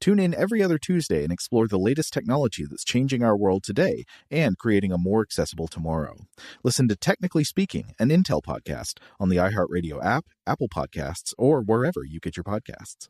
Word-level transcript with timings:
Tune 0.00 0.18
in 0.18 0.34
every 0.34 0.62
other 0.62 0.78
Tuesday 0.78 1.22
and 1.22 1.32
explore 1.32 1.66
the 1.68 1.78
latest 1.78 2.12
technology 2.12 2.64
that's 2.68 2.84
changing 2.84 3.22
our 3.22 3.36
world 3.36 3.62
today 3.62 4.04
and 4.30 4.58
creating 4.58 4.92
a 4.92 4.98
more 4.98 5.22
accessible 5.22 5.68
tomorrow. 5.68 6.16
Listen 6.62 6.88
to 6.88 6.96
Technically 6.96 7.44
Speaking, 7.44 7.94
an 7.98 8.08
Intel 8.08 8.42
podcast 8.42 8.98
on 9.18 9.28
the 9.28 9.36
iHeartRadio 9.36 10.04
app, 10.04 10.26
Apple 10.46 10.68
Podcasts, 10.68 11.32
or 11.38 11.60
wherever 11.60 12.04
you 12.04 12.20
get 12.20 12.36
your 12.36 12.44
podcasts. 12.44 13.08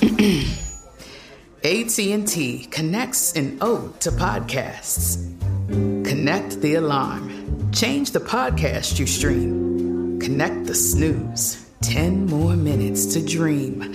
AT&T 1.62 2.68
connects 2.70 3.34
an 3.34 3.58
ode 3.60 4.00
to 4.00 4.10
podcasts. 4.10 5.26
Connect 5.68 6.60
the 6.62 6.76
alarm. 6.76 7.70
Change 7.70 8.12
the 8.12 8.20
podcast 8.20 8.98
you 8.98 9.06
stream. 9.06 10.18
Connect 10.20 10.64
the 10.64 10.74
snooze. 10.74 11.70
10 11.82 12.26
more 12.26 12.56
minutes 12.56 13.06
to 13.14 13.24
dream. 13.24 13.94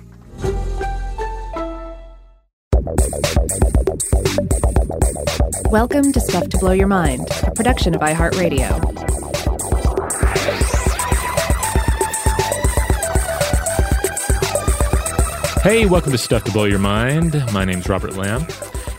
Welcome 5.71 6.11
to 6.11 6.19
Stuff 6.19 6.49
to 6.49 6.57
Blow 6.57 6.73
Your 6.73 6.87
Mind, 6.87 7.25
a 7.43 7.51
production 7.51 7.95
of 7.95 8.01
iHeartRadio. 8.01 8.67
Hey, 15.61 15.85
welcome 15.85 16.11
to 16.11 16.17
Stuff 16.17 16.43
to 16.45 16.51
Blow 16.51 16.65
Your 16.65 16.79
Mind. 16.79 17.41
My 17.53 17.63
name's 17.63 17.87
Robert 17.87 18.17
Lamb. 18.17 18.45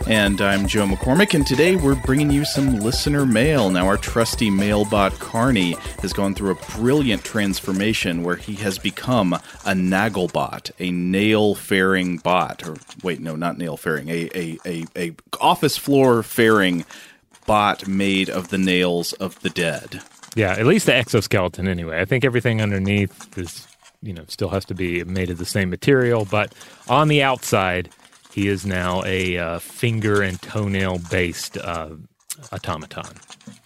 And 0.08 0.40
I'm 0.40 0.66
Joe 0.66 0.86
McCormick, 0.86 1.32
and 1.32 1.46
today 1.46 1.76
we're 1.76 1.94
bringing 1.94 2.30
you 2.30 2.44
some 2.44 2.80
listener 2.80 3.24
mail. 3.24 3.70
Now, 3.70 3.86
our 3.86 3.96
trusty 3.96 4.50
mailbot 4.50 5.18
Carney 5.20 5.72
has 6.00 6.12
gone 6.12 6.34
through 6.34 6.50
a 6.50 6.76
brilliant 6.76 7.24
transformation 7.24 8.22
where 8.22 8.36
he 8.36 8.54
has 8.56 8.78
become 8.78 9.32
a 9.32 9.40
Nagelbot, 9.66 10.72
a 10.80 10.90
nail 10.90 11.54
faring 11.54 12.18
bot. 12.18 12.66
Or 12.66 12.76
wait, 13.02 13.20
no, 13.20 13.36
not 13.36 13.58
nail 13.58 13.76
faring, 13.76 14.08
a, 14.08 14.28
a, 14.34 14.58
a, 14.66 14.84
a 14.96 15.14
office 15.40 15.76
floor 15.76 16.22
faring 16.22 16.84
bot 17.46 17.86
made 17.86 18.28
of 18.28 18.48
the 18.48 18.58
nails 18.58 19.12
of 19.14 19.40
the 19.40 19.50
dead. 19.50 20.02
Yeah, 20.34 20.52
at 20.52 20.66
least 20.66 20.86
the 20.86 20.94
exoskeleton 20.94 21.68
anyway. 21.68 22.00
I 22.00 22.04
think 22.04 22.24
everything 22.24 22.60
underneath 22.60 23.38
is, 23.38 23.66
you 24.02 24.12
know, 24.12 24.24
still 24.26 24.48
has 24.48 24.64
to 24.66 24.74
be 24.74 25.04
made 25.04 25.30
of 25.30 25.38
the 25.38 25.46
same 25.46 25.70
material, 25.70 26.24
but 26.24 26.52
on 26.88 27.08
the 27.08 27.22
outside, 27.22 27.88
he 28.32 28.48
is 28.48 28.64
now 28.64 29.02
a 29.04 29.38
uh, 29.38 29.58
finger 29.58 30.22
and 30.22 30.40
toenail 30.40 30.98
based 31.10 31.58
uh, 31.58 31.90
automaton. 32.50 33.16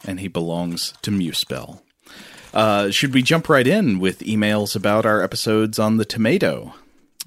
And 0.04 0.20
he 0.20 0.28
belongs 0.28 0.92
to 1.02 1.10
Muspel. 1.10 1.80
Uh, 2.52 2.90
should 2.90 3.12
we 3.12 3.22
jump 3.22 3.48
right 3.48 3.66
in 3.66 3.98
with 3.98 4.20
emails 4.20 4.74
about 4.74 5.04
our 5.04 5.22
episodes 5.22 5.78
on 5.78 5.98
the 5.98 6.04
tomato? 6.04 6.74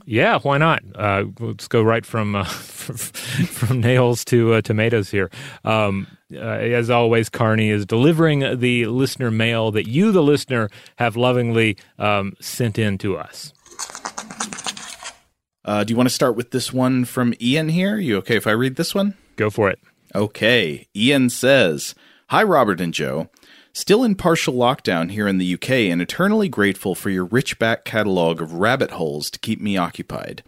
Yeah, 0.05 0.39
why 0.39 0.57
not? 0.57 0.81
Uh, 0.95 1.25
let's 1.39 1.67
go 1.67 1.83
right 1.83 2.03
from 2.03 2.35
uh, 2.35 2.43
from 2.45 3.79
nails 3.79 4.25
to 4.25 4.55
uh, 4.55 4.61
tomatoes 4.61 5.11
here. 5.11 5.29
Um, 5.63 6.07
uh, 6.33 6.39
as 6.39 6.89
always, 6.89 7.29
Carney 7.29 7.69
is 7.69 7.85
delivering 7.85 8.59
the 8.59 8.87
listener 8.87 9.29
mail 9.29 9.69
that 9.71 9.87
you, 9.87 10.11
the 10.11 10.23
listener, 10.23 10.69
have 10.95 11.15
lovingly 11.15 11.77
um, 11.99 12.33
sent 12.39 12.79
in 12.79 12.97
to 12.99 13.17
us. 13.17 13.53
Uh, 15.65 15.83
do 15.83 15.91
you 15.91 15.97
want 15.97 16.07
to 16.07 16.15
start 16.15 16.35
with 16.35 16.51
this 16.51 16.71
one 16.71 17.05
from 17.05 17.33
Ian 17.41 17.69
here? 17.69 17.97
You 17.97 18.17
okay 18.17 18.35
if 18.35 18.47
I 18.47 18.51
read 18.51 18.75
this 18.75 18.95
one? 18.95 19.15
Go 19.35 19.49
for 19.49 19.69
it. 19.69 19.79
Okay. 20.15 20.87
Ian 20.95 21.29
says 21.29 21.95
Hi, 22.27 22.43
Robert 22.43 22.79
and 22.79 22.93
Joe. 22.93 23.29
Still 23.73 24.03
in 24.03 24.15
partial 24.15 24.55
lockdown 24.55 25.11
here 25.11 25.27
in 25.27 25.37
the 25.37 25.53
UK 25.53 25.69
and 25.69 26.01
eternally 26.01 26.49
grateful 26.49 26.95
for 26.95 27.09
your 27.09 27.25
rich 27.25 27.59
back 27.59 27.85
catalog 27.85 28.41
of 28.41 28.53
rabbit 28.53 28.91
holes 28.91 29.29
to 29.29 29.39
keep 29.39 29.61
me 29.61 29.77
occupied. 29.77 30.43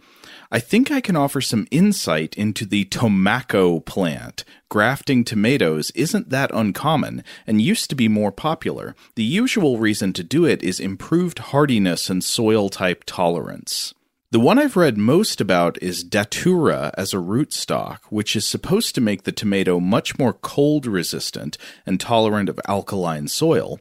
I 0.50 0.58
think 0.58 0.90
I 0.90 1.00
can 1.00 1.16
offer 1.16 1.40
some 1.40 1.66
insight 1.70 2.34
into 2.36 2.66
the 2.66 2.84
tomacco 2.86 3.84
plant. 3.84 4.44
Grafting 4.68 5.24
tomatoes 5.24 5.90
isn't 5.92 6.30
that 6.30 6.50
uncommon 6.52 7.24
and 7.46 7.62
used 7.62 7.88
to 7.90 7.96
be 7.96 8.08
more 8.08 8.32
popular. 8.32 8.94
The 9.14 9.24
usual 9.24 9.78
reason 9.78 10.12
to 10.14 10.24
do 10.24 10.44
it 10.44 10.62
is 10.62 10.80
improved 10.80 11.38
hardiness 11.38 12.10
and 12.10 12.22
soil 12.22 12.68
type 12.68 13.04
tolerance. 13.06 13.94
The 14.32 14.40
one 14.40 14.58
I've 14.58 14.78
read 14.78 14.96
most 14.96 15.42
about 15.42 15.76
is 15.82 16.02
Datura 16.02 16.94
as 16.96 17.12
a 17.12 17.18
rootstock, 17.18 17.98
which 18.08 18.34
is 18.34 18.46
supposed 18.46 18.94
to 18.94 19.02
make 19.02 19.24
the 19.24 19.30
tomato 19.30 19.78
much 19.78 20.18
more 20.18 20.32
cold 20.32 20.86
resistant 20.86 21.58
and 21.84 22.00
tolerant 22.00 22.48
of 22.48 22.58
alkaline 22.66 23.28
soil, 23.28 23.78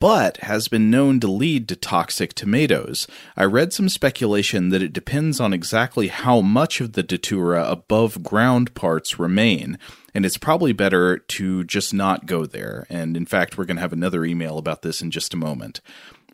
but 0.00 0.36
has 0.42 0.68
been 0.68 0.90
known 0.90 1.20
to 1.20 1.26
lead 1.26 1.68
to 1.68 1.76
toxic 1.76 2.34
tomatoes. 2.34 3.06
I 3.34 3.44
read 3.44 3.72
some 3.72 3.88
speculation 3.88 4.68
that 4.68 4.82
it 4.82 4.92
depends 4.92 5.40
on 5.40 5.54
exactly 5.54 6.08
how 6.08 6.42
much 6.42 6.82
of 6.82 6.92
the 6.92 7.02
datura 7.02 7.66
above 7.66 8.22
ground 8.22 8.74
parts 8.74 9.18
remain, 9.18 9.78
and 10.12 10.26
it's 10.26 10.36
probably 10.36 10.74
better 10.74 11.16
to 11.16 11.64
just 11.64 11.94
not 11.94 12.26
go 12.26 12.44
there. 12.44 12.86
And 12.90 13.16
in 13.16 13.24
fact, 13.24 13.56
we're 13.56 13.64
going 13.64 13.78
to 13.78 13.80
have 13.80 13.94
another 13.94 14.26
email 14.26 14.58
about 14.58 14.82
this 14.82 15.00
in 15.00 15.10
just 15.10 15.32
a 15.32 15.38
moment. 15.38 15.80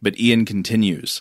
But 0.03 0.19
Ian 0.19 0.45
continues. 0.45 1.21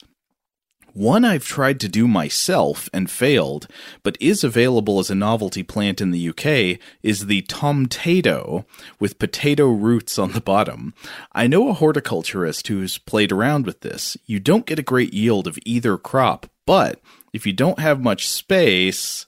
One 0.93 1.23
I've 1.23 1.45
tried 1.45 1.79
to 1.81 1.89
do 1.89 2.07
myself 2.07 2.89
and 2.93 3.09
failed, 3.09 3.67
but 4.03 4.17
is 4.19 4.43
available 4.43 4.99
as 4.99 5.09
a 5.09 5.15
novelty 5.15 5.63
plant 5.63 6.01
in 6.01 6.11
the 6.11 6.29
UK, 6.29 6.79
is 7.03 7.27
the 7.27 7.43
tomtato 7.43 8.65
with 8.99 9.19
potato 9.19 9.67
roots 9.67 10.17
on 10.19 10.31
the 10.31 10.41
bottom. 10.41 10.93
I 11.31 11.47
know 11.47 11.69
a 11.69 11.73
horticulturist 11.73 12.67
who's 12.67 12.97
played 12.97 13.31
around 13.31 13.65
with 13.65 13.81
this. 13.81 14.17
You 14.25 14.39
don't 14.39 14.65
get 14.65 14.79
a 14.79 14.83
great 14.83 15.13
yield 15.13 15.47
of 15.47 15.59
either 15.63 15.97
crop, 15.97 16.47
but 16.65 16.99
if 17.33 17.45
you 17.45 17.53
don't 17.53 17.79
have 17.79 18.01
much 18.01 18.27
space, 18.27 19.25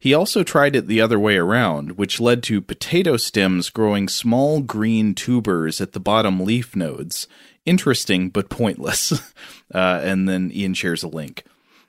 He 0.00 0.14
also 0.14 0.44
tried 0.44 0.76
it 0.76 0.86
the 0.86 1.00
other 1.00 1.18
way 1.18 1.36
around, 1.36 1.98
which 1.98 2.20
led 2.20 2.44
to 2.44 2.60
potato 2.60 3.16
stems 3.16 3.68
growing 3.68 4.08
small 4.08 4.60
green 4.60 5.12
tubers 5.12 5.80
at 5.80 5.92
the 5.92 5.98
bottom 5.98 6.38
leaf 6.44 6.76
nodes. 6.76 7.26
Interesting, 7.68 8.30
but 8.30 8.48
pointless. 8.48 9.12
uh, 9.74 10.00
and 10.02 10.26
then 10.26 10.50
Ian 10.54 10.72
shares 10.72 11.02
a 11.02 11.08
link. 11.08 11.44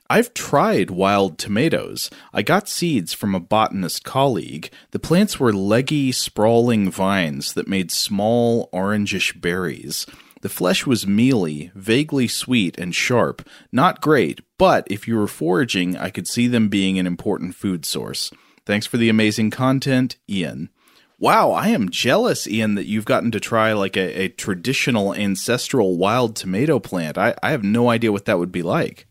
I've 0.10 0.34
tried 0.34 0.92
wild 0.92 1.38
tomatoes. 1.38 2.10
I 2.34 2.42
got 2.42 2.68
seeds 2.68 3.14
from 3.14 3.34
a 3.34 3.40
botanist 3.40 4.04
colleague. 4.04 4.72
The 4.92 5.00
plants 5.00 5.40
were 5.40 5.54
leggy, 5.54 6.12
sprawling 6.12 6.92
vines 6.92 7.54
that 7.54 7.70
made 7.70 7.92
small, 7.92 8.70
orangish 8.74 9.40
berries. 9.40 10.06
The 10.42 10.50
flesh 10.50 10.86
was 10.86 11.08
mealy, 11.08 11.72
vaguely 11.74 12.28
sweet, 12.28 12.78
and 12.78 12.94
sharp. 12.94 13.48
Not 13.72 14.02
great, 14.02 14.42
but 14.58 14.86
if 14.92 15.08
you 15.08 15.16
were 15.16 15.28
foraging, 15.28 15.96
I 15.96 16.10
could 16.10 16.28
see 16.28 16.48
them 16.48 16.68
being 16.68 17.00
an 17.00 17.08
important 17.08 17.56
food 17.56 17.86
source. 17.86 18.32
Thanks 18.66 18.86
for 18.86 18.98
the 18.98 19.08
amazing 19.08 19.52
content, 19.52 20.18
Ian. 20.30 20.72
Wow, 21.20 21.52
I 21.52 21.68
am 21.70 21.90
jealous, 21.90 22.48
Ian, 22.48 22.76
that 22.76 22.86
you've 22.86 23.06
gotten 23.06 23.30
to 23.32 23.42
try 23.42 23.74
like 23.74 23.98
a, 23.98 24.24
a 24.24 24.28
traditional 24.30 25.14
ancestral 25.14 25.98
wild 25.98 26.36
tomato 26.38 26.80
plant. 26.80 27.18
I, 27.18 27.36
I 27.44 27.52
have 27.52 27.64
no 27.64 27.90
idea 27.90 28.12
what 28.14 28.26
that 28.26 28.40
would 28.40 28.54
be 28.54 28.64
like. 28.64 29.06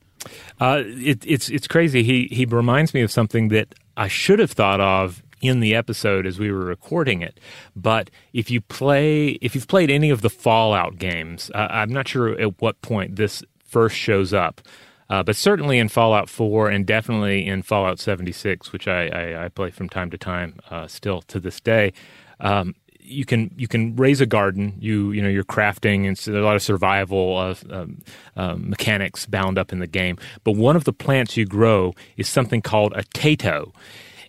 Uh, 0.58 0.82
it, 0.84 1.22
it's 1.26 1.48
it's 1.48 1.68
crazy. 1.68 2.02
He 2.02 2.28
he 2.32 2.44
reminds 2.44 2.92
me 2.92 3.02
of 3.02 3.12
something 3.12 3.48
that 3.48 3.74
I 3.96 4.08
should 4.08 4.38
have 4.38 4.50
thought 4.50 4.80
of 4.80 5.22
in 5.40 5.60
the 5.60 5.74
episode 5.74 6.26
as 6.26 6.38
we 6.38 6.50
were 6.50 6.64
recording 6.64 7.22
it. 7.22 7.38
But 7.76 8.10
if 8.32 8.50
you 8.50 8.60
play, 8.60 9.38
if 9.40 9.54
you've 9.54 9.68
played 9.68 9.90
any 9.90 10.10
of 10.10 10.22
the 10.22 10.30
Fallout 10.30 10.98
games, 10.98 11.50
uh, 11.54 11.68
I'm 11.70 11.92
not 11.92 12.08
sure 12.08 12.38
at 12.40 12.60
what 12.60 12.80
point 12.82 13.16
this 13.16 13.42
first 13.64 13.96
shows 13.96 14.32
up. 14.32 14.60
Uh, 15.10 15.22
but 15.22 15.36
certainly 15.36 15.78
in 15.78 15.88
Fallout 15.88 16.28
4 16.28 16.68
and 16.68 16.86
definitely 16.86 17.46
in 17.46 17.62
Fallout 17.62 17.98
76, 17.98 18.72
which 18.72 18.86
I, 18.86 19.06
I, 19.08 19.44
I 19.44 19.48
play 19.48 19.70
from 19.70 19.88
time 19.88 20.10
to 20.10 20.18
time 20.18 20.58
uh, 20.70 20.86
still 20.86 21.22
to 21.22 21.40
this 21.40 21.60
day, 21.60 21.92
um, 22.40 22.74
you 23.00 23.24
can 23.24 23.52
you 23.56 23.66
can 23.66 23.96
raise 23.96 24.20
a 24.20 24.26
garden. 24.26 24.74
You 24.78 25.12
you 25.12 25.22
know 25.22 25.28
you're 25.28 25.44
crafting 25.44 26.06
and 26.06 26.16
so 26.16 26.30
there's 26.30 26.42
a 26.42 26.46
lot 26.46 26.56
of 26.56 26.62
survival 26.62 27.36
uh, 27.36 27.54
um, 27.70 27.98
uh, 28.36 28.54
mechanics 28.56 29.26
bound 29.26 29.58
up 29.58 29.72
in 29.72 29.78
the 29.78 29.86
game. 29.86 30.18
But 30.44 30.52
one 30.52 30.76
of 30.76 30.84
the 30.84 30.92
plants 30.92 31.36
you 31.36 31.46
grow 31.46 31.94
is 32.16 32.28
something 32.28 32.60
called 32.60 32.92
a 32.94 33.02
tato, 33.14 33.72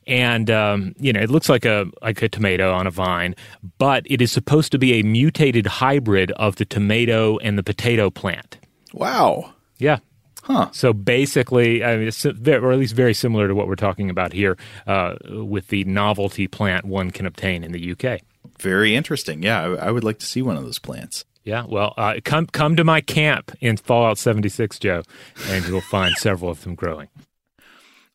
and 0.08 0.50
um, 0.50 0.96
you 0.98 1.12
know 1.12 1.20
it 1.20 1.30
looks 1.30 1.50
like 1.50 1.66
a 1.66 1.88
like 2.02 2.22
a 2.22 2.30
tomato 2.30 2.72
on 2.74 2.88
a 2.88 2.92
vine, 2.92 3.36
but 3.78 4.04
it 4.10 4.22
is 4.22 4.32
supposed 4.32 4.72
to 4.72 4.80
be 4.80 4.94
a 4.94 5.04
mutated 5.04 5.66
hybrid 5.66 6.32
of 6.32 6.56
the 6.56 6.66
tomato 6.66 7.38
and 7.40 7.58
the 7.58 7.64
potato 7.64 8.10
plant. 8.10 8.58
Wow. 8.94 9.54
Yeah. 9.78 10.00
Huh. 10.50 10.70
So 10.72 10.94
basically, 10.94 11.84
I 11.84 11.96
mean, 11.98 12.08
it's 12.08 12.26
or 12.26 12.72
at 12.72 12.80
least 12.80 12.96
very 12.96 13.14
similar 13.14 13.48
to 13.48 13.54
what 13.54 13.68
we're 13.68 13.76
talking 13.76 14.10
about 14.10 14.34
here 14.34 14.58
uh, 14.88 15.16
with 15.30 15.68
the 15.68 15.84
novelty 15.84 16.48
plant 16.48 16.86
one 16.86 17.12
can 17.12 17.28
obtain 17.28 17.64
in 17.64 17.72
the 17.72 17.92
UK. 17.92 18.22
Very 18.60 18.96
interesting. 18.96 19.44
Yeah, 19.44 19.62
I, 19.62 19.88
I 19.88 19.92
would 19.92 20.04
like 20.04 20.18
to 20.20 20.26
see 20.26 20.42
one 20.42 20.58
of 20.58 20.64
those 20.64 20.80
plants. 20.80 21.24
Yeah, 21.44 21.66
well, 21.68 21.94
uh, 21.98 22.16
come 22.24 22.48
come 22.48 22.76
to 22.76 22.84
my 22.84 23.00
camp 23.02 23.52
in 23.62 23.78
Fallout 23.78 24.18
76, 24.18 24.80
Joe, 24.80 25.04
and 25.48 25.66
you'll 25.66 25.82
find 25.82 26.16
several 26.16 26.52
of 26.52 26.64
them 26.64 26.76
growing. 26.76 27.10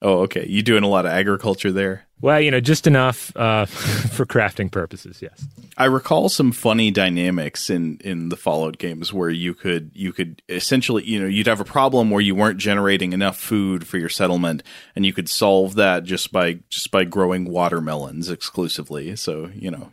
Oh, 0.03 0.21
okay. 0.21 0.47
You 0.47 0.63
doing 0.63 0.85
a 0.85 0.89
lot 0.89 1.07
of 1.07 1.13
agriculture 1.13 1.73
there? 1.73 2.07
Well, 2.25 2.41
you 2.41 2.51
know, 2.51 2.61
just 2.61 2.87
enough 2.87 3.37
uh, 3.37 3.67
for 3.67 4.25
crafting 4.25 4.71
purposes. 4.71 5.21
Yes. 5.21 5.47
I 5.77 5.85
recall 5.85 6.31
some 6.31 6.53
funny 6.53 6.91
dynamics 6.91 7.69
in 7.69 7.99
in 8.03 8.31
the 8.31 8.37
Fallout 8.39 8.79
games 8.79 9.13
where 9.13 9.29
you 9.29 9.53
could 9.53 9.91
you 9.93 10.11
could 10.11 10.41
essentially 10.49 11.05
you 11.05 11.21
know 11.21 11.27
you'd 11.27 11.47
have 11.47 11.61
a 11.61 11.67
problem 11.67 12.09
where 12.09 12.23
you 12.23 12.35
weren't 12.35 12.57
generating 12.57 13.13
enough 13.13 13.37
food 13.37 13.87
for 13.87 13.99
your 13.99 14.09
settlement, 14.09 14.63
and 14.97 15.05
you 15.05 15.13
could 15.13 15.29
solve 15.29 15.75
that 15.75 16.05
just 16.05 16.33
by 16.33 16.61
just 16.71 16.91
by 16.91 17.05
growing 17.05 17.45
watermelons 17.45 18.31
exclusively. 18.31 19.15
So 19.17 19.51
you 19.55 19.71
know. 19.71 19.93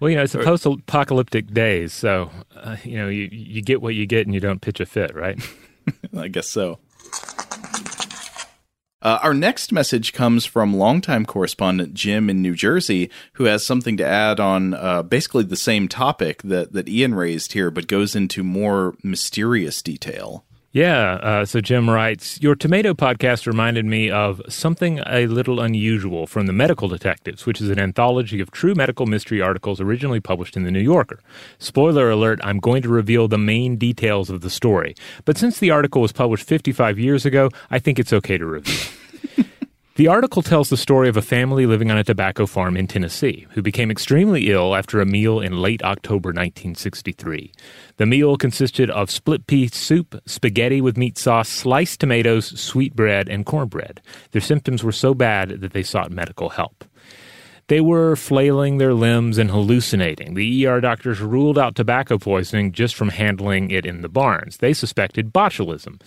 Well, 0.00 0.10
you 0.10 0.16
know, 0.16 0.24
it's 0.24 0.34
a 0.34 0.44
post-apocalyptic 0.44 1.54
days, 1.54 1.94
so 1.94 2.30
uh, 2.56 2.76
you 2.84 2.98
know 2.98 3.08
you 3.08 3.30
you 3.32 3.62
get 3.62 3.80
what 3.80 3.94
you 3.94 4.04
get, 4.04 4.26
and 4.26 4.34
you 4.34 4.40
don't 4.40 4.60
pitch 4.60 4.80
a 4.80 4.86
fit, 4.86 5.14
right? 5.14 5.40
I 6.14 6.28
guess 6.28 6.48
so. 6.48 6.78
Uh, 9.04 9.18
our 9.22 9.34
next 9.34 9.70
message 9.70 10.14
comes 10.14 10.46
from 10.46 10.74
longtime 10.74 11.26
correspondent 11.26 11.92
Jim 11.92 12.30
in 12.30 12.40
New 12.40 12.54
Jersey, 12.54 13.10
who 13.34 13.44
has 13.44 13.64
something 13.64 13.98
to 13.98 14.06
add 14.06 14.40
on 14.40 14.72
uh, 14.72 15.02
basically 15.02 15.44
the 15.44 15.56
same 15.56 15.88
topic 15.88 16.40
that, 16.40 16.72
that 16.72 16.88
Ian 16.88 17.14
raised 17.14 17.52
here, 17.52 17.70
but 17.70 17.86
goes 17.86 18.16
into 18.16 18.42
more 18.42 18.94
mysterious 19.02 19.82
detail. 19.82 20.42
Yeah. 20.74 21.12
Uh, 21.22 21.44
so 21.44 21.60
Jim 21.60 21.88
writes 21.88 22.42
Your 22.42 22.56
tomato 22.56 22.94
podcast 22.94 23.46
reminded 23.46 23.84
me 23.84 24.10
of 24.10 24.42
something 24.48 24.98
a 25.06 25.28
little 25.28 25.60
unusual 25.60 26.26
from 26.26 26.46
The 26.46 26.52
Medical 26.52 26.88
Detectives, 26.88 27.46
which 27.46 27.60
is 27.60 27.70
an 27.70 27.78
anthology 27.78 28.40
of 28.40 28.50
true 28.50 28.74
medical 28.74 29.06
mystery 29.06 29.40
articles 29.40 29.80
originally 29.80 30.18
published 30.18 30.56
in 30.56 30.64
The 30.64 30.72
New 30.72 30.80
Yorker. 30.80 31.20
Spoiler 31.60 32.10
alert, 32.10 32.40
I'm 32.42 32.58
going 32.58 32.82
to 32.82 32.88
reveal 32.88 33.28
the 33.28 33.38
main 33.38 33.76
details 33.76 34.30
of 34.30 34.40
the 34.40 34.50
story. 34.50 34.96
But 35.24 35.38
since 35.38 35.60
the 35.60 35.70
article 35.70 36.02
was 36.02 36.10
published 36.10 36.48
55 36.48 36.98
years 36.98 37.24
ago, 37.24 37.50
I 37.70 37.78
think 37.78 38.00
it's 38.00 38.12
okay 38.12 38.36
to 38.36 38.44
reveal. 38.44 38.74
The 39.96 40.08
article 40.08 40.42
tells 40.42 40.70
the 40.70 40.76
story 40.76 41.08
of 41.08 41.16
a 41.16 41.22
family 41.22 41.66
living 41.66 41.88
on 41.88 41.96
a 41.96 42.02
tobacco 42.02 42.46
farm 42.46 42.76
in 42.76 42.88
Tennessee 42.88 43.46
who 43.50 43.62
became 43.62 43.92
extremely 43.92 44.50
ill 44.50 44.74
after 44.74 45.00
a 45.00 45.06
meal 45.06 45.38
in 45.38 45.62
late 45.62 45.84
October 45.84 46.30
1963. 46.30 47.52
The 47.98 48.04
meal 48.04 48.36
consisted 48.36 48.90
of 48.90 49.08
split 49.08 49.46
pea 49.46 49.68
soup, 49.68 50.20
spaghetti 50.26 50.80
with 50.80 50.96
meat 50.96 51.16
sauce, 51.16 51.48
sliced 51.48 52.00
tomatoes, 52.00 52.60
sweet 52.60 52.96
bread, 52.96 53.28
and 53.28 53.46
cornbread. 53.46 54.02
Their 54.32 54.40
symptoms 54.40 54.82
were 54.82 54.90
so 54.90 55.14
bad 55.14 55.60
that 55.60 55.72
they 55.72 55.84
sought 55.84 56.10
medical 56.10 56.48
help. 56.48 56.84
They 57.68 57.80
were 57.80 58.16
flailing 58.16 58.78
their 58.78 58.94
limbs 58.94 59.38
and 59.38 59.52
hallucinating. 59.52 60.34
The 60.34 60.66
ER 60.66 60.80
doctors 60.80 61.20
ruled 61.20 61.56
out 61.56 61.76
tobacco 61.76 62.18
poisoning 62.18 62.72
just 62.72 62.96
from 62.96 63.10
handling 63.10 63.70
it 63.70 63.86
in 63.86 64.02
the 64.02 64.08
barns. 64.08 64.56
They 64.56 64.72
suspected 64.72 65.32
botulism. 65.32 66.00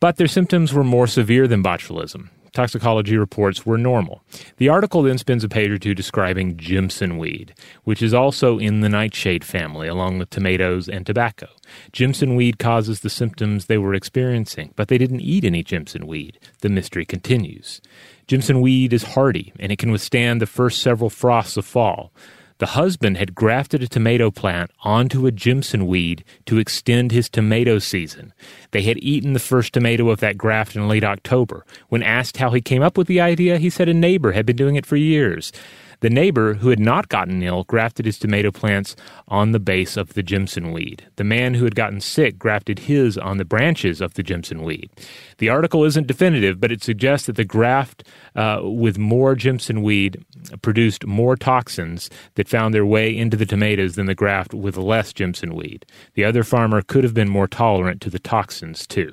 But 0.00 0.18
their 0.18 0.26
symptoms 0.26 0.74
were 0.74 0.84
more 0.84 1.06
severe 1.06 1.48
than 1.48 1.62
botulism 1.62 2.28
toxicology 2.56 3.18
reports 3.18 3.66
were 3.66 3.76
normal. 3.76 4.22
The 4.56 4.70
article 4.70 5.02
then 5.02 5.18
spends 5.18 5.44
a 5.44 5.48
page 5.48 5.70
or 5.70 5.78
two 5.78 5.94
describing 5.94 6.56
Jimson 6.56 7.18
weed, 7.18 7.54
which 7.84 8.02
is 8.02 8.14
also 8.14 8.58
in 8.58 8.80
the 8.80 8.88
nightshade 8.88 9.44
family, 9.44 9.86
along 9.86 10.18
with 10.18 10.30
tomatoes 10.30 10.88
and 10.88 11.04
tobacco. 11.04 11.48
Jimson 11.92 12.34
weed 12.34 12.58
causes 12.58 13.00
the 13.00 13.10
symptoms 13.10 13.66
they 13.66 13.76
were 13.76 13.92
experiencing, 13.92 14.72
but 14.74 14.88
they 14.88 14.96
didn't 14.96 15.20
eat 15.20 15.44
any 15.44 15.62
Jimson 15.62 16.06
weed. 16.06 16.38
The 16.62 16.70
mystery 16.70 17.04
continues. 17.04 17.82
Jimson 18.26 18.62
weed 18.62 18.94
is 18.94 19.02
hardy, 19.02 19.52
and 19.58 19.70
it 19.70 19.78
can 19.78 19.92
withstand 19.92 20.40
the 20.40 20.46
first 20.46 20.80
several 20.80 21.10
frosts 21.10 21.58
of 21.58 21.66
fall. 21.66 22.10
The 22.58 22.66
husband 22.66 23.18
had 23.18 23.34
grafted 23.34 23.82
a 23.82 23.88
tomato 23.88 24.30
plant 24.30 24.70
onto 24.82 25.26
a 25.26 25.30
Jimson 25.30 25.86
weed 25.86 26.24
to 26.46 26.58
extend 26.58 27.12
his 27.12 27.28
tomato 27.28 27.78
season. 27.78 28.32
They 28.70 28.80
had 28.82 28.96
eaten 29.02 29.34
the 29.34 29.38
first 29.38 29.74
tomato 29.74 30.08
of 30.08 30.20
that 30.20 30.38
graft 30.38 30.74
in 30.74 30.88
late 30.88 31.04
October. 31.04 31.66
When 31.90 32.02
asked 32.02 32.38
how 32.38 32.50
he 32.52 32.62
came 32.62 32.82
up 32.82 32.96
with 32.96 33.08
the 33.08 33.20
idea, 33.20 33.58
he 33.58 33.68
said 33.68 33.90
a 33.90 33.94
neighbor 33.94 34.32
had 34.32 34.46
been 34.46 34.56
doing 34.56 34.76
it 34.76 34.86
for 34.86 34.96
years. 34.96 35.52
The 36.00 36.10
neighbor, 36.10 36.54
who 36.54 36.68
had 36.68 36.80
not 36.80 37.08
gotten 37.08 37.42
ill, 37.42 37.64
grafted 37.64 38.06
his 38.06 38.18
tomato 38.18 38.50
plants 38.50 38.96
on 39.28 39.52
the 39.52 39.58
base 39.58 39.96
of 39.96 40.14
the 40.14 40.22
Jimson 40.22 40.72
weed. 40.72 41.06
The 41.16 41.24
man 41.24 41.54
who 41.54 41.64
had 41.64 41.74
gotten 41.74 42.00
sick 42.00 42.38
grafted 42.38 42.80
his 42.80 43.16
on 43.16 43.38
the 43.38 43.44
branches 43.44 44.00
of 44.00 44.14
the 44.14 44.22
Jimson 44.22 44.62
weed. 44.62 44.90
The 45.38 45.48
article 45.48 45.84
isn't 45.84 46.06
definitive, 46.06 46.60
but 46.60 46.72
it 46.72 46.82
suggests 46.82 47.26
that 47.26 47.36
the 47.36 47.44
graft 47.44 48.04
uh, 48.34 48.60
with 48.62 48.98
more 48.98 49.34
Jimson 49.34 49.82
weed 49.82 50.24
produced 50.62 51.06
more 51.06 51.36
toxins 51.36 52.10
that 52.34 52.48
found 52.48 52.74
their 52.74 52.86
way 52.86 53.16
into 53.16 53.36
the 53.36 53.46
tomatoes 53.46 53.94
than 53.94 54.06
the 54.06 54.14
graft 54.14 54.54
with 54.54 54.76
less 54.76 55.12
Jimson 55.12 55.54
weed. 55.54 55.86
The 56.14 56.24
other 56.24 56.44
farmer 56.44 56.82
could 56.82 57.04
have 57.04 57.14
been 57.14 57.28
more 57.28 57.48
tolerant 57.48 58.00
to 58.02 58.10
the 58.10 58.18
toxins, 58.18 58.86
too. 58.86 59.12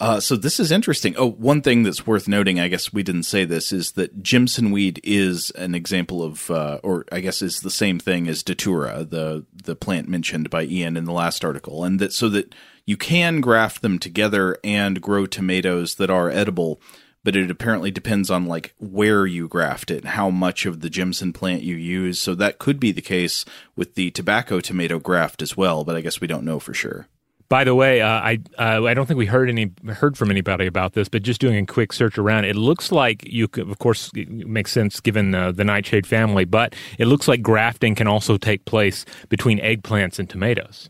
Uh, 0.00 0.18
so 0.18 0.34
this 0.34 0.58
is 0.58 0.72
interesting. 0.72 1.14
Oh, 1.16 1.30
one 1.30 1.62
thing 1.62 1.84
that's 1.84 2.06
worth 2.06 2.26
noting, 2.26 2.58
I 2.58 2.68
guess 2.68 2.92
we 2.92 3.04
didn't 3.04 3.22
say 3.22 3.44
this, 3.44 3.72
is 3.72 3.92
that 3.92 4.22
Jimson 4.22 4.72
weed 4.72 5.00
is 5.04 5.50
an 5.52 5.74
example 5.74 6.22
of, 6.22 6.50
uh, 6.50 6.80
or 6.82 7.04
I 7.12 7.20
guess 7.20 7.40
is 7.42 7.60
the 7.60 7.70
same 7.70 8.00
thing 8.00 8.26
as 8.26 8.42
Datura, 8.42 9.04
the 9.04 9.46
the 9.52 9.76
plant 9.76 10.08
mentioned 10.08 10.50
by 10.50 10.64
Ian 10.64 10.96
in 10.96 11.04
the 11.04 11.12
last 11.12 11.44
article, 11.44 11.84
and 11.84 12.00
that 12.00 12.12
so 12.12 12.28
that 12.30 12.54
you 12.84 12.96
can 12.96 13.40
graft 13.40 13.82
them 13.82 13.98
together 13.98 14.58
and 14.64 15.00
grow 15.00 15.26
tomatoes 15.26 15.94
that 15.94 16.10
are 16.10 16.28
edible, 16.28 16.80
but 17.22 17.36
it 17.36 17.50
apparently 17.50 17.92
depends 17.92 18.30
on 18.30 18.46
like 18.46 18.74
where 18.78 19.26
you 19.26 19.46
graft 19.46 19.92
it, 19.92 20.04
how 20.04 20.28
much 20.28 20.66
of 20.66 20.80
the 20.80 20.90
Jimson 20.90 21.32
plant 21.32 21.62
you 21.62 21.76
use. 21.76 22.20
So 22.20 22.34
that 22.34 22.58
could 22.58 22.80
be 22.80 22.90
the 22.90 23.00
case 23.00 23.44
with 23.76 23.94
the 23.94 24.10
tobacco 24.10 24.58
tomato 24.58 24.98
graft 24.98 25.40
as 25.40 25.56
well, 25.56 25.84
but 25.84 25.94
I 25.94 26.00
guess 26.00 26.20
we 26.20 26.26
don't 26.26 26.44
know 26.44 26.58
for 26.58 26.74
sure. 26.74 27.06
By 27.48 27.64
the 27.64 27.74
way, 27.74 28.00
uh, 28.00 28.08
I 28.08 28.38
uh, 28.58 28.84
I 28.84 28.94
don't 28.94 29.06
think 29.06 29.18
we 29.18 29.26
heard 29.26 29.50
any 29.50 29.70
heard 29.86 30.16
from 30.16 30.30
anybody 30.30 30.66
about 30.66 30.94
this, 30.94 31.08
but 31.08 31.22
just 31.22 31.40
doing 31.40 31.56
a 31.56 31.66
quick 31.66 31.92
search 31.92 32.16
around, 32.16 32.46
it 32.46 32.56
looks 32.56 32.90
like 32.90 33.22
you 33.26 33.48
could, 33.48 33.68
of 33.70 33.78
course 33.78 34.10
it 34.14 34.28
makes 34.28 34.72
sense 34.72 34.98
given 35.00 35.34
uh, 35.34 35.52
the 35.52 35.64
nightshade 35.64 36.06
family, 36.06 36.44
but 36.46 36.74
it 36.98 37.06
looks 37.06 37.28
like 37.28 37.42
grafting 37.42 37.94
can 37.94 38.06
also 38.06 38.38
take 38.38 38.64
place 38.64 39.04
between 39.28 39.58
eggplants 39.58 40.18
and 40.18 40.28
tomatoes. 40.28 40.88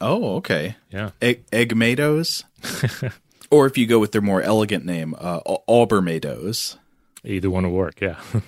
Oh, 0.00 0.36
okay. 0.36 0.76
Yeah, 0.90 1.10
Egg 1.20 1.44
eggmatos, 1.50 2.44
or 3.50 3.66
if 3.66 3.76
you 3.76 3.86
go 3.86 3.98
with 3.98 4.12
their 4.12 4.22
more 4.22 4.40
elegant 4.40 4.86
name, 4.86 5.14
uh, 5.18 5.40
aubermatos. 5.68 6.76
Either 7.22 7.50
one 7.50 7.64
will 7.64 7.76
work, 7.76 8.00
yeah. 8.00 8.16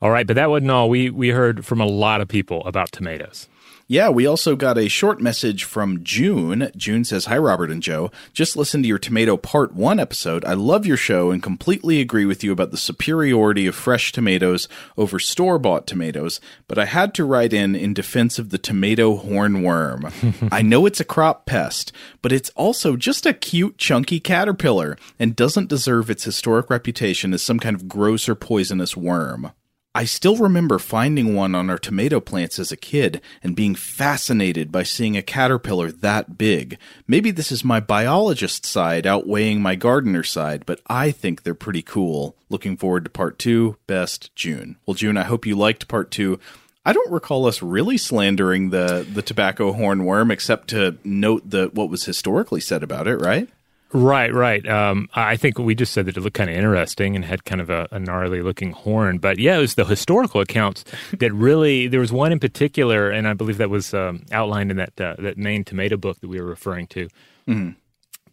all 0.00 0.10
right, 0.10 0.26
but 0.26 0.36
that 0.36 0.48
wasn't 0.48 0.70
all. 0.70 0.88
We 0.88 1.10
we 1.10 1.28
heard 1.28 1.66
from 1.66 1.82
a 1.82 1.86
lot 1.86 2.22
of 2.22 2.28
people 2.28 2.64
about 2.66 2.90
tomatoes. 2.92 3.48
Yeah, 3.88 4.08
we 4.08 4.26
also 4.26 4.56
got 4.56 4.78
a 4.78 4.88
short 4.88 5.20
message 5.20 5.64
from 5.64 6.02
June. 6.04 6.70
June 6.76 7.04
says, 7.04 7.26
Hi, 7.26 7.36
Robert 7.36 7.70
and 7.70 7.82
Joe. 7.82 8.10
Just 8.32 8.56
listened 8.56 8.84
to 8.84 8.88
your 8.88 8.98
Tomato 8.98 9.36
Part 9.36 9.74
1 9.74 9.98
episode. 9.98 10.44
I 10.44 10.54
love 10.54 10.86
your 10.86 10.96
show 10.96 11.30
and 11.30 11.42
completely 11.42 12.00
agree 12.00 12.24
with 12.24 12.42
you 12.42 12.52
about 12.52 12.70
the 12.70 12.76
superiority 12.76 13.66
of 13.66 13.74
fresh 13.74 14.12
tomatoes 14.12 14.68
over 14.96 15.18
store 15.18 15.58
bought 15.58 15.86
tomatoes, 15.86 16.40
but 16.68 16.78
I 16.78 16.84
had 16.84 17.12
to 17.14 17.24
write 17.24 17.52
in 17.52 17.74
in 17.74 17.92
defense 17.92 18.38
of 18.38 18.50
the 18.50 18.58
tomato 18.58 19.18
hornworm. 19.18 20.48
I 20.52 20.62
know 20.62 20.86
it's 20.86 21.00
a 21.00 21.04
crop 21.04 21.44
pest, 21.44 21.92
but 22.22 22.32
it's 22.32 22.50
also 22.50 22.96
just 22.96 23.26
a 23.26 23.34
cute, 23.34 23.78
chunky 23.78 24.20
caterpillar 24.20 24.96
and 25.18 25.36
doesn't 25.36 25.68
deserve 25.68 26.08
its 26.08 26.24
historic 26.24 26.70
reputation 26.70 27.34
as 27.34 27.42
some 27.42 27.58
kind 27.58 27.76
of 27.76 27.88
gross 27.88 28.28
or 28.28 28.34
poisonous 28.34 28.96
worm. 28.96 29.52
I 29.94 30.04
still 30.06 30.36
remember 30.36 30.78
finding 30.78 31.34
one 31.34 31.54
on 31.54 31.68
our 31.68 31.76
tomato 31.76 32.18
plants 32.18 32.58
as 32.58 32.72
a 32.72 32.78
kid 32.78 33.20
and 33.42 33.54
being 33.54 33.74
fascinated 33.74 34.72
by 34.72 34.84
seeing 34.84 35.18
a 35.18 35.22
caterpillar 35.22 35.92
that 35.92 36.38
big. 36.38 36.78
Maybe 37.06 37.30
this 37.30 37.52
is 37.52 37.62
my 37.62 37.78
biologist 37.78 38.64
side 38.64 39.06
outweighing 39.06 39.60
my 39.60 39.74
gardener 39.74 40.22
side, 40.22 40.64
but 40.64 40.80
I 40.86 41.10
think 41.10 41.42
they're 41.42 41.54
pretty 41.54 41.82
cool. 41.82 42.36
Looking 42.48 42.78
forward 42.78 43.04
to 43.04 43.10
part 43.10 43.38
two. 43.38 43.76
Best, 43.86 44.34
June. 44.34 44.76
Well, 44.86 44.94
June, 44.94 45.18
I 45.18 45.24
hope 45.24 45.44
you 45.44 45.56
liked 45.56 45.88
part 45.88 46.10
two. 46.10 46.40
I 46.86 46.94
don't 46.94 47.12
recall 47.12 47.46
us 47.46 47.62
really 47.62 47.98
slandering 47.98 48.70
the 48.70 49.06
the 49.08 49.22
tobacco 49.22 49.72
hornworm, 49.72 50.32
except 50.32 50.68
to 50.68 50.96
note 51.04 51.48
the 51.50 51.70
what 51.72 51.90
was 51.90 52.06
historically 52.06 52.60
said 52.60 52.82
about 52.82 53.06
it, 53.06 53.18
right? 53.18 53.48
Right, 53.94 54.32
right. 54.32 54.66
Um, 54.66 55.08
I 55.14 55.36
think 55.36 55.58
we 55.58 55.74
just 55.74 55.92
said 55.92 56.06
that 56.06 56.16
it 56.16 56.20
looked 56.20 56.36
kind 56.36 56.48
of 56.48 56.56
interesting 56.56 57.14
and 57.14 57.24
had 57.24 57.44
kind 57.44 57.60
of 57.60 57.68
a, 57.68 57.88
a, 57.90 58.00
gnarly 58.00 58.40
looking 58.40 58.72
horn. 58.72 59.18
But 59.18 59.38
yeah, 59.38 59.58
it 59.58 59.60
was 59.60 59.74
the 59.74 59.84
historical 59.84 60.40
accounts 60.40 60.84
that 61.18 61.32
really. 61.34 61.88
There 61.88 62.00
was 62.00 62.12
one 62.12 62.32
in 62.32 62.40
particular, 62.40 63.10
and 63.10 63.28
I 63.28 63.34
believe 63.34 63.58
that 63.58 63.68
was 63.68 63.92
um, 63.92 64.24
outlined 64.32 64.70
in 64.70 64.78
that 64.78 64.98
uh, 64.98 65.16
that 65.18 65.36
main 65.36 65.62
tomato 65.64 65.98
book 65.98 66.20
that 66.20 66.28
we 66.28 66.40
were 66.40 66.46
referring 66.46 66.86
to. 66.88 67.08
Mm-hmm 67.46 67.70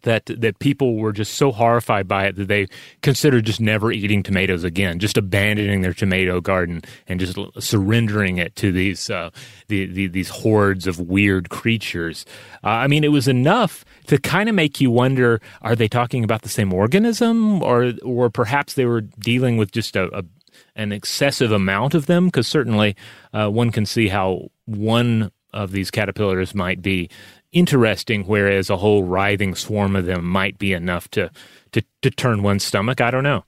that 0.02 0.26
that 0.26 0.58
people 0.58 0.96
were 0.96 1.12
just 1.12 1.34
so 1.34 1.52
horrified 1.52 2.08
by 2.08 2.26
it 2.26 2.36
that 2.36 2.48
they 2.48 2.66
considered 3.02 3.46
just 3.46 3.60
never 3.60 3.92
eating 3.92 4.22
tomatoes 4.22 4.64
again, 4.64 4.98
just 4.98 5.16
abandoning 5.16 5.82
their 5.82 5.94
tomato 5.94 6.40
garden 6.40 6.82
and 7.06 7.20
just 7.20 7.38
surrendering 7.58 8.38
it 8.38 8.56
to 8.56 8.72
these 8.72 9.10
uh, 9.10 9.30
the, 9.68 9.86
the, 9.86 10.06
these 10.06 10.28
hordes 10.28 10.86
of 10.86 11.00
weird 11.00 11.50
creatures. 11.50 12.24
Uh, 12.64 12.68
I 12.68 12.86
mean, 12.86 13.04
it 13.04 13.12
was 13.12 13.28
enough 13.28 13.84
to 14.06 14.18
kind 14.18 14.48
of 14.48 14.54
make 14.54 14.80
you 14.80 14.90
wonder: 14.90 15.40
Are 15.62 15.76
they 15.76 15.88
talking 15.88 16.24
about 16.24 16.42
the 16.42 16.48
same 16.48 16.72
organism, 16.72 17.62
or 17.62 17.92
or 18.04 18.30
perhaps 18.30 18.74
they 18.74 18.86
were 18.86 19.00
dealing 19.00 19.56
with 19.56 19.72
just 19.72 19.96
a, 19.96 20.16
a 20.16 20.24
an 20.76 20.92
excessive 20.92 21.52
amount 21.52 21.94
of 21.94 22.06
them? 22.06 22.26
Because 22.26 22.46
certainly 22.46 22.96
uh, 23.32 23.48
one 23.48 23.70
can 23.70 23.86
see 23.86 24.08
how 24.08 24.48
one 24.66 25.30
of 25.52 25.72
these 25.72 25.90
caterpillars 25.90 26.54
might 26.54 26.80
be 26.80 27.10
interesting, 27.52 28.24
whereas 28.24 28.70
a 28.70 28.76
whole 28.76 29.04
writhing 29.04 29.54
swarm 29.54 29.96
of 29.96 30.06
them 30.06 30.24
might 30.24 30.58
be 30.58 30.72
enough 30.72 31.08
to, 31.10 31.30
to, 31.72 31.82
to 32.02 32.10
turn 32.10 32.42
one's 32.42 32.64
stomach. 32.64 33.00
I 33.00 33.10
don't 33.10 33.24
know. 33.24 33.44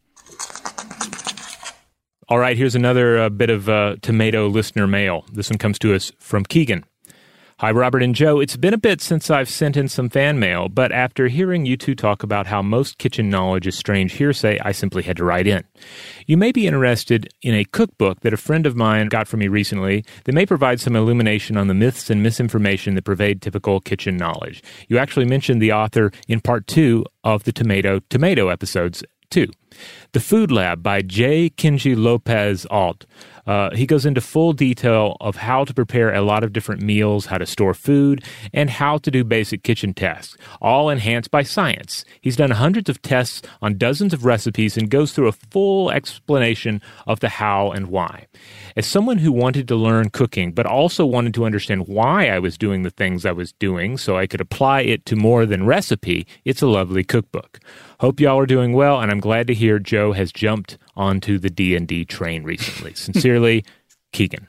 All 2.29 2.39
right, 2.39 2.57
here's 2.57 2.75
another 2.75 3.19
uh, 3.19 3.29
bit 3.29 3.51
of 3.51 3.69
uh, 3.69 3.97
tomato 4.01 4.47
listener 4.47 4.87
mail. 4.87 5.25
This 5.33 5.51
one 5.51 5.59
comes 5.59 5.79
to 5.81 5.95
us 5.95 6.13
from 6.19 6.45
Keegan. 6.45 6.85
Hi, 7.63 7.71
Robert 7.71 8.03
and 8.03 8.13
Joe. 8.13 8.41
It's 8.41 8.57
been 8.57 8.75
a 8.75 8.77
bit 8.77 9.01
since 9.01 9.31
I've 9.31 9.49
sent 9.49 9.77
in 9.77 9.87
some 9.87 10.09
fan 10.09 10.41
mail, 10.41 10.69
but 10.69 10.91
after 10.91 11.29
hearing 11.29 11.65
you 11.65 11.77
two 11.77 11.95
talk 11.95 12.25
about 12.25 12.49
how 12.49 12.61
most 12.61 12.99
kitchen 12.99 13.31
knowledge 13.31 13.69
is 13.69 13.79
strange 13.79 14.15
hearsay, 14.15 14.59
I 14.65 14.73
simply 14.73 15.05
had 15.05 15.17
to 15.19 15.25
write 15.25 15.47
in. 15.47 15.63
You 16.27 16.37
may 16.37 16.51
be 16.51 16.67
interested 16.67 17.33
in 17.41 17.55
a 17.55 17.65
cookbook 17.65 18.23
that 18.23 18.35
a 18.35 18.37
friend 18.37 18.67
of 18.67 18.75
mine 18.75 19.07
got 19.07 19.29
for 19.29 19.37
me 19.37 19.47
recently 19.47 20.05
that 20.25 20.35
may 20.35 20.45
provide 20.45 20.81
some 20.81 20.97
illumination 20.97 21.57
on 21.57 21.69
the 21.69 21.73
myths 21.75 22.11
and 22.11 22.21
misinformation 22.21 22.97
that 22.97 23.05
pervade 23.05 23.41
typical 23.41 23.79
kitchen 23.79 24.17
knowledge. 24.17 24.61
You 24.89 24.99
actually 24.99 25.27
mentioned 25.27 25.63
the 25.63 25.73
author 25.73 26.11
in 26.27 26.41
part 26.41 26.67
two 26.67 27.07
of 27.23 27.45
the 27.45 27.53
Tomato 27.53 28.01
Tomato 28.11 28.49
episodes, 28.49 29.05
too. 29.31 29.47
The 30.13 30.21
Food 30.21 30.51
Lab 30.53 30.83
by 30.83 31.03
J. 31.03 31.51
Kenji 31.51 31.97
Lopez 31.97 32.67
Alt. 32.71 33.07
Uh, 33.47 33.75
he 33.75 33.87
goes 33.87 34.07
into 34.07 34.21
full 34.21 34.53
detail 34.53 35.17
of 35.21 35.37
how 35.37 35.65
to 35.65 35.75
prepare 35.75 36.15
a 36.15 36.23
lot 36.23 36.45
of 36.45 36.53
different 36.53 36.81
meals, 36.81 37.27
how 37.27 37.39
to 37.39 37.47
store 37.47 37.75
food, 37.75 38.25
and 38.53 38.71
how 38.71 38.99
to 38.99 39.11
do 39.11 39.25
basic 39.25 39.63
kitchen 39.63 39.93
tasks, 39.93 40.37
all 40.61 40.89
enhanced 40.89 41.31
by 41.31 41.43
science. 41.43 42.05
He's 42.21 42.37
done 42.37 42.53
hundreds 42.53 42.89
of 42.89 43.03
tests 43.03 43.43
on 43.61 43.79
dozens 43.79 44.13
of 44.13 44.25
recipes 44.25 44.77
and 44.77 44.91
goes 44.91 45.13
through 45.13 45.29
a 45.29 45.33
full 45.33 45.91
explanation 45.91 46.81
of 47.07 47.21
the 47.21 47.29
how 47.29 47.73
and 47.73 47.89
why. 47.89 48.27
As 48.77 48.87
someone 48.87 49.19
who 49.19 49.33
wanted 49.33 49.67
to 49.69 49.77
learn 49.77 50.11
cooking, 50.11 50.53
but 50.53 50.67
also 50.67 51.05
wanted 51.05 51.35
to 51.35 51.45
understand 51.45 51.89
why 51.89 52.29
I 52.29 52.39
was 52.39 52.57
doing 52.57 52.83
the 52.83 52.91
things 52.91 53.27
I 53.27 53.33
was 53.33 53.53
doing 53.53 53.99
so 53.99 54.17
I 54.17 54.27
could 54.27 54.41
apply 54.41 54.83
it 54.83 55.05
to 55.07 55.17
more 55.17 55.47
than 55.47 55.67
recipe, 55.67 56.27
it's 56.45 56.63
a 56.63 56.69
lovely 56.69 57.03
cookbook. 57.03 57.59
Hope 57.99 58.21
y'all 58.21 58.39
are 58.39 58.47
doing 58.47 58.73
well, 58.73 59.01
and 59.01 59.11
I'm 59.11 59.21
glad 59.21 59.47
to 59.47 59.55
hear 59.55 59.72
Joe 59.79 60.13
has 60.13 60.33
jumped 60.33 60.79
onto 60.97 61.39
the 61.39 61.51
D&D 61.51 62.05
train 62.07 62.45
recently. 62.45 62.95
Sincerely, 62.97 63.65
Keegan. 64.13 64.49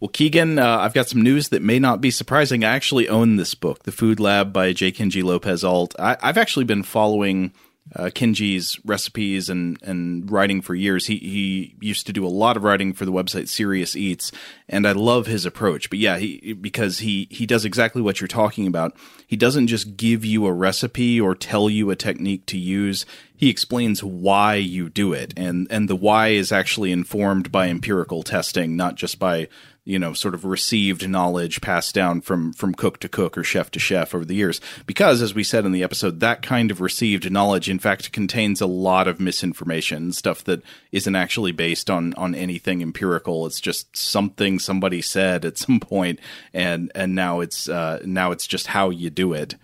Well, 0.00 0.08
Keegan, 0.08 0.58
uh, 0.58 0.78
I've 0.78 0.94
got 0.94 1.08
some 1.08 1.20
news 1.20 1.50
that 1.50 1.60
may 1.62 1.78
not 1.78 2.00
be 2.00 2.10
surprising. 2.10 2.64
I 2.64 2.74
actually 2.74 3.08
own 3.08 3.36
this 3.36 3.54
book, 3.54 3.82
The 3.82 3.92
Food 3.92 4.18
Lab 4.18 4.52
by 4.52 4.72
J. 4.72 4.92
Kenji 4.92 5.22
Lopez 5.22 5.62
Alt. 5.62 5.94
I, 5.98 6.16
have 6.22 6.38
actually 6.38 6.64
been 6.64 6.82
following 6.82 7.52
uh, 7.94 8.04
Kenji's 8.04 8.78
recipes 8.84 9.48
and 9.48 9.80
and 9.82 10.30
writing 10.30 10.62
for 10.62 10.74
years. 10.74 11.06
He 11.06 11.16
he 11.16 11.74
used 11.80 12.06
to 12.06 12.12
do 12.12 12.24
a 12.24 12.28
lot 12.28 12.56
of 12.56 12.62
writing 12.62 12.92
for 12.92 13.04
the 13.04 13.12
website 13.12 13.48
Serious 13.48 13.96
Eats, 13.96 14.30
and 14.68 14.86
I 14.86 14.92
love 14.92 15.26
his 15.26 15.44
approach. 15.44 15.90
But 15.90 15.98
yeah, 15.98 16.18
he 16.18 16.52
because 16.52 17.00
he 17.00 17.26
he 17.30 17.46
does 17.46 17.64
exactly 17.64 18.00
what 18.02 18.20
you're 18.20 18.28
talking 18.28 18.66
about. 18.66 18.96
He 19.26 19.36
doesn't 19.36 19.66
just 19.66 19.96
give 19.96 20.24
you 20.24 20.46
a 20.46 20.52
recipe 20.52 21.20
or 21.20 21.34
tell 21.34 21.68
you 21.68 21.90
a 21.90 21.96
technique 21.96 22.46
to 22.46 22.58
use. 22.58 23.06
He 23.36 23.48
explains 23.48 24.04
why 24.04 24.56
you 24.56 24.88
do 24.88 25.12
it, 25.12 25.34
and 25.36 25.66
and 25.70 25.88
the 25.88 25.96
why 25.96 26.28
is 26.28 26.52
actually 26.52 26.92
informed 26.92 27.50
by 27.50 27.68
empirical 27.68 28.22
testing, 28.22 28.76
not 28.76 28.94
just 28.94 29.18
by 29.18 29.48
you 29.84 29.98
know 29.98 30.12
sort 30.12 30.34
of 30.34 30.44
received 30.44 31.08
knowledge 31.08 31.60
passed 31.60 31.94
down 31.94 32.20
from 32.20 32.52
from 32.52 32.74
cook 32.74 32.98
to 33.00 33.08
cook 33.08 33.36
or 33.36 33.44
chef 33.44 33.70
to 33.70 33.78
chef 33.78 34.14
over 34.14 34.24
the 34.24 34.34
years. 34.34 34.60
Because 34.86 35.22
as 35.22 35.34
we 35.34 35.44
said 35.44 35.64
in 35.64 35.72
the 35.72 35.82
episode 35.82 36.20
that 36.20 36.42
kind 36.42 36.70
of 36.70 36.80
received 36.80 37.30
knowledge 37.30 37.68
in 37.68 37.78
fact 37.78 38.12
contains 38.12 38.60
a 38.60 38.66
lot 38.66 39.08
of 39.08 39.20
misinformation 39.20 40.12
stuff 40.12 40.44
that 40.44 40.62
isn't 40.92 41.16
actually 41.16 41.52
based 41.52 41.90
on 41.90 42.14
on 42.14 42.34
anything 42.34 42.82
empirical. 42.82 43.46
It's 43.46 43.60
just 43.60 43.96
something 43.96 44.58
somebody 44.58 45.02
said 45.02 45.44
at 45.44 45.58
some 45.58 45.80
point 45.80 46.20
and 46.52 46.92
and 46.94 47.14
now 47.14 47.40
it's 47.40 47.68
uh 47.68 48.00
now 48.04 48.32
it's 48.32 48.46
just 48.46 48.68
how 48.68 48.90
you 48.90 49.10
do 49.10 49.32
it. 49.32 49.54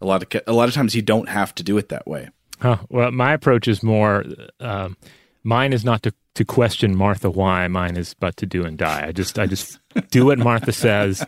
A 0.00 0.06
lot 0.06 0.22
of 0.22 0.42
a 0.46 0.52
lot 0.52 0.68
of 0.68 0.74
times 0.74 0.94
you 0.94 1.02
don't 1.02 1.28
have 1.28 1.54
to 1.56 1.62
do 1.62 1.78
it 1.78 1.88
that 1.90 2.06
way. 2.06 2.28
Huh. 2.60 2.78
well 2.88 3.10
my 3.10 3.34
approach 3.34 3.68
is 3.68 3.82
more 3.82 4.24
um, 4.60 4.96
mine 5.46 5.72
is 5.72 5.84
not 5.84 6.02
to 6.02 6.12
to 6.34 6.44
question 6.44 6.94
Martha 6.94 7.30
why. 7.30 7.66
Mine 7.68 7.96
is 7.96 8.12
but 8.12 8.36
to 8.36 8.46
do 8.46 8.64
and 8.64 8.76
die. 8.76 9.06
I 9.06 9.12
just 9.12 9.38
I 9.38 9.46
just 9.46 9.78
do 10.10 10.26
what 10.26 10.38
Martha 10.38 10.72
says, 10.72 11.24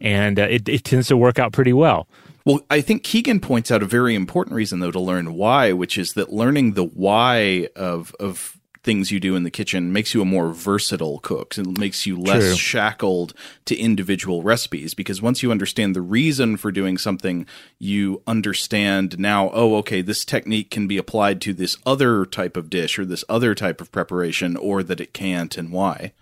and 0.00 0.38
uh, 0.38 0.44
it, 0.44 0.68
it 0.68 0.84
tends 0.84 1.08
to 1.08 1.16
work 1.16 1.38
out 1.38 1.52
pretty 1.52 1.72
well. 1.72 2.08
Well, 2.46 2.60
I 2.70 2.80
think 2.80 3.02
Keegan 3.02 3.40
points 3.40 3.72
out 3.72 3.82
a 3.82 3.86
very 3.86 4.14
important 4.14 4.54
reason 4.54 4.78
though 4.78 4.92
to 4.92 5.00
learn 5.00 5.34
why, 5.34 5.72
which 5.72 5.98
is 5.98 6.14
that 6.14 6.32
learning 6.32 6.72
the 6.72 6.84
why 6.84 7.68
of 7.74 8.14
of 8.20 8.55
things 8.86 9.10
you 9.10 9.18
do 9.18 9.34
in 9.34 9.42
the 9.42 9.50
kitchen 9.50 9.92
makes 9.92 10.14
you 10.14 10.22
a 10.22 10.24
more 10.24 10.52
versatile 10.52 11.18
cook. 11.18 11.58
It 11.58 11.76
makes 11.76 12.06
you 12.06 12.16
less 12.16 12.44
True. 12.44 12.54
shackled 12.54 13.34
to 13.64 13.76
individual 13.76 14.44
recipes 14.44 14.94
because 14.94 15.20
once 15.20 15.42
you 15.42 15.50
understand 15.50 15.94
the 15.94 16.00
reason 16.00 16.56
for 16.56 16.70
doing 16.70 16.96
something, 16.96 17.46
you 17.80 18.22
understand 18.28 19.18
now, 19.18 19.50
oh, 19.52 19.74
okay, 19.78 20.02
this 20.02 20.24
technique 20.24 20.70
can 20.70 20.86
be 20.86 20.98
applied 20.98 21.40
to 21.42 21.52
this 21.52 21.76
other 21.84 22.24
type 22.24 22.56
of 22.56 22.70
dish 22.70 22.96
or 22.96 23.04
this 23.04 23.24
other 23.28 23.56
type 23.56 23.80
of 23.80 23.90
preparation 23.90 24.56
or 24.56 24.84
that 24.84 25.00
it 25.00 25.12
can't 25.12 25.58
and 25.58 25.72
why. 25.72 26.12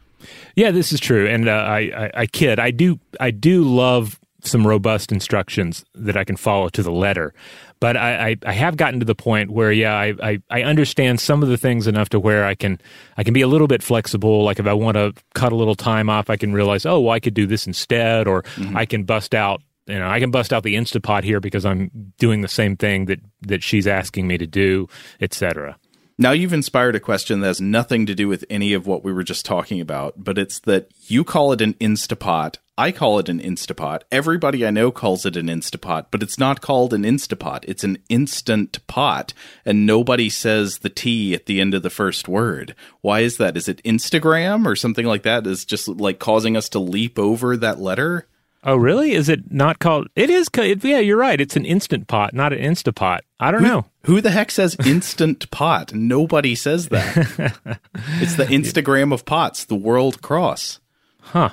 Yeah, 0.57 0.71
this 0.71 0.91
is 0.91 1.01
true, 1.01 1.27
and 1.27 1.47
uh, 1.47 1.53
I, 1.53 1.79
I, 1.79 2.11
I 2.21 2.27
kid. 2.27 2.59
I 2.59 2.71
do 2.71 2.99
I 3.21 3.31
do 3.31 3.63
love 3.63 4.19
some 4.41 4.67
robust 4.67 5.13
instructions 5.13 5.85
that 5.95 6.17
I 6.17 6.25
can 6.25 6.37
follow 6.37 6.71
to 6.71 6.83
the 6.83 6.91
letter. 6.91 7.35
But 7.85 7.99
I, 7.99 8.29
I, 8.29 8.37
I, 8.47 8.53
have 8.53 8.79
gotten 8.79 9.01
to 9.01 9.05
the 9.05 9.15
point 9.15 9.51
where, 9.51 9.71
yeah, 9.71 9.95
I, 9.95 10.15
I, 10.23 10.39
I, 10.49 10.63
understand 10.63 11.21
some 11.21 11.43
of 11.43 11.51
the 11.51 11.59
things 11.59 11.87
enough 11.87 12.09
to 12.09 12.19
where 12.19 12.47
I 12.47 12.55
can 12.55 12.81
I 13.19 13.25
can 13.25 13.35
be 13.35 13.43
a 13.43 13.47
little 13.47 13.67
bit 13.67 13.83
flexible. 13.83 14.43
Like 14.43 14.59
if 14.59 14.67
I 14.67 14.73
want 14.73 14.95
to 14.95 15.13
cut 15.35 15.53
a 15.53 15.55
little 15.55 15.75
time 15.75 16.09
off, 16.09 16.31
I 16.31 16.39
can 16.39 16.55
realize, 16.55 16.87
oh, 16.87 16.99
well, 17.01 17.13
I 17.13 17.21
could 17.21 17.35
do 17.35 17.47
this 17.47 17.67
instead, 17.67 18.27
or 18.27 18.41
mm-hmm. 18.57 18.75
I 18.75 18.87
can 18.87 19.05
bust 19.05 19.35
out. 19.35 19.61
You 19.87 19.99
know, 19.99 20.09
I 20.09 20.19
can 20.19 20.31
bust 20.31 20.51
out 20.51 20.63
the 20.63 20.77
Instapot 20.77 21.25
here 21.25 21.41
because 21.41 21.67
I'm 21.67 21.91
doing 22.17 22.41
the 22.41 22.49
same 22.49 22.75
thing 22.75 23.05
that 23.05 23.21
that 23.43 23.63
she's 23.63 23.87
asking 23.87 24.29
me 24.29 24.39
to 24.39 24.47
do, 24.47 24.89
etc. 25.21 25.77
Now 26.17 26.31
you've 26.31 26.53
inspired 26.53 26.95
a 26.95 27.01
question 27.01 27.41
that 27.41 27.49
has 27.49 27.61
nothing 27.61 28.07
to 28.07 28.15
do 28.15 28.29
with 28.29 28.45
any 28.49 28.73
of 28.73 28.87
what 28.87 29.03
we 29.03 29.13
were 29.13 29.25
just 29.25 29.45
talking 29.45 29.81
about, 29.81 30.15
but 30.17 30.39
it's 30.39 30.61
that 30.61 30.89
you 31.09 31.25
call 31.25 31.51
it 31.51 31.61
an 31.61 31.75
Instapot. 31.75 32.59
I 32.79 32.93
call 32.93 33.19
it 33.19 33.29
an 33.29 33.41
Instapot. 33.41 34.03
Everybody 34.13 34.65
I 34.65 34.71
know 34.71 34.93
calls 34.93 35.27
it 35.27 35.37
an 35.37 35.47
Instapot, 35.47 36.07
but 36.13 36.23
it's 36.23 36.39
not 36.39 36.61
called 36.61 36.95
an 36.95 37.03
Instapot. 37.03 37.65
It's 37.67 37.83
an 37.83 37.99
instant 38.09 38.85
pot, 38.87 39.35
and 39.65 39.87
nobody 39.87 40.29
says 40.31 40.79
the 40.79 40.89
T 40.89 41.35
at 41.35 41.47
the 41.47 41.61
end 41.61 41.75
of 41.75 41.83
the 41.83 41.91
first 41.91 42.29
word. 42.29 42.77
Why 43.01 43.21
is 43.21 43.37
that? 43.39 43.57
Is 43.57 43.69
it 43.69 43.83
Instagram 43.83 44.67
or 44.67 44.77
something 44.77 45.07
like 45.07 45.25
that? 45.25 45.47
Is 45.49 45.65
just 45.65 45.89
like 45.89 46.21
causing 46.21 46.57
us 46.57 46.69
to 46.71 46.79
leap 46.79 47.19
over 47.19 47.57
that 47.57 47.81
letter? 47.81 48.29
Oh, 48.67 48.77
really? 48.77 49.13
Is 49.13 49.29
it 49.29 49.53
not 49.53 49.79
called? 49.79 50.09
It 50.17 50.31
is. 50.31 50.49
It, 50.57 50.83
yeah, 50.83 50.99
you're 50.99 51.19
right. 51.19 51.39
It's 51.39 51.55
an 51.55 51.67
instant 51.67 52.09
pot, 52.09 52.33
not 52.33 52.55
an 52.55 52.61
Instapot. 52.61 53.21
I 53.39 53.51
don't 53.51 53.63
know. 53.63 53.85
Who 54.05 54.23
the 54.23 54.31
heck 54.31 54.51
says 54.51 54.75
instant 54.87 55.51
pot? 55.51 55.93
Nobody 55.93 56.55
says 56.55 56.89
that. 56.89 57.15
it's 58.21 58.37
the 58.37 58.47
Instagram 58.47 59.13
of 59.13 59.27
pots, 59.27 59.67
the 59.67 59.75
world 59.75 60.23
cross. 60.23 60.81
Huh. 61.21 61.51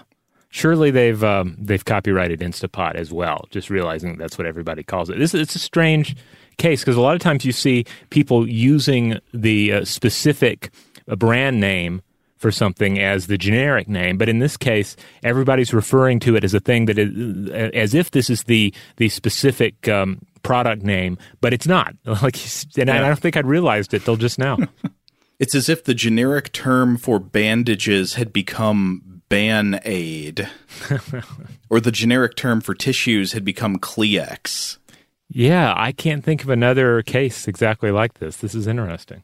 Surely 0.49 0.89
they've 0.91 1.21
um, 1.23 1.57
they've 1.59 1.83
copyrighted 1.83 2.39
Instapot 2.39 2.95
as 2.95 3.11
well. 3.11 3.45
Just 3.51 3.69
realizing 3.69 4.17
that's 4.17 4.37
what 4.37 4.47
everybody 4.47 4.83
calls 4.83 5.09
it. 5.09 5.17
This 5.17 5.33
it's 5.33 5.55
a 5.55 5.59
strange 5.59 6.15
case 6.57 6.81
because 6.81 6.97
a 6.97 7.01
lot 7.01 7.15
of 7.15 7.21
times 7.21 7.43
you 7.43 7.51
see 7.51 7.85
people 8.09 8.47
using 8.47 9.19
the 9.33 9.73
uh, 9.73 9.85
specific 9.85 10.71
uh, 11.09 11.15
brand 11.15 11.59
name 11.59 12.01
for 12.41 12.51
something 12.51 12.99
as 12.99 13.27
the 13.27 13.37
generic 13.37 13.87
name, 13.87 14.17
but 14.17 14.27
in 14.27 14.39
this 14.39 14.57
case, 14.57 14.95
everybody's 15.23 15.73
referring 15.73 16.19
to 16.21 16.35
it 16.35 16.43
as 16.43 16.53
a 16.53 16.59
thing 16.59 16.85
that 16.85 16.97
is 16.97 17.49
as 17.73 17.93
if 17.93 18.11
this 18.11 18.29
is 18.29 18.43
the 18.43 18.73
the 18.97 19.07
specific 19.09 19.87
um, 19.87 20.19
product 20.43 20.81
name, 20.81 21.17
but 21.39 21.53
it's 21.53 21.67
not. 21.67 21.95
Like, 22.21 22.37
and 22.77 22.89
I 22.89 22.99
don't 22.99 23.19
think 23.19 23.37
I'd 23.37 23.45
realized 23.45 23.93
it 23.93 24.03
till 24.03 24.17
just 24.17 24.37
now. 24.37 24.57
It's 25.39 25.55
as 25.55 25.69
if 25.69 25.85
the 25.85 25.95
generic 25.95 26.51
term 26.51 26.97
for 26.97 27.17
bandages 27.17 28.13
had 28.13 28.31
become 28.31 29.23
Band 29.27 29.81
Aid, 29.85 30.47
or 31.71 31.79
the 31.79 31.91
generic 31.91 32.35
term 32.35 32.61
for 32.61 32.75
tissues 32.75 33.31
had 33.31 33.43
become 33.43 33.79
Kleenex. 33.79 34.77
yeah, 35.29 35.73
I 35.75 35.93
can't 35.93 36.23
think 36.23 36.43
of 36.43 36.49
another 36.49 37.01
case 37.01 37.47
exactly 37.47 37.89
like 37.89 38.19
this. 38.19 38.37
This 38.37 38.53
is 38.53 38.67
interesting. 38.67 39.23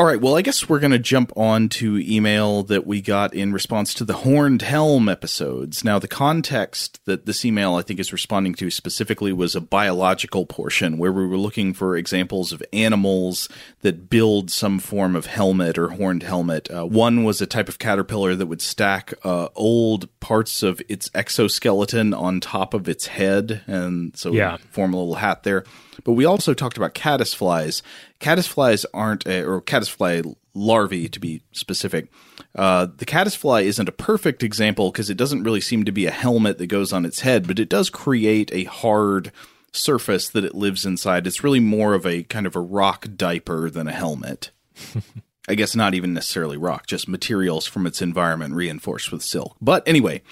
All 0.00 0.06
right, 0.06 0.18
well, 0.18 0.34
I 0.34 0.40
guess 0.40 0.66
we're 0.66 0.80
going 0.80 0.92
to 0.92 0.98
jump 0.98 1.30
on 1.36 1.68
to 1.68 1.98
email 1.98 2.62
that 2.62 2.86
we 2.86 3.02
got 3.02 3.34
in 3.34 3.52
response 3.52 3.92
to 3.92 4.04
the 4.06 4.14
Horned 4.14 4.62
Helm 4.62 5.10
episodes. 5.10 5.84
Now, 5.84 5.98
the 5.98 6.08
context 6.08 7.04
that 7.04 7.26
this 7.26 7.44
email 7.44 7.74
I 7.74 7.82
think 7.82 8.00
is 8.00 8.10
responding 8.10 8.54
to 8.54 8.70
specifically 8.70 9.30
was 9.30 9.54
a 9.54 9.60
biological 9.60 10.46
portion 10.46 10.96
where 10.96 11.12
we 11.12 11.26
were 11.26 11.36
looking 11.36 11.74
for 11.74 11.98
examples 11.98 12.50
of 12.50 12.62
animals 12.72 13.46
that 13.82 14.08
build 14.08 14.50
some 14.50 14.78
form 14.78 15.14
of 15.14 15.26
helmet 15.26 15.76
or 15.76 15.88
horned 15.90 16.22
helmet. 16.22 16.70
Uh, 16.70 16.86
one 16.86 17.22
was 17.22 17.42
a 17.42 17.46
type 17.46 17.68
of 17.68 17.78
caterpillar 17.78 18.34
that 18.34 18.46
would 18.46 18.62
stack 18.62 19.12
uh, 19.22 19.48
old 19.54 20.08
parts 20.20 20.62
of 20.62 20.80
its 20.88 21.10
exoskeleton 21.14 22.14
on 22.14 22.40
top 22.40 22.72
of 22.72 22.88
its 22.88 23.08
head, 23.08 23.60
and 23.66 24.16
so 24.16 24.32
Yeah. 24.32 24.56
form 24.70 24.94
a 24.94 24.96
little 24.96 25.16
hat 25.16 25.42
there. 25.42 25.62
But 26.04 26.12
we 26.12 26.24
also 26.24 26.54
talked 26.54 26.76
about 26.76 26.94
caddisflies. 26.94 27.82
Caddisflies 28.20 28.84
aren't, 28.92 29.26
a, 29.26 29.44
or 29.44 29.60
caddisfly 29.60 30.22
larvae 30.54 31.08
to 31.08 31.20
be 31.20 31.42
specific. 31.52 32.08
Uh, 32.54 32.88
the 32.96 33.06
caddisfly 33.06 33.64
isn't 33.66 33.88
a 33.88 33.92
perfect 33.92 34.42
example 34.42 34.90
because 34.90 35.10
it 35.10 35.16
doesn't 35.16 35.42
really 35.42 35.60
seem 35.60 35.84
to 35.84 35.92
be 35.92 36.06
a 36.06 36.10
helmet 36.10 36.58
that 36.58 36.66
goes 36.66 36.92
on 36.92 37.04
its 37.04 37.20
head, 37.20 37.46
but 37.46 37.58
it 37.58 37.68
does 37.68 37.90
create 37.90 38.50
a 38.52 38.64
hard 38.64 39.30
surface 39.72 40.28
that 40.28 40.44
it 40.44 40.54
lives 40.54 40.84
inside. 40.84 41.26
It's 41.26 41.44
really 41.44 41.60
more 41.60 41.94
of 41.94 42.04
a 42.04 42.24
kind 42.24 42.46
of 42.46 42.56
a 42.56 42.60
rock 42.60 43.06
diaper 43.16 43.70
than 43.70 43.86
a 43.86 43.92
helmet. 43.92 44.50
I 45.48 45.54
guess 45.54 45.74
not 45.74 45.94
even 45.94 46.12
necessarily 46.12 46.56
rock, 46.56 46.86
just 46.86 47.08
materials 47.08 47.66
from 47.66 47.86
its 47.86 48.02
environment 48.02 48.54
reinforced 48.54 49.10
with 49.10 49.22
silk. 49.22 49.56
But 49.60 49.86
anyway, 49.86 50.22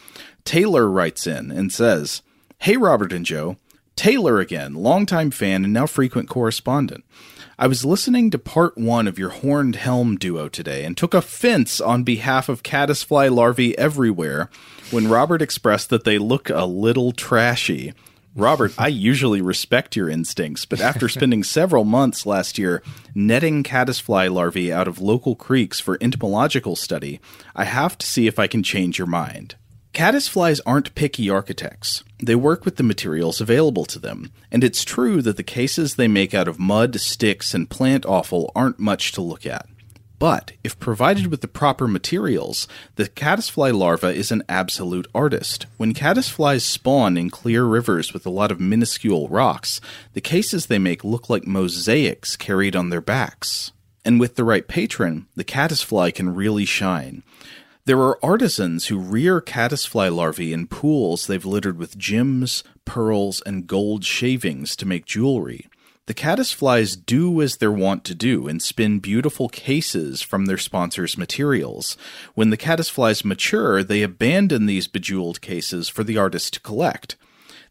Taylor 0.44 0.88
writes 0.88 1.26
in 1.26 1.50
and 1.50 1.72
says, 1.72 2.22
Hey, 2.58 2.76
Robert 2.76 3.12
and 3.12 3.24
Joe. 3.24 3.56
Taylor 3.98 4.38
again, 4.38 4.74
longtime 4.74 5.32
fan 5.32 5.64
and 5.64 5.72
now 5.72 5.84
frequent 5.84 6.28
correspondent. 6.28 7.04
I 7.58 7.66
was 7.66 7.84
listening 7.84 8.30
to 8.30 8.38
part 8.38 8.78
one 8.78 9.08
of 9.08 9.18
your 9.18 9.30
horned 9.30 9.74
helm 9.74 10.14
duo 10.14 10.48
today 10.48 10.84
and 10.84 10.96
took 10.96 11.14
offense 11.14 11.80
on 11.80 12.04
behalf 12.04 12.48
of 12.48 12.62
caddisfly 12.62 13.28
larvae 13.28 13.76
everywhere 13.76 14.50
when 14.92 15.08
Robert 15.08 15.42
expressed 15.42 15.90
that 15.90 16.04
they 16.04 16.16
look 16.16 16.48
a 16.48 16.64
little 16.64 17.10
trashy. 17.10 17.92
Robert, 18.36 18.72
I 18.78 18.86
usually 18.86 19.42
respect 19.42 19.96
your 19.96 20.08
instincts, 20.08 20.64
but 20.64 20.80
after 20.80 21.08
spending 21.08 21.42
several 21.42 21.82
months 21.82 22.24
last 22.24 22.56
year 22.56 22.84
netting 23.16 23.64
caddisfly 23.64 24.28
larvae 24.28 24.72
out 24.72 24.86
of 24.86 25.00
local 25.00 25.34
creeks 25.34 25.80
for 25.80 25.98
entomological 26.00 26.76
study, 26.76 27.18
I 27.56 27.64
have 27.64 27.98
to 27.98 28.06
see 28.06 28.28
if 28.28 28.38
I 28.38 28.46
can 28.46 28.62
change 28.62 28.96
your 28.96 29.08
mind. 29.08 29.56
Caddisflies 29.94 30.60
aren't 30.64 30.94
picky 30.94 31.28
architects. 31.28 32.04
They 32.22 32.34
work 32.34 32.64
with 32.64 32.76
the 32.76 32.82
materials 32.82 33.40
available 33.40 33.84
to 33.86 33.98
them, 33.98 34.30
and 34.52 34.62
it's 34.62 34.84
true 34.84 35.22
that 35.22 35.36
the 35.36 35.42
cases 35.42 35.94
they 35.94 36.08
make 36.08 36.34
out 36.34 36.48
of 36.48 36.58
mud, 36.58 37.00
sticks, 37.00 37.54
and 37.54 37.70
plant 37.70 38.04
offal 38.06 38.52
aren't 38.54 38.78
much 38.78 39.12
to 39.12 39.22
look 39.22 39.46
at. 39.46 39.66
But 40.18 40.52
if 40.64 40.78
provided 40.80 41.28
with 41.28 41.42
the 41.42 41.48
proper 41.48 41.86
materials, 41.86 42.66
the 42.96 43.08
caddisfly 43.08 43.70
larva 43.70 44.08
is 44.08 44.32
an 44.32 44.42
absolute 44.48 45.06
artist. 45.14 45.66
When 45.76 45.94
caddisflies 45.94 46.62
spawn 46.62 47.16
in 47.16 47.30
clear 47.30 47.64
rivers 47.64 48.12
with 48.12 48.26
a 48.26 48.30
lot 48.30 48.50
of 48.50 48.58
minuscule 48.58 49.28
rocks, 49.28 49.80
the 50.14 50.20
cases 50.20 50.66
they 50.66 50.78
make 50.78 51.04
look 51.04 51.30
like 51.30 51.46
mosaics 51.46 52.36
carried 52.36 52.74
on 52.74 52.90
their 52.90 53.00
backs. 53.00 53.70
And 54.04 54.18
with 54.18 54.34
the 54.34 54.44
right 54.44 54.66
patron, 54.66 55.28
the 55.36 55.44
caddisfly 55.44 56.12
can 56.12 56.34
really 56.34 56.64
shine. 56.64 57.22
There 57.88 58.02
are 58.02 58.22
artisans 58.22 58.88
who 58.88 58.98
rear 58.98 59.40
caddisfly 59.40 60.10
larvae 60.10 60.52
in 60.52 60.66
pools 60.66 61.26
they've 61.26 61.42
littered 61.42 61.78
with 61.78 61.96
gems, 61.96 62.62
pearls, 62.84 63.40
and 63.46 63.66
gold 63.66 64.04
shavings 64.04 64.76
to 64.76 64.86
make 64.86 65.06
jewelry. 65.06 65.70
The 66.04 66.12
caddisflies 66.12 67.02
do 67.02 67.40
as 67.40 67.56
they're 67.56 67.72
wont 67.72 68.04
to 68.04 68.14
do 68.14 68.46
and 68.46 68.60
spin 68.60 68.98
beautiful 68.98 69.48
cases 69.48 70.20
from 70.20 70.44
their 70.44 70.58
sponsors' 70.58 71.16
materials. 71.16 71.96
When 72.34 72.50
the 72.50 72.58
caddisflies 72.58 73.24
mature, 73.24 73.82
they 73.82 74.02
abandon 74.02 74.66
these 74.66 74.86
bejeweled 74.86 75.40
cases 75.40 75.88
for 75.88 76.04
the 76.04 76.18
artist 76.18 76.52
to 76.52 76.60
collect. 76.60 77.16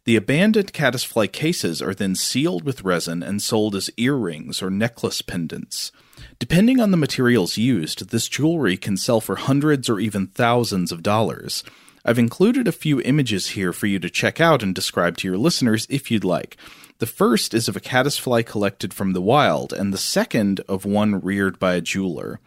The 0.04 0.16
abandoned 0.16 0.72
caddisfly 0.72 1.28
cases 1.28 1.82
are 1.82 1.94
then 1.94 2.14
sealed 2.14 2.64
with 2.64 2.84
resin 2.84 3.22
and 3.22 3.42
sold 3.42 3.74
as 3.74 3.90
earrings 3.96 4.62
or 4.62 4.70
necklace 4.70 5.22
pendants. 5.22 5.92
Depending 6.38 6.80
on 6.80 6.90
the 6.90 6.96
materials 6.96 7.56
used, 7.56 8.10
this 8.10 8.28
jewelry 8.28 8.76
can 8.76 8.96
sell 8.96 9.20
for 9.20 9.36
hundreds 9.36 9.88
or 9.88 10.00
even 10.00 10.26
thousands 10.28 10.92
of 10.92 11.02
dollars. 11.02 11.62
I've 12.04 12.18
included 12.18 12.66
a 12.66 12.72
few 12.72 13.00
images 13.02 13.48
here 13.48 13.72
for 13.72 13.86
you 13.86 13.98
to 13.98 14.08
check 14.08 14.40
out 14.40 14.62
and 14.62 14.74
describe 14.74 15.18
to 15.18 15.28
your 15.28 15.36
listeners 15.36 15.86
if 15.90 16.10
you'd 16.10 16.24
like. 16.24 16.56
The 16.98 17.06
first 17.06 17.54
is 17.54 17.68
of 17.68 17.76
a 17.76 17.80
caddisfly 17.80 18.42
collected 18.42 18.92
from 18.92 19.12
the 19.12 19.20
wild, 19.20 19.72
and 19.72 19.94
the 19.94 19.98
second 19.98 20.60
of 20.68 20.84
one 20.84 21.20
reared 21.20 21.60
by 21.60 21.74
a 21.74 21.80
jeweler. 21.80 22.40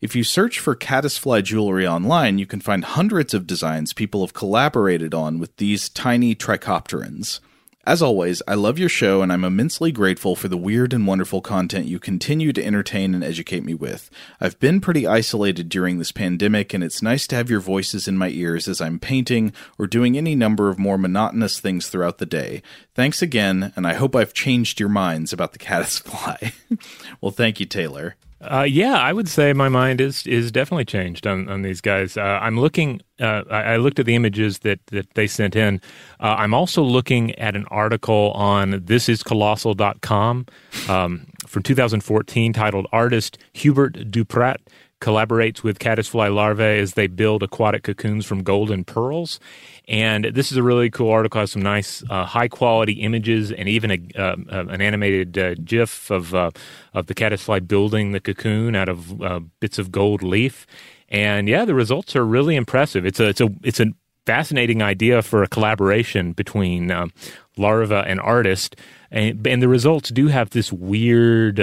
If 0.00 0.16
you 0.16 0.24
search 0.24 0.58
for 0.58 0.74
caddisfly 0.74 1.42
jewelry 1.42 1.86
online, 1.86 2.38
you 2.38 2.46
can 2.46 2.60
find 2.60 2.84
hundreds 2.84 3.34
of 3.34 3.46
designs 3.46 3.92
people 3.92 4.22
have 4.22 4.32
collaborated 4.32 5.12
on 5.12 5.38
with 5.38 5.54
these 5.58 5.90
tiny 5.90 6.34
trichopterans. 6.34 7.40
As 7.88 8.02
always, 8.02 8.42
I 8.46 8.52
love 8.52 8.78
your 8.78 8.90
show 8.90 9.22
and 9.22 9.32
I'm 9.32 9.44
immensely 9.44 9.92
grateful 9.92 10.36
for 10.36 10.48
the 10.48 10.58
weird 10.58 10.92
and 10.92 11.06
wonderful 11.06 11.40
content 11.40 11.86
you 11.86 11.98
continue 11.98 12.52
to 12.52 12.62
entertain 12.62 13.14
and 13.14 13.24
educate 13.24 13.64
me 13.64 13.72
with. 13.72 14.10
I've 14.42 14.60
been 14.60 14.82
pretty 14.82 15.06
isolated 15.06 15.70
during 15.70 15.96
this 15.96 16.12
pandemic, 16.12 16.74
and 16.74 16.84
it's 16.84 17.00
nice 17.00 17.26
to 17.28 17.36
have 17.36 17.48
your 17.48 17.60
voices 17.60 18.06
in 18.06 18.18
my 18.18 18.28
ears 18.28 18.68
as 18.68 18.82
I'm 18.82 18.98
painting 18.98 19.54
or 19.78 19.86
doing 19.86 20.18
any 20.18 20.34
number 20.34 20.68
of 20.68 20.78
more 20.78 20.98
monotonous 20.98 21.60
things 21.60 21.88
throughout 21.88 22.18
the 22.18 22.26
day. 22.26 22.60
Thanks 22.94 23.22
again, 23.22 23.72
and 23.74 23.86
I 23.86 23.94
hope 23.94 24.14
I've 24.14 24.34
changed 24.34 24.78
your 24.78 24.90
minds 24.90 25.32
about 25.32 25.54
the 25.54 25.58
caddisfly. 25.58 26.52
well, 27.22 27.32
thank 27.32 27.58
you, 27.58 27.64
Taylor. 27.64 28.16
Uh, 28.40 28.62
yeah, 28.62 28.96
I 28.96 29.12
would 29.12 29.28
say 29.28 29.52
my 29.52 29.68
mind 29.68 30.00
is 30.00 30.24
is 30.26 30.52
definitely 30.52 30.84
changed 30.84 31.26
on, 31.26 31.48
on 31.48 31.62
these 31.62 31.80
guys. 31.80 32.16
Uh, 32.16 32.38
I'm 32.40 32.58
looking. 32.58 33.00
Uh, 33.20 33.42
I, 33.50 33.62
I 33.62 33.76
looked 33.78 33.98
at 33.98 34.06
the 34.06 34.14
images 34.14 34.60
that 34.60 34.78
that 34.86 35.12
they 35.14 35.26
sent 35.26 35.56
in. 35.56 35.80
Uh, 36.20 36.36
I'm 36.38 36.54
also 36.54 36.82
looking 36.82 37.34
at 37.34 37.56
an 37.56 37.64
article 37.66 38.30
on 38.36 38.72
thisiscolossal.com 38.72 40.46
um, 40.88 41.26
from 41.48 41.62
2014 41.64 42.52
titled 42.52 42.86
"Artist 42.92 43.38
Hubert 43.54 43.94
Duprat 44.10 44.58
collaborates 45.00 45.62
with 45.62 45.78
caddisfly 45.78 46.28
larvae 46.28 46.78
as 46.78 46.94
they 46.94 47.06
build 47.06 47.42
aquatic 47.42 47.82
cocoons 47.82 48.26
from 48.26 48.42
golden 48.42 48.84
pearls." 48.84 49.40
And 49.88 50.26
this 50.26 50.52
is 50.52 50.58
a 50.58 50.62
really 50.62 50.90
cool 50.90 51.10
article. 51.10 51.40
Has 51.40 51.52
some 51.52 51.62
nice, 51.62 52.02
uh, 52.10 52.24
high 52.24 52.48
quality 52.48 52.94
images 52.94 53.50
and 53.50 53.68
even 53.68 53.90
a, 53.90 53.98
uh, 54.16 54.36
uh, 54.52 54.66
an 54.68 54.82
animated 54.82 55.38
uh, 55.38 55.54
GIF 55.54 56.10
of 56.10 56.34
uh, 56.34 56.50
of 56.92 57.06
the 57.06 57.14
caddisfly 57.14 57.60
building 57.60 58.12
the 58.12 58.20
cocoon 58.20 58.76
out 58.76 58.88
of 58.88 59.22
uh, 59.22 59.40
bits 59.60 59.78
of 59.78 59.90
gold 59.90 60.22
leaf. 60.22 60.66
And 61.08 61.48
yeah, 61.48 61.64
the 61.64 61.74
results 61.74 62.14
are 62.16 62.24
really 62.24 62.54
impressive. 62.54 63.06
It's 63.06 63.20
a 63.20 63.28
it's 63.28 63.40
a 63.40 63.48
it's 63.62 63.80
a 63.80 63.86
fascinating 64.26 64.82
idea 64.82 65.22
for 65.22 65.42
a 65.42 65.48
collaboration 65.48 66.32
between 66.32 66.90
um, 66.90 67.10
larva 67.56 68.04
and 68.06 68.20
artist, 68.20 68.76
and, 69.10 69.46
and 69.46 69.62
the 69.62 69.68
results 69.68 70.10
do 70.10 70.26
have 70.28 70.50
this 70.50 70.70
weird. 70.70 71.58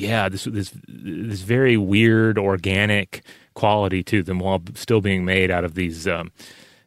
Yeah, 0.00 0.28
this 0.28 0.44
this 0.44 0.72
this 0.86 1.40
very 1.40 1.76
weird 1.76 2.38
organic 2.38 3.22
quality 3.54 4.02
to 4.04 4.22
them, 4.22 4.38
while 4.38 4.62
still 4.74 5.00
being 5.00 5.24
made 5.24 5.50
out 5.50 5.64
of 5.64 5.74
these 5.74 6.06
um, 6.06 6.30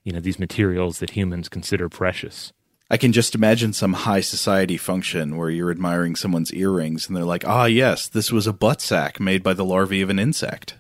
you 0.03 0.11
know 0.11 0.19
these 0.19 0.39
materials 0.39 0.99
that 0.99 1.11
humans 1.11 1.49
consider 1.49 1.89
precious. 1.89 2.53
I 2.89 2.97
can 2.97 3.13
just 3.13 3.35
imagine 3.35 3.71
some 3.71 3.93
high 3.93 4.19
society 4.19 4.75
function 4.75 5.37
where 5.37 5.49
you're 5.49 5.71
admiring 5.71 6.17
someone's 6.17 6.53
earrings 6.53 7.07
and 7.07 7.15
they're 7.15 7.23
like, 7.23 7.47
ah, 7.47 7.63
yes, 7.63 8.09
this 8.09 8.33
was 8.33 8.47
a 8.47 8.53
butt 8.53 8.81
sack 8.81 9.17
made 9.17 9.43
by 9.43 9.53
the 9.53 9.63
larvae 9.63 10.01
of 10.01 10.09
an 10.09 10.19
insect. 10.19 10.75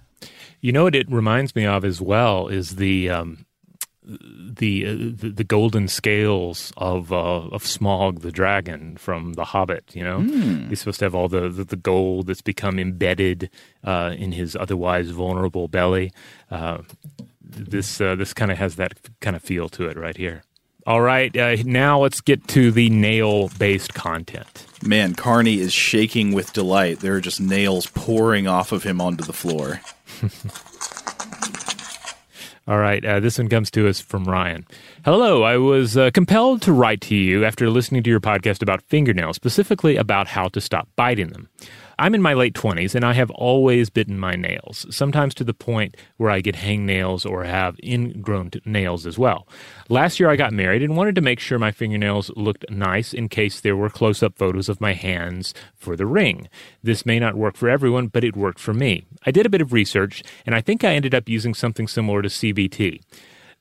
You 0.59 0.73
know 0.73 0.83
what 0.83 0.95
it 0.95 1.09
reminds 1.09 1.55
me 1.55 1.65
of 1.65 1.85
as 1.85 2.01
well 2.01 2.49
is 2.49 2.75
the 2.75 3.09
um, 3.09 3.45
the, 4.03 4.85
uh, 4.87 4.91
the 4.93 5.29
the 5.29 5.43
golden 5.43 5.87
scales 5.87 6.73
of 6.75 7.11
uh, 7.13 7.15
of 7.49 7.63
Smaug 7.63 8.21
the 8.21 8.31
dragon 8.31 8.97
from 8.97 9.33
The 9.33 9.45
Hobbit. 9.45 9.95
You 9.95 10.03
know, 10.03 10.21
Hmm. 10.21 10.69
he's 10.69 10.79
supposed 10.79 10.99
to 10.99 11.05
have 11.05 11.15
all 11.15 11.27
the 11.27 11.49
the, 11.49 11.63
the 11.63 11.75
gold 11.75 12.27
that's 12.27 12.41
become 12.41 12.79
embedded 12.79 13.49
uh, 13.83 14.15
in 14.17 14.31
his 14.31 14.55
otherwise 14.55 15.09
vulnerable 15.11 15.67
belly. 15.67 16.11
Uh, 16.49 16.79
this 17.43 18.01
uh, 18.01 18.15
this 18.15 18.33
kind 18.33 18.51
of 18.51 18.57
has 18.57 18.75
that 18.77 18.93
kind 19.19 19.35
of 19.35 19.43
feel 19.43 19.69
to 19.69 19.87
it 19.87 19.97
right 19.97 20.17
here. 20.17 20.43
All 20.87 21.01
right, 21.01 21.35
uh, 21.37 21.57
now 21.63 21.99
let's 21.99 22.21
get 22.21 22.47
to 22.49 22.71
the 22.71 22.89
nail 22.89 23.49
based 23.59 23.93
content. 23.93 24.65
Man, 24.83 25.13
Carney 25.13 25.59
is 25.59 25.71
shaking 25.73 26.33
with 26.33 26.53
delight. 26.53 27.01
There 27.01 27.13
are 27.15 27.21
just 27.21 27.39
nails 27.39 27.85
pouring 27.85 28.47
off 28.47 28.71
of 28.71 28.81
him 28.81 28.99
onto 28.99 29.23
the 29.23 29.31
floor. 29.33 29.79
All 32.67 32.77
right, 32.77 33.03
uh, 33.03 33.19
this 33.19 33.39
one 33.39 33.49
comes 33.49 33.71
to 33.71 33.87
us 33.87 33.99
from 33.99 34.25
Ryan. 34.25 34.67
Hello, 35.03 35.41
I 35.41 35.57
was 35.57 35.97
uh, 35.97 36.11
compelled 36.13 36.61
to 36.61 36.71
write 36.71 37.01
to 37.01 37.15
you 37.15 37.43
after 37.43 37.69
listening 37.71 38.03
to 38.03 38.09
your 38.09 38.19
podcast 38.19 38.61
about 38.61 38.83
fingernails, 38.83 39.35
specifically 39.35 39.97
about 39.97 40.27
how 40.27 40.47
to 40.49 40.61
stop 40.61 40.87
biting 40.95 41.29
them. 41.29 41.49
I'm 41.99 42.15
in 42.15 42.21
my 42.21 42.33
late 42.33 42.53
20s 42.53 42.95
and 42.95 43.05
I 43.05 43.13
have 43.13 43.29
always 43.31 43.89
bitten 43.89 44.19
my 44.19 44.35
nails, 44.35 44.85
sometimes 44.89 45.33
to 45.35 45.43
the 45.43 45.53
point 45.53 45.97
where 46.17 46.29
I 46.29 46.41
get 46.41 46.55
hangnails 46.55 47.29
or 47.29 47.43
have 47.43 47.79
ingrown 47.83 48.51
nails 48.65 49.05
as 49.05 49.17
well. 49.17 49.47
Last 49.89 50.19
year 50.19 50.29
I 50.29 50.35
got 50.35 50.53
married 50.53 50.83
and 50.83 50.97
wanted 50.97 51.15
to 51.15 51.21
make 51.21 51.39
sure 51.39 51.59
my 51.59 51.71
fingernails 51.71 52.31
looked 52.35 52.69
nice 52.69 53.13
in 53.13 53.29
case 53.29 53.61
there 53.61 53.75
were 53.75 53.89
close 53.89 54.23
up 54.23 54.37
photos 54.37 54.69
of 54.69 54.81
my 54.81 54.93
hands 54.93 55.53
for 55.75 55.95
the 55.95 56.05
ring. 56.05 56.47
This 56.83 57.05
may 57.05 57.19
not 57.19 57.35
work 57.35 57.55
for 57.55 57.69
everyone, 57.69 58.07
but 58.07 58.23
it 58.23 58.35
worked 58.35 58.59
for 58.59 58.73
me. 58.73 59.05
I 59.25 59.31
did 59.31 59.45
a 59.45 59.49
bit 59.49 59.61
of 59.61 59.73
research 59.73 60.23
and 60.45 60.55
I 60.55 60.61
think 60.61 60.83
I 60.83 60.95
ended 60.95 61.15
up 61.15 61.29
using 61.29 61.53
something 61.53 61.87
similar 61.87 62.21
to 62.21 62.29
CBT. 62.29 63.01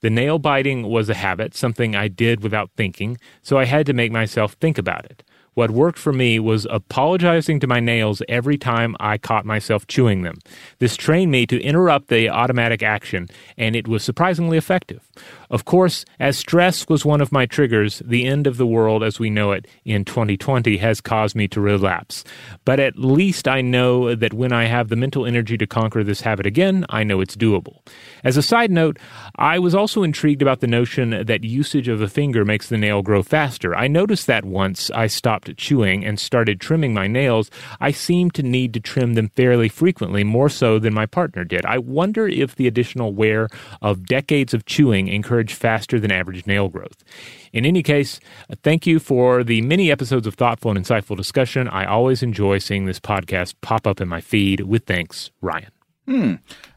The 0.01 0.11
nail 0.11 0.39
biting 0.39 0.89
was 0.89 1.11
a 1.11 1.15
habit, 1.15 1.55
something 1.55 1.95
I 1.95 2.09
did 2.09 2.43
without 2.43 2.71
thinking, 2.75 3.19
so 3.43 3.59
I 3.59 3.67
had 3.67 3.85
to 3.87 3.93
make 3.93 4.11
myself 4.11 4.55
think 4.55 4.79
about 4.79 5.05
it. 5.05 5.23
What 5.61 5.73
worked 5.73 5.99
for 5.99 6.15
me 6.15 6.39
was 6.39 6.67
apologizing 6.71 7.61
to 7.61 7.67
my 7.67 7.81
nails 7.81 8.23
every 8.31 8.57
time 8.57 8.97
I 8.99 9.19
caught 9.19 9.45
myself 9.45 9.87
chewing 9.87 10.23
them. 10.23 10.39
This 10.79 10.97
trained 10.97 11.31
me 11.31 11.45
to 11.49 11.61
interrupt 11.61 12.09
the 12.09 12.31
automatic 12.31 12.83
action, 12.83 13.29
and 13.59 13.77
it 13.77 13.87
was 13.87 14.03
surprisingly 14.03 14.57
effective. 14.57 15.07
Of 15.51 15.65
course, 15.65 16.05
as 16.21 16.39
stress 16.39 16.89
was 16.89 17.05
one 17.05 17.21
of 17.21 17.33
my 17.33 17.45
triggers, 17.45 18.01
the 18.05 18.25
end 18.25 18.47
of 18.47 18.57
the 18.57 18.67
world 18.67 19.03
as 19.03 19.19
we 19.19 19.31
know 19.31 19.51
it 19.51 19.67
in 19.85 20.05
2020 20.05 20.77
has 20.77 21.01
caused 21.01 21.35
me 21.35 21.49
to 21.49 21.61
relapse. 21.61 22.23
But 22.65 22.79
at 22.79 22.97
least 22.97 23.49
I 23.49 23.61
know 23.61 24.15
that 24.15 24.33
when 24.33 24.53
I 24.53 24.67
have 24.67 24.89
the 24.89 24.97
mental 24.97 25.27
energy 25.27 25.59
to 25.59 25.67
conquer 25.67 26.05
this 26.05 26.21
habit 26.21 26.47
again, 26.47 26.87
I 26.89 27.03
know 27.03 27.21
it's 27.21 27.35
doable. 27.35 27.79
As 28.23 28.37
a 28.37 28.43
side 28.43 28.71
note, 28.71 28.99
I 29.35 29.59
was 29.59 29.75
also 29.75 30.05
intrigued 30.05 30.41
about 30.41 30.61
the 30.61 30.69
notion 30.69 31.25
that 31.27 31.43
usage 31.43 31.89
of 31.89 32.01
a 32.01 32.09
finger 32.09 32.45
makes 32.45 32.69
the 32.69 32.79
nail 32.79 33.03
grow 33.03 33.25
faster. 33.25 33.75
I 33.75 33.89
noticed 33.89 34.29
that 34.29 34.45
once 34.45 34.89
I 34.93 35.09
stopped 35.09 35.57
chewing 35.57 36.05
and 36.05 36.21
started 36.21 36.61
trimming 36.61 36.95
my 36.95 37.09
nails, 37.09 37.51
I 37.81 37.91
seemed 37.91 38.35
to 38.35 38.45
need 38.45 38.73
to 38.75 38.81
trim 38.81 39.15
them 39.15 39.33
fairly 39.35 39.69
frequently, 39.69 40.23
more 40.23 40.49
so 40.49 40.79
than 40.79 40.95
my 40.95 41.07
partner 41.07 41.43
did. 41.43 41.67
I 41.67 41.79
wonder 41.79 42.29
if 42.29 42.55
the 42.55 42.69
additional 42.69 43.13
wear 43.13 43.49
of 43.83 44.07
decades 44.07 44.55
of 44.55 44.65
chewing 44.67 45.09
encouraged 45.09 45.40
faster 45.49 45.99
than 45.99 46.11
average 46.11 46.47
nail 46.47 46.69
growth. 46.69 47.03
In 47.53 47.65
any 47.65 47.83
case, 47.83 48.21
thank 48.63 48.87
you 48.87 48.99
for 48.99 49.43
the 49.43 49.63
many 49.63 49.91
episodes 49.91 50.27
of 50.27 50.35
thoughtful 50.35 50.71
and 50.71 50.85
insightful 50.85 51.17
discussion. 51.17 51.69
I 51.69 51.85
always 51.87 52.23
enjoy 52.23 52.59
seeing 52.59 52.85
this 52.85 53.01
podcast 53.01 53.55
pop 53.61 53.87
up 53.87 54.01
in 54.01 54.09
my 54.09 54.21
feed. 54.21 54.61
With 54.61 54.85
thanks, 54.85 55.31
Ryan. 55.41 55.71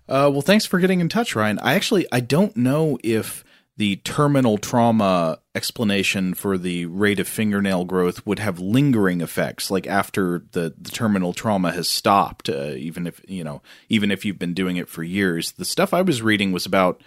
Uh, 0.08 0.30
well, 0.32 0.42
thanks 0.42 0.66
for 0.66 0.80
getting 0.80 1.00
in 1.00 1.10
touch, 1.10 1.36
Ryan. 1.36 1.60
I 1.60 1.74
actually 1.74 2.06
I 2.12 2.20
don't 2.20 2.56
know 2.56 2.98
if 3.04 3.44
the 3.76 3.96
terminal 3.98 4.58
trauma 4.58 5.40
explanation 5.56 6.34
for 6.34 6.58
the 6.58 6.86
rate 6.86 7.20
of 7.20 7.28
fingernail 7.28 7.86
growth 7.86 8.26
would 8.26 8.40
have 8.40 8.60
lingering 8.60 9.22
effects, 9.22 9.72
like 9.72 9.88
after 9.88 10.44
the, 10.52 10.76
the 10.80 10.92
terminal 10.92 11.34
trauma 11.34 11.72
has 11.72 11.90
stopped. 11.90 12.50
Uh, 12.50 12.74
even 12.76 13.08
if 13.08 13.22
you 13.28 13.44
know, 13.44 13.62
even 13.90 14.12
if 14.12 14.26
you've 14.26 14.40
been 14.40 14.54
doing 14.54 14.78
it 14.78 14.90
for 14.90 15.04
years, 15.04 15.54
the 15.54 15.66
stuff 15.66 15.94
I 15.94 16.02
was 16.02 16.22
reading 16.22 16.52
was 16.52 16.66
about 16.66 17.02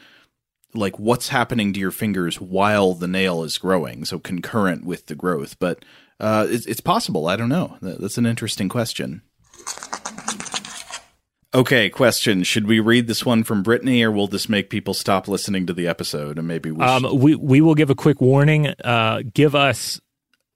like 0.76 0.98
what's 0.98 1.28
happening 1.28 1.72
to 1.72 1.80
your 1.80 1.90
fingers 1.90 2.40
while 2.40 2.94
the 2.94 3.08
nail 3.08 3.42
is 3.42 3.58
growing, 3.58 4.04
so 4.04 4.18
concurrent 4.18 4.84
with 4.84 5.06
the 5.06 5.14
growth. 5.14 5.58
But 5.58 5.84
uh, 6.20 6.46
it's, 6.48 6.66
it's 6.66 6.80
possible. 6.80 7.28
I 7.28 7.36
don't 7.36 7.48
know. 7.48 7.78
That's 7.80 8.18
an 8.18 8.26
interesting 8.26 8.68
question. 8.68 9.22
Okay, 11.54 11.88
question. 11.88 12.42
Should 12.42 12.66
we 12.66 12.80
read 12.80 13.06
this 13.06 13.24
one 13.24 13.42
from 13.42 13.62
Brittany, 13.62 14.02
or 14.02 14.10
will 14.10 14.26
this 14.26 14.48
make 14.48 14.68
people 14.68 14.92
stop 14.92 15.26
listening 15.26 15.66
to 15.66 15.72
the 15.72 15.88
episode? 15.88 16.38
And 16.38 16.46
maybe 16.46 16.70
we 16.70 16.84
Um, 16.84 17.18
we 17.18 17.34
we 17.34 17.62
will 17.62 17.74
give 17.74 17.88
a 17.88 17.94
quick 17.94 18.20
warning. 18.20 18.68
Uh, 18.84 19.22
give 19.32 19.54
us 19.54 19.98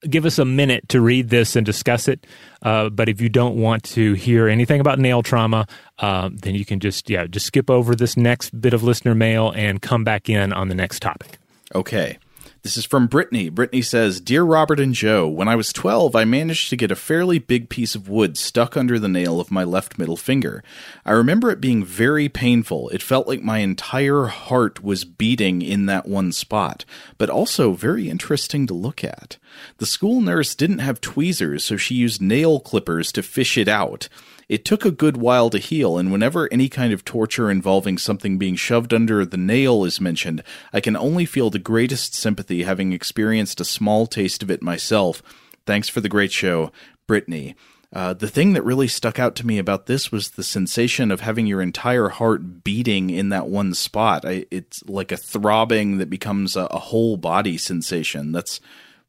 give 0.09 0.25
us 0.25 0.39
a 0.39 0.45
minute 0.45 0.89
to 0.89 1.01
read 1.01 1.29
this 1.29 1.57
and 1.57 1.67
discuss 1.67 2.09
it. 2.09 2.27
Uh, 2.63 2.89
but 2.89 3.09
if 3.09 3.21
you 3.21 3.29
don't 3.29 3.57
want 3.57 3.83
to 3.85 4.15
hear 4.15 4.49
anything 4.49 4.81
about 4.81 4.99
nail 4.99 5.23
trauma, 5.23 5.67
uh, 5.99 6.31
then 6.33 6.55
you 6.55 6.65
can 6.65 6.81
just 6.81 7.11
yeah 7.11 7.27
just 7.27 7.47
skip 7.47 7.71
over 7.71 7.95
this 7.95 8.17
next 8.17 8.59
bit 8.61 8.75
of 8.75 8.83
listener 8.83 9.15
mail 9.15 9.53
and 9.55 9.83
come 9.83 10.05
back 10.05 10.29
in 10.29 10.53
on 10.53 10.69
the 10.69 10.75
next 10.75 11.01
topic. 11.01 11.39
Okay. 11.75 12.19
This 12.63 12.77
is 12.77 12.85
from 12.85 13.07
Brittany. 13.07 13.49
Brittany 13.49 13.81
says 13.81 14.21
Dear 14.21 14.43
Robert 14.43 14.79
and 14.79 14.93
Joe, 14.93 15.27
when 15.27 15.49
I 15.49 15.57
was 15.57 15.73
12, 15.73 16.15
I 16.15 16.27
managed 16.27 16.69
to 16.69 16.77
get 16.77 16.91
a 16.91 16.97
fairly 16.97 17.39
big 17.39 17.71
piece 17.71 17.95
of 17.95 18.07
wood 18.07 18.37
stuck 18.37 18.77
under 18.77 18.99
the 18.99 19.09
nail 19.09 19.41
of 19.41 19.51
my 19.51 19.65
left 19.65 19.99
middle 19.99 20.17
finger. 20.17 20.63
I 21.07 21.13
remember 21.13 21.51
it 21.51 21.63
being 21.63 21.83
very 21.83 22.29
painful. 22.29 22.91
It 22.91 23.03
felt 23.03 23.27
like 23.27 23.41
my 23.41 23.59
entire 23.59 24.27
heart 24.27 24.85
was 24.85 25.07
beating 25.07 25.63
in 25.63 25.87
that 25.87 26.07
one 26.07 26.33
spot, 26.33 26.85
but 27.17 27.31
also 27.31 27.73
very 27.73 28.11
interesting 28.11 28.67
to 28.67 28.75
look 28.75 29.03
at. 29.03 29.39
The 29.79 29.87
school 29.87 30.21
nurse 30.21 30.55
didn't 30.55 30.79
have 30.79 31.01
tweezers, 31.01 31.65
so 31.65 31.77
she 31.77 31.95
used 31.95 32.21
nail 32.21 32.61
clippers 32.61 33.13
to 33.13 33.23
fish 33.23 33.57
it 33.59 33.69
out. 33.69 34.09
It 34.49 34.65
took 34.65 34.85
a 34.85 34.91
good 34.91 35.17
while 35.17 35.49
to 35.51 35.59
heal, 35.59 35.97
and 35.97 36.11
whenever 36.11 36.53
any 36.53 36.69
kind 36.69 36.93
of 36.93 37.05
torture 37.05 37.51
involving 37.51 37.99
something 37.99 38.37
being 38.37 38.57
shoved 38.57 38.93
under 38.93 39.25
the 39.25 39.37
nail 39.37 39.85
is 39.85 40.01
mentioned, 40.01 40.43
I 40.73 40.81
can 40.81 40.97
only 40.97 41.25
feel 41.25 41.51
the 41.51 41.61
greatest 41.61 42.15
sympathy 42.15 42.65
having 42.65 42.93
experienced 42.93 43.61
a 43.61 43.65
small 43.65 44.09
taste 44.09 44.43
of 44.43 44.51
it 44.51 44.61
myself. 44.61 45.23
Thanks 45.67 45.89
for 45.89 46.01
the 46.01 46.09
great 46.09 46.33
show, 46.33 46.73
Brittany. 47.07 47.55
Uh, 47.93 48.13
the 48.15 48.29
thing 48.29 48.53
that 48.53 48.65
really 48.65 48.87
stuck 48.87 49.19
out 49.19 49.35
to 49.37 49.47
me 49.47 49.59
about 49.59 49.87
this 49.87 50.13
was 50.13 50.31
the 50.31 50.45
sensation 50.45 51.11
of 51.11 51.21
having 51.21 51.47
your 51.47 51.61
entire 51.61 52.09
heart 52.09 52.63
beating 52.63 53.11
in 53.11 53.31
that 53.31 53.49
one 53.49 53.75
spot. 53.75 54.25
I, 54.25 54.47
it's 54.51 54.83
like 54.89 55.11
a 55.11 55.17
throbbing 55.17 55.99
that 55.99 56.11
becomes 56.11 56.55
a, 56.57 56.67
a 56.67 56.79
whole 56.79 57.17
body 57.17 57.59
sensation. 57.59 58.31
That's, 58.31 58.61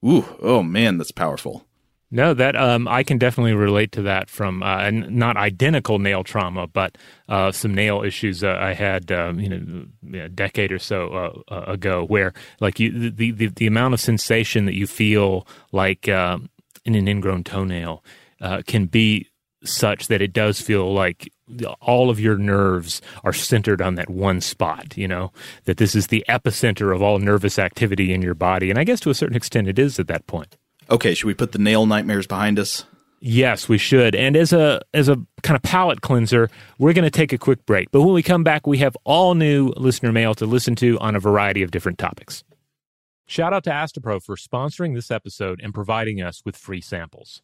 ooh, 0.05 0.25
oh 0.41 0.63
man, 0.63 0.97
that's 0.97 1.11
powerful. 1.11 1.65
No, 2.13 2.33
that 2.33 2.57
um, 2.57 2.89
I 2.89 3.03
can 3.03 3.17
definitely 3.17 3.53
relate 3.53 3.93
to 3.93 4.01
that 4.01 4.29
from 4.29 4.61
uh, 4.61 4.91
not 4.91 5.37
identical 5.37 5.97
nail 5.97 6.25
trauma, 6.25 6.67
but 6.67 6.97
uh, 7.29 7.53
some 7.53 7.73
nail 7.73 8.03
issues 8.03 8.43
uh, 8.43 8.57
I 8.59 8.73
had, 8.73 9.13
um, 9.13 9.39
you 9.39 9.47
know, 9.47 10.21
a 10.25 10.27
decade 10.27 10.73
or 10.73 10.79
so 10.79 11.43
uh, 11.49 11.53
uh, 11.53 11.71
ago, 11.71 12.03
where 12.03 12.33
like 12.59 12.81
you, 12.81 13.11
the, 13.11 13.31
the 13.31 13.47
the 13.47 13.65
amount 13.65 13.93
of 13.93 14.01
sensation 14.01 14.65
that 14.65 14.75
you 14.75 14.87
feel 14.87 15.47
like 15.71 16.09
um, 16.09 16.49
in 16.83 16.95
an 16.95 17.07
ingrown 17.07 17.45
toenail 17.45 18.03
uh, 18.41 18.61
can 18.67 18.87
be 18.87 19.29
such 19.63 20.07
that 20.07 20.21
it 20.21 20.33
does 20.33 20.59
feel 20.59 20.93
like 20.93 21.31
all 21.81 22.09
of 22.09 22.19
your 22.19 22.37
nerves 22.37 23.01
are 23.23 23.33
centered 23.33 23.81
on 23.81 23.95
that 23.95 24.09
one 24.09 24.41
spot. 24.41 24.97
You 24.97 25.07
know 25.07 25.31
that 25.65 25.77
this 25.77 25.95
is 25.95 26.07
the 26.07 26.25
epicenter 26.27 26.93
of 26.95 27.01
all 27.01 27.19
nervous 27.19 27.59
activity 27.59 28.13
in 28.13 28.21
your 28.21 28.35
body, 28.35 28.69
and 28.69 28.79
I 28.79 28.83
guess 28.83 28.99
to 29.01 29.09
a 29.09 29.15
certain 29.15 29.35
extent 29.35 29.67
it 29.67 29.79
is 29.79 29.99
at 29.99 30.07
that 30.07 30.27
point. 30.27 30.57
Okay, 30.89 31.13
should 31.13 31.27
we 31.27 31.33
put 31.33 31.51
the 31.51 31.59
nail 31.59 31.85
nightmares 31.85 32.27
behind 32.27 32.59
us? 32.59 32.85
Yes, 33.23 33.69
we 33.69 33.77
should. 33.77 34.15
And 34.15 34.35
as 34.35 34.51
a 34.51 34.81
as 34.95 35.07
a 35.07 35.15
kind 35.43 35.55
of 35.55 35.61
palate 35.61 36.01
cleanser, 36.01 36.49
we're 36.79 36.93
going 36.93 37.05
to 37.05 37.11
take 37.11 37.31
a 37.31 37.37
quick 37.37 37.65
break. 37.67 37.91
But 37.91 38.01
when 38.01 38.13
we 38.13 38.23
come 38.23 38.43
back, 38.43 38.65
we 38.65 38.79
have 38.79 38.97
all 39.03 39.35
new 39.35 39.69
listener 39.77 40.11
mail 40.11 40.33
to 40.35 40.47
listen 40.47 40.75
to 40.77 40.97
on 40.99 41.15
a 41.15 41.19
variety 41.19 41.61
of 41.61 41.69
different 41.69 41.99
topics. 41.99 42.43
Shout 43.27 43.53
out 43.53 43.63
to 43.65 43.69
Astepro 43.69 44.21
for 44.21 44.35
sponsoring 44.35 44.95
this 44.95 45.11
episode 45.11 45.61
and 45.63 45.73
providing 45.73 46.19
us 46.19 46.41
with 46.43 46.57
free 46.57 46.81
samples. 46.81 47.43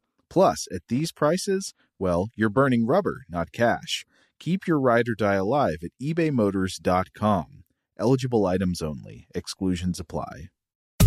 Plus, 0.31 0.65
at 0.73 0.83
these 0.87 1.11
prices, 1.11 1.73
well, 1.99 2.29
you're 2.37 2.49
burning 2.49 2.87
rubber, 2.87 3.25
not 3.27 3.51
cash. 3.51 4.05
Keep 4.39 4.65
your 4.65 4.79
ride 4.79 5.09
or 5.09 5.13
die 5.13 5.35
alive 5.35 5.79
at 5.83 5.91
ebaymotors.com. 6.01 7.65
Eligible 7.99 8.45
items 8.45 8.81
only, 8.81 9.27
exclusions 9.35 9.99
apply. 9.99 10.47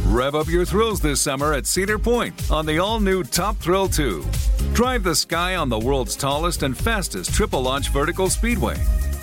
Rev 0.05 0.35
up 0.35 0.47
your 0.47 0.67
thrills 0.67 1.01
this 1.01 1.23
summer 1.23 1.55
at 1.55 1.65
Cedar 1.65 1.99
Point 1.99 2.51
on 2.51 2.67
the 2.67 2.79
all 2.79 3.01
new 3.01 3.25
Top 3.25 3.57
Thrill 3.57 3.89
2. 3.89 4.23
Drive 4.75 5.03
the 5.03 5.15
sky 5.15 5.57
on 5.57 5.71
the 5.71 5.79
world's 5.79 6.17
tallest 6.17 6.63
and 6.63 6.77
fastest 6.77 7.33
triple 7.33 7.63
launch 7.63 7.89
vertical 7.89 8.29
speedway. 8.29 8.77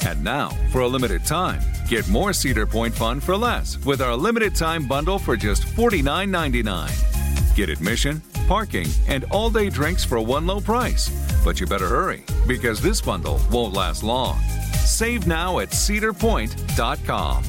And 0.04 0.24
now, 0.24 0.50
for 0.72 0.82
a 0.82 0.88
limited 0.88 1.26
time, 1.28 1.62
get 1.88 2.10
more 2.10 2.34
Cedar 2.34 2.66
Point 2.66 2.96
fun 2.96 3.20
for 3.20 3.38
less 3.38 3.78
with 3.86 4.02
our 4.02 4.16
limited 4.16 4.56
time 4.56 4.88
bundle 4.88 5.20
for 5.20 5.38
just 5.38 5.62
$49.99. 5.62 7.56
Get 7.56 7.70
admission, 7.70 8.24
parking, 8.52 8.90
and 9.08 9.24
all 9.32 9.50
day 9.50 9.70
drinks 9.70 10.04
for 10.04 10.20
one 10.20 10.46
low 10.46 10.60
price. 10.60 11.08
But 11.46 11.62
you 11.62 11.66
better 11.66 11.88
hurry 11.88 12.24
because 12.46 12.82
this 12.82 13.00
bundle 13.00 13.40
won't 13.50 13.74
last 13.74 14.04
long. 14.04 14.42
Save 14.84 15.26
now 15.26 15.60
at 15.60 15.70
cedarpoint.com. 15.70 17.44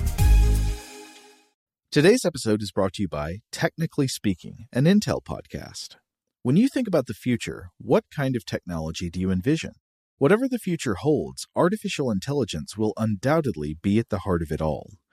Today's 1.91 2.25
episode 2.25 2.63
is 2.63 2.71
brought 2.71 2.93
to 2.95 3.03
you 3.03 3.09
by 3.09 3.39
Technically 3.51 4.07
Speaking, 4.07 4.67
an 4.73 4.85
Intel 4.85 5.21
podcast. 5.21 5.97
When 6.45 6.57
you 6.57 6.69
think 6.69 6.87
about 6.87 7.07
the 7.07 7.15
future, 7.15 7.71
what 7.79 8.05
kind 8.15 8.37
of 8.37 8.47
technology 8.47 9.11
do 9.11 9.19
you 9.19 9.33
envision? 9.33 9.73
Whatever 10.19 10.49
the 10.49 10.61
future 10.61 10.95
holds, 10.95 11.49
artificial 11.57 12.13
intelligence 12.13 12.77
will 12.79 12.93
undoubtedly 12.97 13.77
be 13.83 13.99
at 13.99 14.09
the 14.09 14.21
heart 14.21 14.41
of 14.41 14.53
it 14.53 14.61
all. 14.63 14.93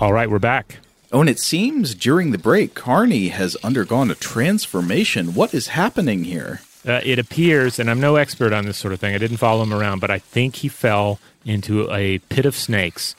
All 0.00 0.12
right, 0.12 0.30
we're 0.30 0.38
back. 0.38 0.78
Oh, 1.10 1.20
and 1.20 1.28
it 1.28 1.40
seems 1.40 1.92
during 1.92 2.30
the 2.30 2.38
break, 2.38 2.74
Carney 2.74 3.28
has 3.28 3.56
undergone 3.64 4.12
a 4.12 4.14
transformation. 4.14 5.34
What 5.34 5.52
is 5.52 5.68
happening 5.68 6.22
here? 6.22 6.60
Uh, 6.86 7.00
it 7.04 7.18
appears, 7.18 7.80
and 7.80 7.90
I'm 7.90 7.98
no 7.98 8.14
expert 8.14 8.52
on 8.52 8.64
this 8.64 8.78
sort 8.78 8.94
of 8.94 9.00
thing, 9.00 9.16
I 9.16 9.18
didn't 9.18 9.38
follow 9.38 9.64
him 9.64 9.74
around, 9.74 9.98
but 9.98 10.12
I 10.12 10.20
think 10.20 10.56
he 10.56 10.68
fell 10.68 11.18
into 11.44 11.90
a 11.90 12.18
pit 12.18 12.46
of 12.46 12.54
snakes 12.54 13.16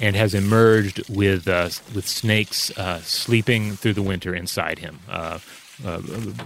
and 0.00 0.14
has 0.16 0.34
emerged 0.34 1.08
with 1.08 1.48
uh, 1.48 1.70
with 1.94 2.06
snakes 2.06 2.76
uh, 2.76 3.00
sleeping 3.00 3.76
through 3.76 3.94
the 3.94 4.02
winter 4.02 4.34
inside 4.34 4.80
him, 4.80 4.98
uh, 5.08 5.38
uh, 5.86 6.02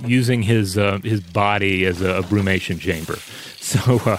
using 0.07 0.43
his 0.43 0.79
uh, 0.79 0.99
his 1.03 1.21
body 1.21 1.85
as 1.87 2.01
a, 2.01 2.23
brumation 2.23 2.79
chamber. 2.79 3.19
So 3.63 4.19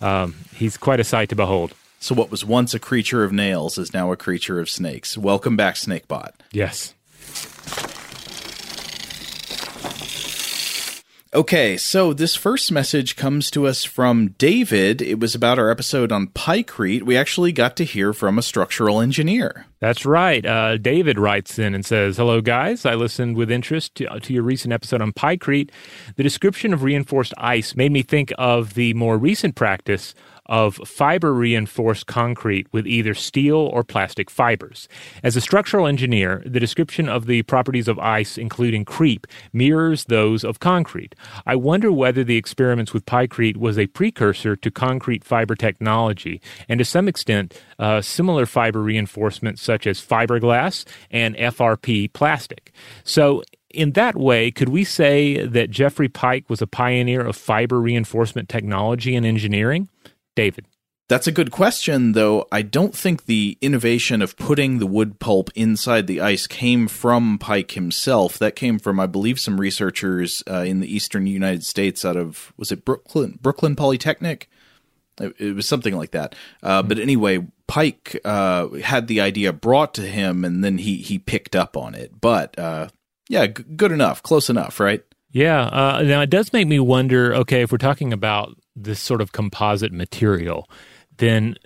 um, 0.00 0.34
he's 0.54 0.76
quite 0.76 1.00
a 1.00 1.04
sight 1.04 1.28
to 1.28 1.36
behold. 1.36 1.72
So, 2.02 2.16
what 2.16 2.32
was 2.32 2.44
once 2.44 2.74
a 2.74 2.80
creature 2.80 3.22
of 3.22 3.30
nails 3.30 3.78
is 3.78 3.94
now 3.94 4.10
a 4.10 4.16
creature 4.16 4.58
of 4.58 4.68
snakes. 4.68 5.16
Welcome 5.16 5.56
back, 5.56 5.76
Snakebot. 5.76 6.32
Yes. 6.50 6.94
Okay, 11.32 11.76
so 11.76 12.12
this 12.12 12.34
first 12.34 12.72
message 12.72 13.14
comes 13.14 13.52
to 13.52 13.68
us 13.68 13.84
from 13.84 14.30
David. 14.36 15.00
It 15.00 15.20
was 15.20 15.36
about 15.36 15.60
our 15.60 15.70
episode 15.70 16.10
on 16.10 16.26
Pykrete. 16.26 17.04
We 17.04 17.16
actually 17.16 17.52
got 17.52 17.76
to 17.76 17.84
hear 17.84 18.12
from 18.12 18.36
a 18.36 18.42
structural 18.42 19.00
engineer. 19.00 19.66
That's 19.78 20.04
right. 20.04 20.44
Uh, 20.44 20.78
David 20.78 21.20
writes 21.20 21.58
in 21.58 21.72
and 21.72 21.86
says, 21.86 22.16
Hello, 22.16 22.40
guys. 22.40 22.84
I 22.84 22.96
listened 22.96 23.36
with 23.36 23.50
interest 23.50 23.94
to, 23.94 24.20
to 24.20 24.32
your 24.34 24.42
recent 24.42 24.74
episode 24.74 25.00
on 25.00 25.12
Pykrete. 25.12 25.70
The 26.16 26.22
description 26.24 26.74
of 26.74 26.82
reinforced 26.82 27.32
ice 27.38 27.76
made 27.76 27.92
me 27.92 28.02
think 28.02 28.32
of 28.36 28.74
the 28.74 28.92
more 28.92 29.16
recent 29.16 29.54
practice 29.54 30.14
of 30.46 30.76
fiber 30.84 31.32
reinforced 31.32 32.06
concrete 32.06 32.66
with 32.72 32.86
either 32.86 33.14
steel 33.14 33.56
or 33.56 33.84
plastic 33.84 34.30
fibers. 34.30 34.88
As 35.22 35.36
a 35.36 35.40
structural 35.40 35.86
engineer, 35.86 36.42
the 36.44 36.60
description 36.60 37.08
of 37.08 37.26
the 37.26 37.42
properties 37.42 37.88
of 37.88 37.98
ice, 37.98 38.36
including 38.36 38.84
creep, 38.84 39.26
mirrors 39.52 40.04
those 40.04 40.44
of 40.44 40.60
concrete. 40.60 41.14
I 41.46 41.56
wonder 41.56 41.92
whether 41.92 42.24
the 42.24 42.36
experiments 42.36 42.92
with 42.92 43.06
Pykrete 43.06 43.56
was 43.56 43.78
a 43.78 43.86
precursor 43.86 44.56
to 44.56 44.70
concrete 44.70 45.24
fiber 45.24 45.54
technology, 45.54 46.40
and 46.68 46.78
to 46.78 46.84
some 46.84 47.08
extent, 47.08 47.60
uh, 47.78 48.00
similar 48.00 48.46
fiber 48.46 48.82
reinforcements 48.82 49.62
such 49.62 49.86
as 49.86 50.00
fiberglass 50.00 50.84
and 51.10 51.36
FRP 51.36 52.12
plastic. 52.12 52.72
So, 53.04 53.42
in 53.70 53.92
that 53.92 54.16
way, 54.16 54.50
could 54.50 54.68
we 54.68 54.84
say 54.84 55.46
that 55.46 55.70
Geoffrey 55.70 56.08
Pyke 56.08 56.50
was 56.50 56.60
a 56.60 56.66
pioneer 56.66 57.22
of 57.22 57.36
fiber 57.36 57.80
reinforcement 57.80 58.50
technology 58.50 59.16
and 59.16 59.24
engineering? 59.24 59.88
David. 60.34 60.66
That's 61.08 61.26
a 61.26 61.32
good 61.32 61.50
question, 61.50 62.12
though 62.12 62.46
I 62.50 62.62
don't 62.62 62.94
think 62.94 63.26
the 63.26 63.58
innovation 63.60 64.22
of 64.22 64.36
putting 64.36 64.78
the 64.78 64.86
wood 64.86 65.18
pulp 65.18 65.50
inside 65.54 66.06
the 66.06 66.22
ice 66.22 66.46
came 66.46 66.88
from 66.88 67.38
Pyke 67.38 67.72
himself. 67.72 68.38
That 68.38 68.56
came 68.56 68.78
from, 68.78 68.98
I 68.98 69.06
believe, 69.06 69.38
some 69.38 69.60
researchers 69.60 70.42
uh, 70.48 70.60
in 70.60 70.80
the 70.80 70.90
eastern 70.90 71.26
United 71.26 71.64
States 71.64 72.04
out 72.04 72.16
of, 72.16 72.54
was 72.56 72.72
it 72.72 72.86
Brooklyn, 72.86 73.38
Brooklyn 73.42 73.76
Polytechnic? 73.76 74.48
It, 75.20 75.34
it 75.38 75.54
was 75.54 75.68
something 75.68 75.94
like 75.94 76.12
that. 76.12 76.34
Uh, 76.62 76.82
but 76.82 76.98
anyway, 76.98 77.46
Pyke 77.66 78.18
uh, 78.24 78.68
had 78.82 79.06
the 79.06 79.20
idea 79.20 79.52
brought 79.52 79.92
to 79.94 80.02
him, 80.02 80.46
and 80.46 80.64
then 80.64 80.78
he, 80.78 80.96
he 80.96 81.18
picked 81.18 81.54
up 81.54 81.76
on 81.76 81.94
it. 81.94 82.22
But 82.22 82.58
uh, 82.58 82.88
yeah, 83.28 83.48
g- 83.48 83.64
good 83.76 83.92
enough, 83.92 84.22
close 84.22 84.48
enough, 84.48 84.80
right? 84.80 85.04
Yeah. 85.30 85.62
Uh, 85.64 86.02
now, 86.02 86.22
it 86.22 86.30
does 86.30 86.52
make 86.54 86.68
me 86.68 86.80
wonder 86.80 87.34
okay, 87.34 87.62
if 87.62 87.72
we're 87.72 87.78
talking 87.78 88.14
about 88.14 88.56
this 88.74 89.00
sort 89.00 89.20
of 89.20 89.32
composite 89.32 89.92
material, 89.92 90.68
then 91.18 91.56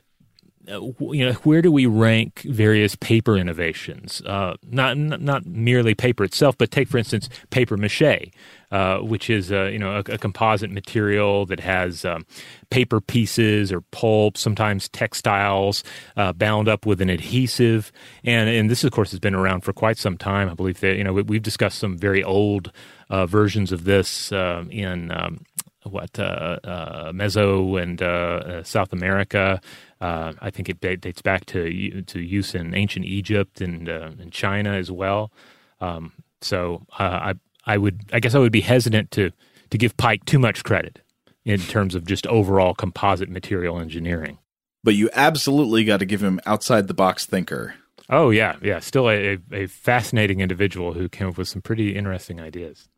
uh, 0.69 0.81
you 1.13 1.25
know 1.25 1.33
where 1.45 1.63
do 1.63 1.71
we 1.71 1.87
rank 1.87 2.41
various 2.41 2.97
paper 2.97 3.37
innovations? 3.37 4.21
Uh, 4.23 4.57
not 4.65 4.97
not 4.97 5.47
merely 5.47 5.95
paper 5.95 6.25
itself, 6.25 6.59
but 6.59 6.71
take 6.71 6.89
for 6.89 6.99
instance 6.99 7.29
paper 7.51 7.77
mache, 7.77 8.33
uh, 8.73 8.99
which 8.99 9.31
is 9.31 9.53
uh, 9.53 9.65
you 9.65 9.79
know 9.79 9.97
a, 9.97 9.99
a, 10.13 10.19
composite 10.19 10.71
material 10.71 11.47
that 11.47 11.61
has 11.61 12.05
um, 12.05 12.27
paper 12.71 13.01
pieces 13.01 13.71
or 13.71 13.81
pulp, 13.93 14.37
sometimes 14.37 14.89
textiles 14.89 15.85
uh, 16.17 16.33
bound 16.33 16.69
up 16.69 16.85
with 16.85 17.01
an 17.01 17.11
adhesive, 17.11 17.93
and 18.25 18.49
and 18.49 18.69
this 18.69 18.83
of 18.83 18.91
course 18.91 19.13
has 19.13 19.21
been 19.21 19.35
around 19.35 19.61
for 19.61 19.73
quite 19.73 19.99
some 19.99 20.17
time. 20.17 20.49
I 20.49 20.55
believe 20.55 20.81
that 20.81 20.97
you 20.97 21.05
know 21.05 21.13
we, 21.13 21.37
have 21.37 21.45
discussed 21.45 21.79
some 21.79 21.97
very 21.97 22.25
old 22.25 22.73
uh, 23.09 23.27
versions 23.27 23.71
of 23.71 23.85
this 23.85 24.33
in. 24.33 25.13
Um, 25.13 25.45
what 25.91 26.19
uh, 26.19 26.59
uh, 26.65 27.13
Meso 27.13 27.81
and 27.81 28.03
uh, 28.03 28.63
South 28.63 28.93
America. 28.93 29.61
I 30.01 30.51
think 30.51 30.69
it 30.69 30.81
dates 30.81 31.23
back 31.23 31.47
to 31.47 32.03
to 32.03 32.21
use 32.21 32.55
in 32.55 32.75
ancient 32.75 33.07
Egypt 33.07 33.61
and 33.61 33.89
in 33.89 34.31
China 34.31 34.73
as 34.73 34.91
well. 34.91 35.33
Um, 35.81 36.13
so 36.41 36.87
I 36.93 37.35
I 37.65 37.79
would 37.79 38.03
I 38.13 38.21
guess 38.21 38.35
I 38.35 38.39
would 38.39 38.53
be 38.53 38.61
hesitant 38.61 39.11
to 39.13 39.31
to 39.71 39.79
give 39.79 39.97
Pyke 39.97 40.25
too 40.25 40.39
much 40.39 40.65
credit 40.65 41.01
in 41.45 41.61
terms 41.61 41.95
of 41.95 42.07
just 42.07 42.27
overall 42.27 42.75
composite 42.75 43.29
material 43.29 43.79
engineering. 43.79 44.39
But 44.85 44.95
you 44.95 45.11
absolutely 45.15 45.85
got 45.85 45.99
to 45.99 46.07
give 46.07 46.23
him 46.23 46.41
outside 46.47 46.89
the 46.89 46.95
box 46.95 47.27
thinker. 47.27 47.75
Oh 48.09 48.31
yeah, 48.31 48.57
yeah. 48.63 48.79
Still 48.79 49.11
a, 49.11 49.39
a 49.53 49.67
fascinating 49.67 50.41
individual 50.41 50.93
who 50.93 51.09
came 51.09 51.29
up 51.29 51.39
with 51.39 51.49
some 51.49 51.63
pretty 51.63 51.97
interesting 51.97 52.41
ideas. 52.41 52.89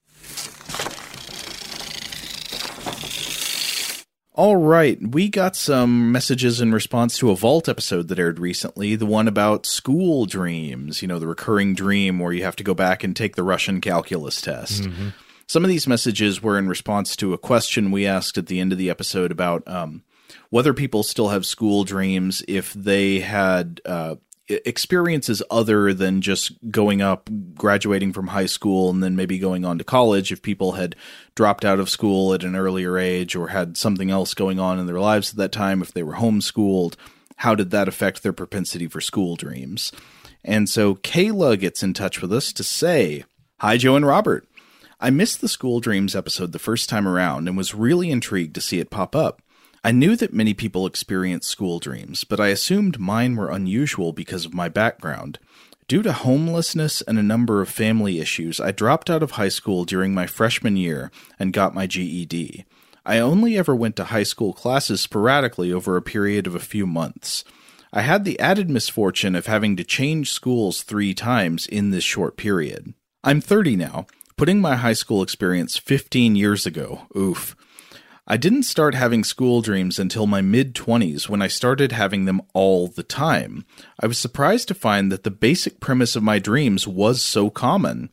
All 4.39 4.55
right, 4.55 4.97
we 5.03 5.29
got 5.29 5.57
some 5.57 6.13
messages 6.13 6.61
in 6.61 6.71
response 6.71 7.19
to 7.19 7.33
a 7.33 7.35
Vault 7.35 7.69
episode 7.69 8.07
that 8.07 8.21
aired 8.21 8.39
recently, 8.39 8.95
the 8.95 9.05
one 9.05 9.27
about 9.27 9.67
school 9.67 10.27
dreams, 10.27 11.03
you 11.03 11.09
know, 11.09 11.19
the 11.19 11.27
recurring 11.27 11.75
dream 11.75 12.21
where 12.21 12.33
you 12.33 12.45
have 12.45 12.55
to 12.55 12.63
go 12.63 12.73
back 12.73 13.03
and 13.03 13.17
take 13.17 13.35
the 13.35 13.43
Russian 13.43 13.81
calculus 13.81 14.41
test. 14.41 14.85
Mm-hmm. 14.85 15.09
Some 15.49 15.65
of 15.65 15.69
these 15.69 15.89
messages 15.89 16.41
were 16.41 16.57
in 16.57 16.69
response 16.69 17.17
to 17.17 17.33
a 17.33 17.39
question 17.39 17.91
we 17.91 18.07
asked 18.07 18.39
at 18.39 18.47
the 18.47 18.61
end 18.61 18.71
of 18.71 18.79
the 18.79 18.91
episode 18.91 19.33
about 19.33 19.67
um, 19.67 20.05
whether 20.51 20.73
people 20.73 21.03
still 21.03 21.31
have 21.31 21.45
school 21.45 21.83
dreams 21.83 22.45
if 22.47 22.73
they 22.75 23.19
had 23.19 23.81
uh, 23.85 24.15
experiences 24.49 25.43
other 25.51 25.93
than 25.93 26.21
just 26.21 26.53
going 26.71 27.03
up, 27.03 27.29
graduating 27.55 28.13
from 28.13 28.29
high 28.29 28.47
school, 28.47 28.91
and 28.91 29.03
then 29.03 29.17
maybe 29.17 29.39
going 29.39 29.65
on 29.65 29.79
to 29.79 29.85
college. 29.85 30.33
If 30.33 30.43
people 30.43 30.73
had 30.73 30.97
dropped 31.35 31.65
out 31.65 31.81
of 31.81 31.91
school 31.91 32.33
at 32.33 32.45
an 32.45 32.57
earlier 32.57 32.99
age 32.99 33.37
or 33.37 33.49
had 33.49 33.77
something 33.77 34.11
else 34.11 34.35
going 34.35 34.59
on 34.59 34.79
in 34.79 34.87
their 34.87 35.01
lives 35.01 35.31
at 35.31 35.37
that 35.37 35.53
time, 35.53 35.83
if 35.83 35.93
they 35.93 36.03
were 36.03 36.15
homeschooled, 36.15 36.95
how 37.37 37.55
did 37.55 37.71
that 37.71 37.89
affect 37.89 38.23
their 38.23 38.33
propensity 38.33 38.89
for 38.89 39.01
school 39.01 39.37
dreams? 39.37 39.93
And 40.45 40.69
so 40.69 40.95
Kayla 40.97 41.59
gets 41.59 41.83
in 41.83 41.95
touch 41.95 42.23
with 42.23 42.33
us 42.33 42.53
to 42.55 42.65
say, 42.65 43.25
Hi, 43.59 43.77
Joe 43.77 43.97
and 43.97 44.07
Robert. 44.07 44.47
I 45.01 45.11
missed 45.11 45.41
the 45.41 45.49
school 45.49 45.79
dreams 45.79 46.17
episode 46.17 46.53
the 46.53 46.59
first 46.59 46.89
time 46.89 47.07
around 47.07 47.49
and 47.49 47.57
was 47.57 47.75
really 47.75 48.11
intrigued 48.11 48.55
to 48.55 48.61
see 48.61 48.81
it 48.81 48.91
pop 48.91 49.15
up. 49.15 49.43
I 49.85 49.93
knew 49.93 50.17
that 50.17 50.35
many 50.35 50.55
people 50.55 50.87
experience 50.87 51.47
school 51.47 51.79
dreams, 51.79 52.25
but 52.25 52.41
I 52.41 52.49
assumed 52.49 52.99
mine 52.99 53.37
were 53.37 53.51
unusual 53.51 54.13
because 54.13 54.45
of 54.45 54.55
my 54.55 54.69
background. 54.69 55.39
Due 55.87 56.03
to 56.03 56.13
homelessness 56.13 57.01
and 57.03 57.19
a 57.19 57.23
number 57.23 57.63
of 57.63 57.69
family 57.69 58.21
issues, 58.21 58.61
I 58.61 58.73
dropped 58.73 59.09
out 59.09 59.23
of 59.23 59.33
high 59.33 59.49
school 59.49 59.85
during 59.85 60.13
my 60.13 60.27
freshman 60.27 60.77
year 60.77 61.11
and 61.39 61.53
got 61.53 61.75
my 61.75 61.87
GED. 61.87 62.67
I 63.07 63.19
only 63.19 63.57
ever 63.57 63.75
went 63.75 63.97
to 63.97 64.05
high 64.05 64.25
school 64.25 64.53
classes 64.53 65.01
sporadically 65.01 65.73
over 65.73 65.97
a 65.97 66.03
period 66.03 66.47
of 66.47 66.55
a 66.55 66.61
few 66.61 66.87
months. 66.87 67.43
I 67.91 68.03
had 68.03 68.27
the 68.27 68.39
added 68.39 68.69
misfortune 68.69 69.35
of 69.35 69.47
having 69.47 69.77
to 69.77 69.85
change 69.85 70.31
schools 70.31 70.83
three 70.83 71.15
times 71.15 71.67
in 71.67 71.91
this 71.91 72.05
short 72.05 72.37
period. 72.37 72.93
I'm 73.25 73.41
30 73.41 73.77
now, 73.77 74.07
putting 74.37 74.61
my 74.61 74.77
high 74.77 74.93
school 74.93 75.23
experience 75.23 75.79
15 75.79 76.37
years 76.37 76.67
ago. 76.67 77.07
Oof. 77.17 77.57
I 78.31 78.37
didn't 78.37 78.65
start 78.65 78.95
having 78.95 79.25
school 79.25 79.63
dreams 79.63 79.99
until 79.99 80.27
my 80.27 80.43
mid 80.43 80.75
20s 80.75 81.31
when 81.31 81.41
I 81.41 81.49
started 81.49 81.93
having 81.93 82.27
them 82.27 82.43
all 82.53 82.87
the 82.87 83.03
time. 83.03 83.65
I 83.99 84.07
was 84.07 84.19
surprised 84.19 84.69
to 84.69 84.75
find 84.75 85.11
that 85.11 85.23
the 85.23 85.31
basic 85.31 85.81
premise 85.81 86.15
of 86.15 86.23
my 86.23 86.39
dreams 86.39 86.87
was 86.87 87.23
so 87.23 87.49
common. 87.49 88.11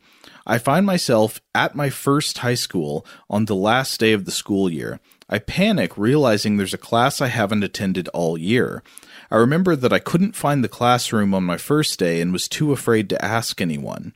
I 0.47 0.57
find 0.57 0.85
myself 0.85 1.41
at 1.53 1.75
my 1.75 1.89
first 1.89 2.37
high 2.37 2.55
school 2.55 3.05
on 3.29 3.43
the 3.43 3.55
last 3.55 3.99
day 3.99 4.13
of 4.13 4.23
the 4.23 4.31
school 4.31 4.69
year. 4.69 5.01
I 5.27 5.39
panic 5.39 5.97
realizing 5.97 6.55
there's 6.55 6.73
a 6.73 6.77
class 6.77 7.19
I 7.19 7.27
haven't 7.27 7.65
attended 7.65 8.07
all 8.09 8.37
year. 8.37 8.83
I 9.29 9.35
remember 9.35 9.75
that 9.75 9.91
I 9.91 9.99
couldn't 9.99 10.37
find 10.37 10.63
the 10.63 10.69
classroom 10.69 11.33
on 11.33 11.43
my 11.43 11.57
first 11.57 11.99
day 11.99 12.21
and 12.21 12.31
was 12.31 12.47
too 12.47 12.71
afraid 12.71 13.09
to 13.09 13.25
ask 13.25 13.59
anyone. 13.59 14.13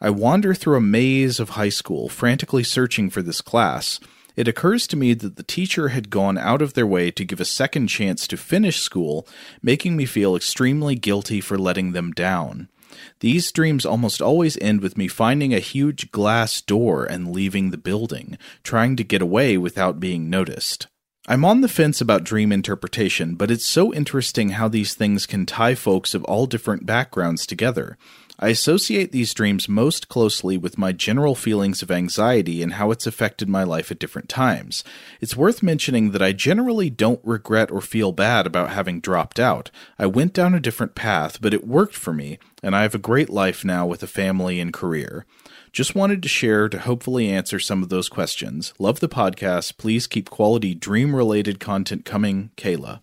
I 0.00 0.10
wander 0.10 0.54
through 0.54 0.76
a 0.76 0.80
maze 0.80 1.40
of 1.40 1.50
high 1.50 1.70
school, 1.70 2.08
frantically 2.08 2.62
searching 2.62 3.10
for 3.10 3.20
this 3.20 3.40
class. 3.40 3.98
It 4.40 4.48
occurs 4.48 4.86
to 4.86 4.96
me 4.96 5.12
that 5.12 5.36
the 5.36 5.42
teacher 5.42 5.88
had 5.88 6.08
gone 6.08 6.38
out 6.38 6.62
of 6.62 6.72
their 6.72 6.86
way 6.86 7.10
to 7.10 7.26
give 7.26 7.40
a 7.40 7.44
second 7.44 7.88
chance 7.88 8.26
to 8.26 8.38
finish 8.38 8.80
school, 8.80 9.28
making 9.60 9.98
me 9.98 10.06
feel 10.06 10.34
extremely 10.34 10.94
guilty 10.94 11.42
for 11.42 11.58
letting 11.58 11.92
them 11.92 12.10
down. 12.12 12.70
These 13.18 13.52
dreams 13.52 13.84
almost 13.84 14.22
always 14.22 14.56
end 14.56 14.80
with 14.80 14.96
me 14.96 15.08
finding 15.08 15.52
a 15.52 15.58
huge 15.58 16.10
glass 16.10 16.62
door 16.62 17.04
and 17.04 17.32
leaving 17.32 17.68
the 17.68 17.76
building, 17.76 18.38
trying 18.64 18.96
to 18.96 19.04
get 19.04 19.20
away 19.20 19.58
without 19.58 20.00
being 20.00 20.30
noticed. 20.30 20.86
I'm 21.28 21.44
on 21.44 21.60
the 21.60 21.68
fence 21.68 22.00
about 22.00 22.24
dream 22.24 22.50
interpretation, 22.50 23.34
but 23.34 23.50
it's 23.50 23.66
so 23.66 23.92
interesting 23.92 24.50
how 24.50 24.68
these 24.68 24.94
things 24.94 25.26
can 25.26 25.44
tie 25.44 25.74
folks 25.74 26.14
of 26.14 26.24
all 26.24 26.46
different 26.46 26.86
backgrounds 26.86 27.44
together. 27.44 27.98
I 28.42 28.48
associate 28.48 29.12
these 29.12 29.34
dreams 29.34 29.68
most 29.68 30.08
closely 30.08 30.56
with 30.56 30.78
my 30.78 30.92
general 30.92 31.34
feelings 31.34 31.82
of 31.82 31.90
anxiety 31.90 32.62
and 32.62 32.72
how 32.72 32.90
it's 32.90 33.06
affected 33.06 33.50
my 33.50 33.64
life 33.64 33.90
at 33.90 33.98
different 33.98 34.30
times. 34.30 34.82
It's 35.20 35.36
worth 35.36 35.62
mentioning 35.62 36.12
that 36.12 36.22
I 36.22 36.32
generally 36.32 36.88
don't 36.88 37.20
regret 37.22 37.70
or 37.70 37.82
feel 37.82 38.12
bad 38.12 38.46
about 38.46 38.70
having 38.70 39.00
dropped 39.00 39.38
out. 39.38 39.70
I 39.98 40.06
went 40.06 40.32
down 40.32 40.54
a 40.54 40.60
different 40.60 40.94
path, 40.94 41.42
but 41.42 41.52
it 41.52 41.66
worked 41.66 41.94
for 41.94 42.14
me, 42.14 42.38
and 42.62 42.74
I 42.74 42.80
have 42.80 42.94
a 42.94 42.98
great 42.98 43.28
life 43.28 43.62
now 43.62 43.86
with 43.86 44.02
a 44.02 44.06
family 44.06 44.58
and 44.58 44.72
career. 44.72 45.26
Just 45.70 45.94
wanted 45.94 46.22
to 46.22 46.28
share 46.28 46.70
to 46.70 46.78
hopefully 46.78 47.28
answer 47.28 47.60
some 47.60 47.82
of 47.82 47.90
those 47.90 48.08
questions. 48.08 48.72
Love 48.78 49.00
the 49.00 49.08
podcast. 49.08 49.76
Please 49.76 50.06
keep 50.06 50.30
quality 50.30 50.74
dream 50.74 51.14
related 51.14 51.60
content 51.60 52.06
coming. 52.06 52.52
Kayla. 52.56 53.00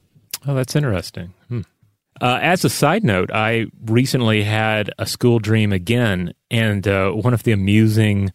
Oh, 0.48 0.56
that's 0.56 0.76
interesting. 0.76 1.36
Hmm. 1.48 1.62
Uh, 2.20 2.40
as 2.42 2.66
a 2.66 2.70
side 2.70 3.04
note, 3.04 3.32
I 3.32 3.68
recently 3.86 4.44
had 4.44 4.90
a 4.98 5.06
school 5.06 5.40
dream 5.40 5.72
again, 5.72 6.34
and 6.50 6.88
uh, 6.88 7.12
one 7.12 7.34
of 7.34 7.44
the 7.44 7.52
amusing 7.52 8.32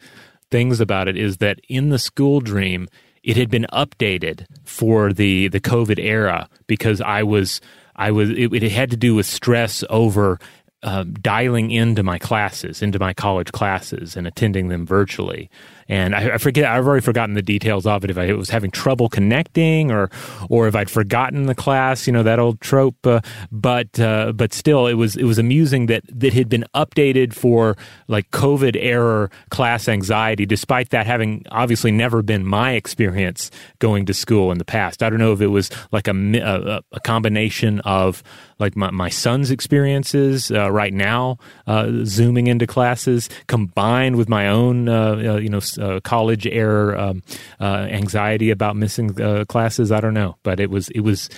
things 0.51 0.81
about 0.81 1.09
it 1.09 1.17
is 1.17 1.39
that 1.39 1.61
in 1.69 1.89
the 1.89 1.99
school 1.99 2.41
dream, 2.41 2.89
it 3.23 3.37
had 3.37 3.51
been 3.51 3.67
updated 3.73 4.47
for 4.65 5.13
the 5.13 5.49
the 5.49 5.61
COVID 5.61 5.99
era 5.99 6.49
because 6.67 7.01
I 7.01 7.23
was 7.23 7.61
I 7.97 8.11
was 8.11 8.31
it, 8.31 8.53
it 8.53 8.73
had 8.73 8.91
to 8.91 8.97
do 8.97 9.15
with 9.15 9.27
stress 9.27 9.85
over 9.91 10.39
um, 10.85 11.15
dialing 11.15 11.71
into 11.71 12.03
my 12.03 12.19
classes, 12.19 12.83
into 12.83 12.99
my 12.99 13.15
college 13.15 13.53
classes, 13.53 14.17
and 14.17 14.27
attending 14.27 14.69
them 14.69 14.85
virtually. 14.85 15.49
And 15.93 16.15
I, 16.15 16.37
I, 16.37 16.39
forget. 16.39 16.65
I've 16.65 16.87
already 16.87 17.05
forgotten 17.05 17.35
the 17.35 17.43
details 17.43 17.87
of 17.87 18.03
it. 18.03 18.09
If 18.09 18.17
I 18.17 18.33
was 18.33 18.49
having 18.49 18.71
trouble 18.71 19.11
connecting, 19.11 19.91
or 19.91 20.11
or 20.49 20.67
if 20.67 20.75
I'd 20.75 20.89
forgotten 20.89 21.45
the 21.45 21.55
class, 21.55 22.07
you 22.07 22.15
know 22.15 22.23
that 22.23 22.39
old 22.39 22.63
trope. 22.63 23.07
Uh, 23.07 23.21
but 23.51 24.01
uh, 24.01 24.33
but 24.33 24.55
still, 24.55 24.87
it 24.87 24.95
was 24.95 25.17
it 25.17 25.25
was 25.25 25.39
amusing 25.39 25.87
that 25.87 26.03
that 26.09 26.33
had 26.33 26.49
been 26.49 26.65
updated 26.75 27.35
for 27.35 27.77
like 28.09 28.31
COVID 28.31 28.75
era 28.75 29.29
class 29.51 29.87
anxiety, 29.87 30.47
despite 30.47 30.89
that 30.91 31.07
having 31.07 31.45
obviously 31.51 31.93
never 31.93 32.23
been 32.23 32.47
my 32.47 32.73
experience 32.73 33.51
going 33.79 34.07
to 34.07 34.15
school 34.15 34.51
in 34.51 34.57
the 34.57 34.65
past. 34.65 35.03
I 35.03 35.11
don't 35.11 35.19
know 35.19 35.35
if 35.35 35.43
it 35.43 35.49
was 35.49 35.71
like 35.93 36.09
a 36.09 36.15
a, 36.39 36.81
a 36.93 37.01
combination 37.01 37.81
of 37.81 38.23
like 38.63 38.77
my, 38.77 38.91
my 38.91 39.09
son's 39.09 39.51
experiences 39.51 40.51
uh, 40.51 40.71
right 40.71 40.95
now, 40.95 41.37
uh, 41.67 41.91
zooming 42.05 42.47
into 42.47 42.67
classes, 42.67 43.29
combined 43.49 44.17
with 44.17 44.29
my 44.29 44.49
own, 44.49 44.89
uh, 44.89 45.17
uh 45.17 45.37
you 45.37 45.51
know, 45.51 45.59
uh, 45.83 46.01
college 46.01 46.47
era 46.47 47.11
um, 47.11 47.23
uh, 47.61 47.87
anxiety 47.91 48.51
about 48.51 48.77
missing 48.77 49.15
classes. 49.47 49.91
I 49.91 50.01
don't 50.01 50.15
know, 50.15 50.37
but 50.43 50.61
it 50.61 50.71
was 50.71 50.89
it 50.91 51.01
was 51.01 51.29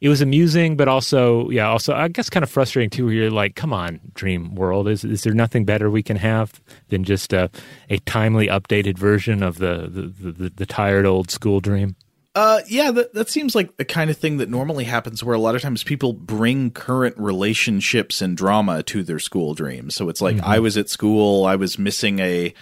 it 0.00 0.08
was 0.08 0.20
amusing, 0.20 0.76
but 0.76 0.88
also, 0.88 1.48
yeah, 1.50 1.68
also 1.68 1.94
I 1.94 2.08
guess 2.08 2.28
kind 2.30 2.42
of 2.42 2.50
frustrating 2.50 2.90
too. 2.90 3.06
Where 3.06 3.14
you're 3.14 3.30
like, 3.30 3.56
come 3.56 3.72
on, 3.72 4.00
Dream 4.14 4.54
World, 4.54 4.88
is 4.88 5.04
is 5.04 5.22
there 5.22 5.34
nothing 5.34 5.64
better 5.64 5.90
we 5.90 6.02
can 6.02 6.16
have 6.16 6.60
than 6.88 7.04
just 7.04 7.32
a, 7.32 7.50
a 7.88 7.98
timely, 8.00 8.48
updated 8.48 8.98
version 8.98 9.42
of 9.42 9.58
the 9.58 9.88
the, 9.88 10.32
the 10.32 10.50
the 10.50 10.66
tired 10.66 11.06
old 11.06 11.30
school 11.30 11.60
dream? 11.60 11.96
Uh, 12.34 12.60
yeah, 12.68 12.90
that, 12.90 13.14
that 13.14 13.30
seems 13.30 13.54
like 13.54 13.78
the 13.78 13.84
kind 13.84 14.10
of 14.10 14.18
thing 14.18 14.36
that 14.36 14.50
normally 14.50 14.84
happens 14.84 15.24
where 15.24 15.34
a 15.34 15.38
lot 15.38 15.54
of 15.54 15.62
times 15.62 15.82
people 15.82 16.12
bring 16.12 16.70
current 16.70 17.16
relationships 17.16 18.20
and 18.20 18.36
drama 18.36 18.82
to 18.82 19.02
their 19.02 19.18
school 19.18 19.54
dreams. 19.54 19.94
So 19.94 20.10
it's 20.10 20.20
like, 20.20 20.36
mm-hmm. 20.36 20.44
I 20.44 20.58
was 20.58 20.76
at 20.76 20.90
school, 20.90 21.46
I 21.46 21.56
was 21.56 21.78
missing 21.78 22.18
a, 22.18 22.52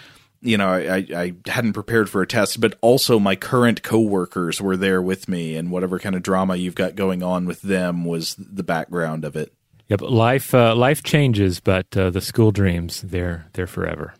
you 0.45 0.57
know, 0.57 0.69
I, 0.69 1.05
I 1.15 1.33
hadn't 1.47 1.73
prepared 1.73 2.09
for 2.09 2.21
a 2.21 2.27
test, 2.27 2.61
but 2.61 2.77
also 2.81 3.19
my 3.19 3.35
current 3.35 3.83
coworkers 3.83 4.61
were 4.61 4.77
there 4.77 5.01
with 5.01 5.27
me, 5.27 5.55
and 5.55 5.71
whatever 5.71 5.99
kind 5.99 6.15
of 6.15 6.23
drama 6.23 6.55
you've 6.55 6.75
got 6.75 6.95
going 6.95 7.23
on 7.23 7.45
with 7.45 7.61
them 7.61 8.05
was 8.05 8.35
the 8.35 8.63
background 8.63 9.25
of 9.25 9.35
it. 9.35 9.53
Yep, 9.87 10.01
life 10.01 10.53
uh, 10.53 10.75
life 10.75 11.03
changes, 11.03 11.59
but 11.59 11.95
uh, 11.97 12.09
the 12.09 12.21
school 12.21 12.51
dreams 12.51 13.01
they're 13.01 13.47
they're 13.53 13.67
forever. 13.67 14.13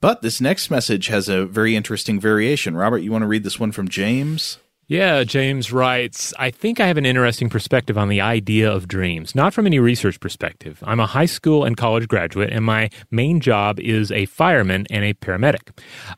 But 0.00 0.20
this 0.20 0.38
next 0.38 0.70
message 0.70 1.06
has 1.06 1.30
a 1.30 1.46
very 1.46 1.74
interesting 1.74 2.20
variation. 2.20 2.76
Robert, 2.76 2.98
you 2.98 3.10
want 3.10 3.22
to 3.22 3.26
read 3.26 3.42
this 3.42 3.58
one 3.58 3.72
from 3.72 3.88
James? 3.88 4.58
Yeah, 4.86 5.24
James 5.24 5.72
writes 5.72 6.34
I 6.38 6.50
think 6.50 6.78
I 6.78 6.88
have 6.88 6.98
an 6.98 7.06
interesting 7.06 7.48
perspective 7.48 7.96
on 7.96 8.10
the 8.10 8.20
idea 8.20 8.70
of 8.70 8.86
dreams, 8.86 9.34
not 9.34 9.54
from 9.54 9.64
any 9.66 9.78
research 9.78 10.20
perspective. 10.20 10.78
I'm 10.84 11.00
a 11.00 11.06
high 11.06 11.24
school 11.24 11.64
and 11.64 11.74
college 11.74 12.06
graduate, 12.06 12.52
and 12.52 12.66
my 12.66 12.90
main 13.10 13.40
job 13.40 13.80
is 13.80 14.12
a 14.12 14.26
fireman 14.26 14.86
and 14.90 15.02
a 15.02 15.14
paramedic. 15.14 15.70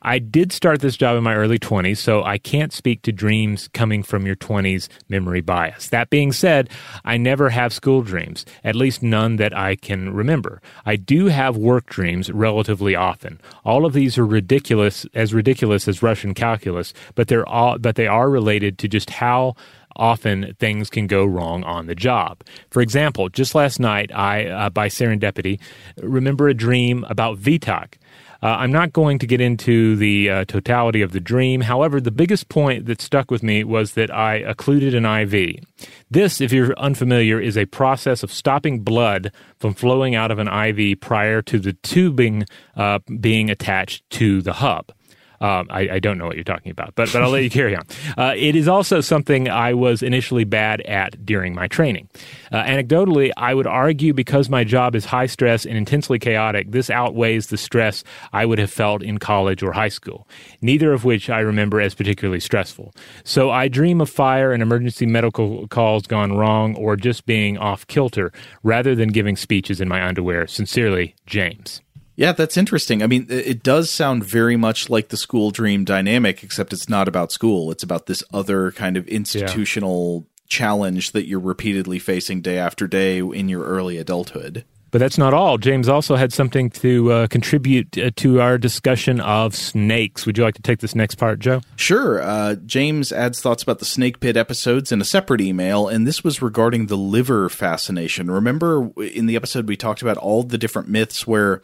I 0.02 0.18
did 0.18 0.50
start 0.52 0.80
this 0.80 0.96
job 0.96 1.16
in 1.16 1.22
my 1.22 1.36
early 1.36 1.60
20s, 1.60 1.98
so 1.98 2.24
I 2.24 2.38
can't 2.38 2.72
speak 2.72 3.02
to 3.02 3.12
dreams 3.12 3.68
coming 3.72 4.02
from 4.02 4.26
your 4.26 4.34
20s 4.34 4.88
memory 5.08 5.42
bias. 5.42 5.88
That 5.90 6.10
being 6.10 6.32
said, 6.32 6.68
I 7.04 7.18
never 7.18 7.50
have 7.50 7.72
school 7.72 8.02
dreams, 8.02 8.44
at 8.64 8.74
least 8.74 9.00
none 9.00 9.36
that 9.36 9.56
I 9.56 9.76
can 9.76 10.12
remember. 10.12 10.60
I 10.84 10.96
do 10.96 11.26
have 11.26 11.56
work 11.56 11.86
dreams 11.86 12.32
relatively 12.32 12.96
often. 12.96 13.40
All 13.64 13.86
of 13.86 13.92
these 13.92 14.18
are 14.18 14.26
ridiculous, 14.26 15.06
as 15.14 15.32
ridiculous 15.32 15.86
as 15.86 16.02
Russian 16.02 16.34
calculus, 16.34 16.92
but 17.14 17.28
they're 17.28 17.48
all, 17.48 17.78
but 17.78 17.94
they 17.94 18.08
are 18.08 18.28
related 18.28 18.55
related 18.56 18.78
to 18.78 18.88
just 18.88 19.10
how 19.10 19.54
often 19.96 20.54
things 20.58 20.90
can 20.90 21.06
go 21.06 21.24
wrong 21.24 21.64
on 21.64 21.86
the 21.86 21.94
job. 21.94 22.42
For 22.70 22.82
example, 22.82 23.28
just 23.28 23.54
last 23.54 23.80
night, 23.80 24.10
I, 24.14 24.46
uh, 24.46 24.70
by 24.70 24.88
serendipity, 24.88 25.58
remember 26.02 26.48
a 26.48 26.54
dream 26.54 27.04
about 27.08 27.38
VTOC. 27.38 27.94
Uh, 28.42 28.48
I'm 28.60 28.70
not 28.70 28.92
going 28.92 29.18
to 29.18 29.26
get 29.26 29.40
into 29.40 29.96
the 29.96 30.30
uh, 30.30 30.44
totality 30.44 31.00
of 31.00 31.12
the 31.12 31.20
dream. 31.20 31.62
However, 31.62 32.00
the 32.00 32.10
biggest 32.10 32.50
point 32.50 32.84
that 32.86 33.00
stuck 33.00 33.30
with 33.30 33.42
me 33.42 33.64
was 33.64 33.94
that 33.94 34.10
I 34.10 34.36
occluded 34.36 34.94
an 34.94 35.06
IV. 35.06 35.64
This, 36.10 36.42
if 36.42 36.52
you're 36.52 36.78
unfamiliar, 36.78 37.40
is 37.40 37.56
a 37.56 37.64
process 37.64 38.22
of 38.22 38.30
stopping 38.30 38.80
blood 38.80 39.32
from 39.58 39.72
flowing 39.72 40.14
out 40.14 40.30
of 40.30 40.38
an 40.38 40.48
IV 40.48 41.00
prior 41.00 41.40
to 41.42 41.58
the 41.58 41.72
tubing 41.82 42.44
uh, 42.76 42.98
being 43.20 43.48
attached 43.50 44.08
to 44.10 44.42
the 44.42 44.52
hub. 44.52 44.92
Um, 45.40 45.66
I, 45.70 45.88
I, 45.92 45.98
don't 45.98 46.18
know 46.18 46.26
what 46.26 46.36
you're 46.36 46.44
talking 46.44 46.70
about, 46.70 46.94
but 46.94 47.12
but 47.12 47.22
I'll 47.22 47.30
let 47.30 47.42
you 47.42 47.50
carry 47.60 47.76
on. 47.76 47.84
Uh, 48.16 48.34
it 48.36 48.56
is 48.56 48.68
also 48.68 49.00
something 49.00 49.48
I 49.48 49.74
was 49.74 50.02
initially 50.02 50.44
bad 50.44 50.80
at 50.82 51.24
during 51.24 51.54
my 51.54 51.68
training. 51.68 52.08
Uh, 52.52 52.62
anecdotally, 52.62 53.30
I 53.36 53.54
would 53.54 53.66
argue 53.66 54.14
because 54.14 54.48
my 54.48 54.64
job 54.64 54.94
is 54.94 55.04
high 55.04 55.26
stress 55.26 55.66
and 55.66 55.76
intensely 55.76 56.18
chaotic, 56.18 56.70
this 56.70 56.90
outweighs 56.90 57.48
the 57.48 57.56
stress 57.56 58.04
I 58.32 58.46
would 58.46 58.58
have 58.58 58.70
felt 58.70 59.02
in 59.02 59.18
college 59.18 59.62
or 59.62 59.72
high 59.72 59.88
school. 59.88 60.26
Neither 60.62 60.92
of 60.92 61.04
which 61.04 61.28
I 61.28 61.40
remember 61.40 61.80
as 61.80 61.94
particularly 61.94 62.40
stressful. 62.40 62.94
So 63.24 63.50
I 63.50 63.68
dream 63.68 64.00
of 64.00 64.08
fire 64.08 64.52
and 64.52 64.62
emergency 64.62 65.06
medical 65.06 65.68
calls 65.68 66.06
gone 66.06 66.36
wrong, 66.36 66.74
or 66.76 66.96
just 66.96 67.26
being 67.26 67.58
off 67.58 67.86
kilter, 67.86 68.32
rather 68.62 68.94
than 68.94 69.10
giving 69.10 69.36
speeches 69.36 69.80
in 69.80 69.88
my 69.88 70.06
underwear. 70.06 70.46
Sincerely, 70.46 71.14
James. 71.26 71.82
Yeah, 72.16 72.32
that's 72.32 72.56
interesting. 72.56 73.02
I 73.02 73.06
mean, 73.06 73.26
it 73.28 73.62
does 73.62 73.90
sound 73.90 74.24
very 74.24 74.56
much 74.56 74.88
like 74.88 75.08
the 75.08 75.18
school 75.18 75.50
dream 75.50 75.84
dynamic, 75.84 76.42
except 76.42 76.72
it's 76.72 76.88
not 76.88 77.08
about 77.08 77.30
school. 77.30 77.70
It's 77.70 77.82
about 77.82 78.06
this 78.06 78.24
other 78.32 78.72
kind 78.72 78.96
of 78.96 79.06
institutional 79.06 80.24
yeah. 80.24 80.32
challenge 80.48 81.12
that 81.12 81.26
you're 81.26 81.38
repeatedly 81.38 81.98
facing 81.98 82.40
day 82.40 82.58
after 82.58 82.86
day 82.86 83.18
in 83.18 83.50
your 83.50 83.64
early 83.64 83.98
adulthood. 83.98 84.64
But 84.92 85.00
that's 85.00 85.18
not 85.18 85.34
all. 85.34 85.58
James 85.58 85.90
also 85.90 86.16
had 86.16 86.32
something 86.32 86.70
to 86.70 87.12
uh, 87.12 87.26
contribute 87.26 87.98
uh, 87.98 88.12
to 88.16 88.40
our 88.40 88.56
discussion 88.56 89.20
of 89.20 89.54
snakes. 89.54 90.24
Would 90.24 90.38
you 90.38 90.44
like 90.44 90.54
to 90.54 90.62
take 90.62 90.78
this 90.78 90.94
next 90.94 91.16
part, 91.16 91.38
Joe? 91.38 91.60
Sure. 91.74 92.22
Uh, 92.22 92.54
James 92.54 93.12
adds 93.12 93.42
thoughts 93.42 93.62
about 93.62 93.78
the 93.78 93.84
snake 93.84 94.20
pit 94.20 94.38
episodes 94.38 94.92
in 94.92 95.02
a 95.02 95.04
separate 95.04 95.42
email, 95.42 95.86
and 95.86 96.06
this 96.06 96.24
was 96.24 96.40
regarding 96.40 96.86
the 96.86 96.96
liver 96.96 97.50
fascination. 97.50 98.30
Remember 98.30 98.90
in 98.98 99.26
the 99.26 99.36
episode 99.36 99.68
we 99.68 99.76
talked 99.76 100.00
about 100.00 100.16
all 100.16 100.42
the 100.44 100.56
different 100.56 100.88
myths 100.88 101.26
where 101.26 101.60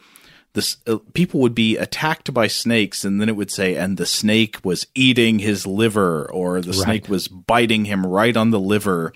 the 0.53 0.75
uh, 0.85 0.97
people 1.13 1.39
would 1.39 1.55
be 1.55 1.77
attacked 1.77 2.33
by 2.33 2.47
snakes, 2.47 3.03
and 3.03 3.19
then 3.19 3.27
it 3.27 3.35
would 3.35 3.51
say, 3.51 3.75
and 3.75 3.97
the 3.97 4.05
snake 4.05 4.59
was 4.63 4.85
eating 4.93 5.39
his 5.39 5.65
liver, 5.65 6.29
or 6.31 6.61
the 6.61 6.71
right. 6.71 6.75
snake 6.75 7.09
was 7.09 7.27
biting 7.27 7.85
him 7.85 8.05
right 8.05 8.37
on 8.37 8.51
the 8.51 8.59
liver. 8.59 9.13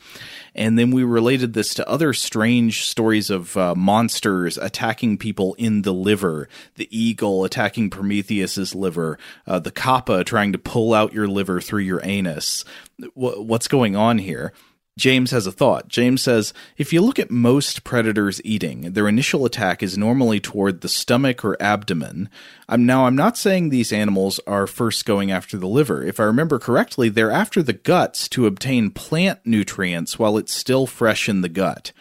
And 0.55 0.79
then 0.79 0.89
we 0.89 1.03
related 1.03 1.53
this 1.53 1.75
to 1.75 1.87
other 1.87 2.13
strange 2.13 2.85
stories 2.85 3.29
of 3.29 3.55
uh, 3.55 3.75
monsters 3.75 4.57
attacking 4.57 5.19
people 5.19 5.53
in 5.59 5.83
the 5.83 5.93
liver. 5.93 6.49
The 6.75 6.87
eagle 6.89 7.45
attacking 7.45 7.91
Prometheus's 7.91 8.73
liver. 8.73 9.19
Uh, 9.45 9.59
the 9.59 9.69
kappa 9.69 10.23
trying 10.23 10.53
to 10.53 10.57
pull 10.57 10.95
out 10.95 11.13
your 11.13 11.27
liver 11.27 11.61
through 11.61 11.83
your 11.83 12.01
anus. 12.03 12.65
W- 12.99 13.43
what's 13.43 13.67
going 13.67 13.95
on 13.95 14.17
here? 14.17 14.51
James 14.97 15.29
has 15.29 15.45
a 15.45 15.51
thought. 15.51 15.87
James 15.87 16.23
says 16.23 16.53
if 16.75 16.91
you 16.91 17.01
look 17.01 17.19
at 17.19 17.31
most 17.31 17.83
predators 17.83 18.41
eating, 18.43 18.93
their 18.93 19.07
initial 19.07 19.45
attack 19.45 19.81
is 19.83 19.97
normally 19.97 20.39
toward 20.39 20.81
the 20.81 20.89
stomach 20.89 21.45
or 21.45 21.55
abdomen. 21.61 22.29
I'm, 22.67 22.85
now, 22.85 23.05
I'm 23.05 23.15
not 23.15 23.37
saying 23.37 23.69
these 23.69 23.93
animals 23.93 24.39
are 24.47 24.65
first 24.65 25.05
going 25.05 25.31
after 25.31 25.55
the 25.55 25.67
liver. 25.67 26.03
If 26.03 26.19
I 26.19 26.23
remember 26.23 26.57
correctly, 26.57 27.09
they're 27.09 27.31
after 27.31 27.61
the 27.61 27.73
guts 27.73 28.27
to 28.29 28.47
obtain 28.47 28.89
plant 28.89 29.39
nutrients 29.45 30.17
while 30.17 30.35
it's 30.37 30.53
still 30.53 30.87
fresh 30.87 31.29
in 31.29 31.41
the 31.41 31.49
gut. 31.49 31.91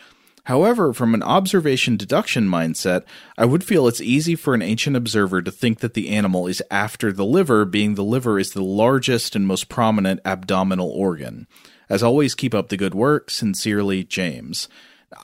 However, 0.45 0.93
from 0.93 1.13
an 1.13 1.25
observation 1.25 1.97
deduction 1.97 2.49
mindset, 2.49 3.03
I 3.37 3.45
would 3.47 3.65
feel 3.65 3.89
it's 3.89 4.01
easy 4.01 4.37
for 4.37 4.55
an 4.55 4.63
ancient 4.63 4.95
observer 4.95 5.43
to 5.43 5.51
think 5.51 5.81
that 5.81 5.95
the 5.95 6.09
animal 6.11 6.47
is 6.47 6.63
after 6.71 7.13
the 7.13 7.25
liver, 7.25 7.65
being 7.65 7.95
the 7.95 8.05
liver 8.05 8.39
is 8.39 8.53
the 8.53 8.63
largest 8.63 9.35
and 9.35 9.45
most 9.45 9.69
prominent 9.69 10.21
abdominal 10.25 10.89
organ. 10.89 11.49
As 11.89 12.03
always, 12.03 12.35
keep 12.35 12.55
up 12.55 12.69
the 12.69 12.77
good 12.77 12.95
work. 12.95 13.31
Sincerely, 13.31 14.05
James. 14.05 14.69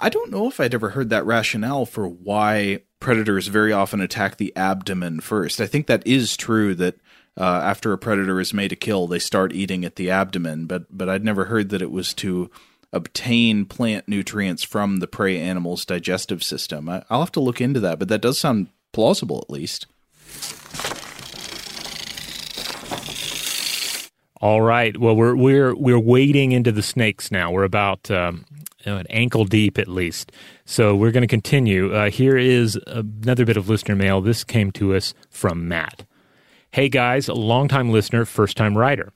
I 0.00 0.08
don't 0.08 0.30
know 0.30 0.48
if 0.48 0.60
I'd 0.60 0.74
ever 0.74 0.90
heard 0.90 1.10
that 1.10 1.26
rationale 1.26 1.86
for 1.86 2.06
why 2.06 2.82
predators 3.00 3.48
very 3.48 3.72
often 3.72 4.00
attack 4.00 4.36
the 4.36 4.54
abdomen 4.56 5.20
first. 5.20 5.60
I 5.60 5.66
think 5.66 5.86
that 5.86 6.06
is 6.06 6.36
true 6.36 6.74
that 6.76 6.96
uh, 7.36 7.42
after 7.42 7.92
a 7.92 7.98
predator 7.98 8.40
is 8.40 8.54
made 8.54 8.72
a 8.72 8.76
kill, 8.76 9.06
they 9.06 9.18
start 9.18 9.52
eating 9.52 9.84
at 9.84 9.96
the 9.96 10.10
abdomen, 10.10 10.66
but 10.66 10.96
but 10.96 11.08
I'd 11.08 11.24
never 11.24 11.46
heard 11.46 11.70
that 11.70 11.82
it 11.82 11.90
was 11.90 12.14
to 12.14 12.50
obtain 12.92 13.64
plant 13.64 14.06
nutrients 14.06 14.62
from 14.62 14.98
the 14.98 15.06
prey 15.06 15.38
animal's 15.38 15.84
digestive 15.84 16.42
system. 16.42 16.88
I, 16.88 17.04
I'll 17.08 17.20
have 17.20 17.32
to 17.32 17.40
look 17.40 17.60
into 17.60 17.80
that, 17.80 17.98
but 17.98 18.08
that 18.08 18.20
does 18.20 18.38
sound 18.38 18.68
plausible 18.92 19.38
at 19.38 19.50
least. 19.50 19.86
All 24.42 24.60
right. 24.60 24.98
Well, 24.98 25.14
we're 25.14 25.36
we're 25.36 25.72
we're 25.72 26.00
wading 26.00 26.50
into 26.50 26.72
the 26.72 26.82
snakes 26.82 27.30
now. 27.30 27.52
We're 27.52 27.62
about 27.62 28.10
um, 28.10 28.44
an 28.84 29.06
ankle 29.08 29.44
deep 29.44 29.78
at 29.78 29.86
least. 29.86 30.32
So 30.64 30.96
we're 30.96 31.12
going 31.12 31.22
to 31.22 31.28
continue. 31.28 31.94
Uh, 31.94 32.10
here 32.10 32.36
is 32.36 32.76
another 32.88 33.44
bit 33.44 33.56
of 33.56 33.68
listener 33.68 33.94
mail. 33.94 34.20
This 34.20 34.42
came 34.42 34.72
to 34.72 34.96
us 34.96 35.14
from 35.30 35.68
Matt. 35.68 36.04
Hey 36.72 36.88
guys, 36.88 37.28
longtime 37.28 37.90
listener, 37.90 38.24
first 38.24 38.56
time 38.56 38.76
writer. 38.76 39.12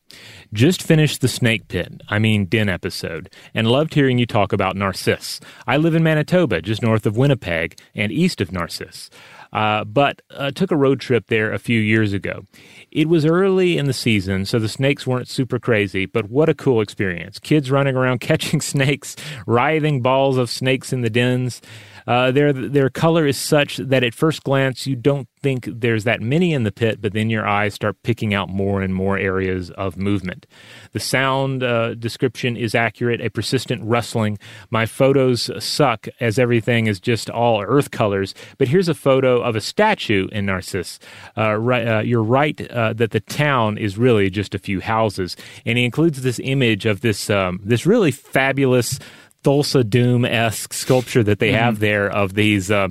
Just 0.53 0.81
finished 0.83 1.23
the 1.23 1.27
Snake 1.27 1.67
Pit, 1.69 2.03
I 2.09 2.19
mean 2.19 2.45
Den 2.45 2.69
episode, 2.69 3.29
and 3.53 3.67
loved 3.67 3.95
hearing 3.95 4.19
you 4.19 4.27
talk 4.27 4.53
about 4.53 4.77
Narcisse. 4.77 5.41
I 5.67 5.79
live 5.79 5.95
in 5.95 6.03
Manitoba, 6.05 6.61
just 6.61 6.83
north 6.83 7.07
of 7.07 7.17
Winnipeg 7.17 7.81
and 7.95 8.13
east 8.13 8.41
of 8.41 8.53
Narcisse. 8.53 9.11
Uh, 9.53 9.85
but 9.85 10.23
uh, 10.31 10.51
took 10.51 10.71
a 10.71 10.77
road 10.77 11.01
trip 11.01 11.27
there 11.29 11.53
a 11.53 11.59
few 11.59 11.81
years 11.81 12.13
ago. 12.13 12.45
It 12.91 13.09
was 13.09 13.27
early 13.27 13.79
in 13.79 13.87
the 13.87 13.93
season, 13.93 14.45
so 14.47 14.59
the 14.59 14.69
snakes 14.69 15.07
weren't 15.07 15.29
super 15.29 15.59
crazy, 15.59 16.07
but 16.07 16.31
what 16.31 16.49
a 16.49 16.55
cool 16.55 16.81
experience. 16.81 17.39
Kids 17.39 17.71
running 17.71 17.97
around 17.97 18.21
catching 18.21 18.61
snakes, 18.61 19.17
writhing 19.47 20.03
balls 20.03 20.37
of 20.37 20.51
snakes 20.51 20.93
in 20.93 21.03
the 21.03 21.11
dens. 21.11 21.61
Uh, 22.07 22.31
their 22.31 22.53
their 22.53 22.91
color 22.91 23.27
is 23.27 23.37
such 23.37 23.79
that 23.79 24.05
at 24.05 24.15
first 24.15 24.45
glance 24.45 24.87
you 24.87 24.97
don't 24.97 25.29
think 25.47 25.69
there's 25.71 26.05
that 26.05 26.21
many 26.21 26.53
in 26.53 26.65
the 26.65 26.73
pit, 26.73 27.01
but 27.01 27.13
then 27.13 27.31
your 27.31 27.47
eyes 27.47 27.75
start 27.75 28.03
picking 28.03 28.35
out 28.35 28.49
more 28.49 28.83
and 28.83 28.95
more 28.95 29.19
areas 29.19 29.71
of 29.73 29.97
movement. 29.97 30.47
The 30.93 31.01
sound 31.01 31.63
uh, 31.63 31.95
description 31.95 32.57
is 32.57 32.75
accurate, 32.75 33.21
a 33.21 33.31
persistent 33.31 33.83
rustling. 33.85 34.39
My 34.71 34.87
photos 34.87 35.51
suck 35.63 36.09
as 36.21 36.39
everything 36.39 36.87
is 36.87 36.99
just 36.99 37.31
all 37.31 37.63
earth 37.63 37.91
colors, 37.91 38.35
but 38.59 38.69
here's 38.69 38.89
a 38.89 38.95
photo 38.95 39.41
of 39.41 39.55
a 39.55 39.61
statue 39.61 40.29
in 40.33 40.47
Narcisse. 40.47 40.99
Uh, 41.37 41.55
right, 41.55 41.87
uh, 41.87 42.01
you're 42.01 42.23
right 42.23 42.61
uh, 42.71 42.93
that 42.95 43.13
the 43.13 43.21
town 43.21 43.79
is 43.79 43.99
really 43.99 44.31
just 44.31 44.55
a 44.55 44.59
few 44.59 44.81
houses, 44.81 45.37
and 45.65 45.79
he 45.79 45.85
includes 45.85 46.23
this 46.23 46.41
image 46.43 46.87
of 46.87 47.03
this 47.03 47.31
um, 47.31 47.61
this 47.63 47.87
really 47.87 48.11
fabulous 48.11 48.99
Thulsa 49.47 49.89
Doom 49.89 50.25
esque 50.25 50.73
sculpture 50.73 51.23
that 51.23 51.39
they 51.39 51.53
have 51.53 51.79
there 51.79 52.11
of 52.11 52.35
these. 52.35 52.71
Uh, 52.71 52.89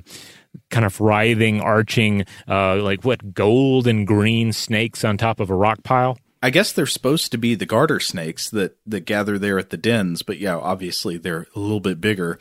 kind 0.72 0.86
of 0.86 1.02
writhing, 1.02 1.60
arching, 1.60 2.24
uh, 2.48 2.78
like 2.78 3.04
what 3.04 3.34
gold 3.34 3.88
and 3.88 4.08
green 4.08 4.54
snakes 4.54 5.04
on 5.04 5.18
top 5.18 5.42
of 5.42 5.50
a 5.50 5.54
rock 5.54 5.84
pile. 5.84 6.18
I 6.42 6.50
guess 6.50 6.72
they're 6.72 6.86
supposed 6.86 7.32
to 7.34 7.38
be 7.38 7.56
the 7.56 7.66
garter 7.66 8.00
snakes 8.00 8.50
that 8.52 8.78
that 8.86 9.02
gather 9.02 9.38
there 9.38 9.60
at 9.60 9.70
the 9.70 9.78
dens, 9.78 10.22
but 10.22 10.38
yeah, 10.38 10.56
obviously 10.56 11.18
they're 11.18 11.48
a 11.56 11.60
little 11.60 11.82
bit 11.82 12.00
bigger. 12.00 12.40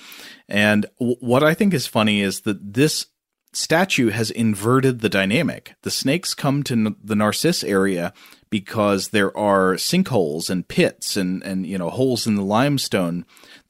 And 0.48 0.86
w- 1.00 1.16
what 1.18 1.42
I 1.42 1.54
think 1.54 1.74
is 1.74 1.88
funny 1.88 2.20
is 2.20 2.42
that 2.42 2.74
this 2.74 3.06
statue 3.52 4.10
has 4.10 4.30
inverted 4.30 5.00
the 5.00 5.08
dynamic. 5.08 5.74
The 5.82 5.90
snakes 5.90 6.34
come 6.34 6.62
to 6.64 6.74
n- 6.74 6.96
the 7.02 7.16
Narcisse 7.16 7.64
area 7.64 8.12
because 8.50 9.08
there 9.08 9.36
are 9.36 9.74
sinkholes 9.74 10.50
and 10.50 10.68
pits 10.68 11.16
and 11.16 11.42
and 11.42 11.66
you 11.66 11.78
know 11.78 11.90
holes 11.90 12.26
in 12.26 12.36
the 12.36 12.44
limestone 12.44 13.24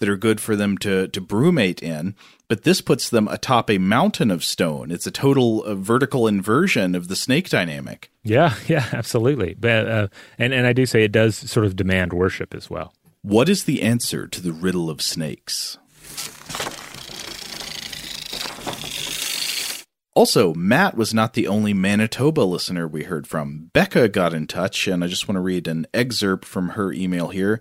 that 0.05 0.11
are 0.11 0.17
good 0.19 0.39
for 0.39 0.55
them 0.55 0.77
to 0.77 1.09
to 1.09 1.21
brumate 1.21 1.83
in. 1.83 2.15
But 2.47 2.65
this 2.65 2.83
puts 2.83 3.09
them 3.09 3.27
atop 3.27 3.71
a 3.71 3.79
mountain 3.79 4.31
of 4.31 4.45
stone. 4.45 4.91
It's 4.91 5.07
a 5.07 5.11
total 5.11 5.65
uh, 5.65 5.75
vertical 5.77 6.29
inversion 6.29 6.95
of 6.95 7.09
the 7.09 7.17
snake 7.17 7.49
dynamic. 7.49 8.11
Yeah, 8.23 8.55
yeah, 8.69 8.87
absolutely. 8.93 9.55
But 9.59 9.89
uh, 9.89 10.09
and 10.39 10.53
and 10.53 10.67
I 10.67 10.75
do 10.75 10.85
say 10.85 11.05
it 11.05 11.13
does 11.13 11.37
sort 11.37 11.65
of 11.65 11.75
demand 11.75 12.13
worship 12.13 12.55
as 12.55 12.69
well. 12.69 12.93
What 13.23 13.49
is 13.49 13.65
the 13.65 13.81
answer 13.81 14.27
to 14.29 14.43
the 14.43 14.53
riddle 14.53 14.91
of 14.91 15.01
snakes? 15.01 15.79
Also, 20.17 20.53
Matt 20.55 20.97
was 20.97 21.15
not 21.15 21.33
the 21.33 21.49
only 21.49 21.73
Manitoba 21.73 22.43
listener 22.43 22.87
we 22.87 23.05
heard 23.05 23.27
from. 23.27 23.71
Becca 23.73 24.11
got 24.11 24.35
in 24.35 24.47
touch, 24.47 24.87
and 24.87 25.03
I 25.03 25.09
just 25.09 25.27
want 25.27 25.37
to 25.37 25.41
read 25.41 25.67
an 25.67 25.87
excerpt 25.95 26.45
from 26.45 26.71
her 26.71 26.93
email 26.93 27.29
here. 27.29 27.61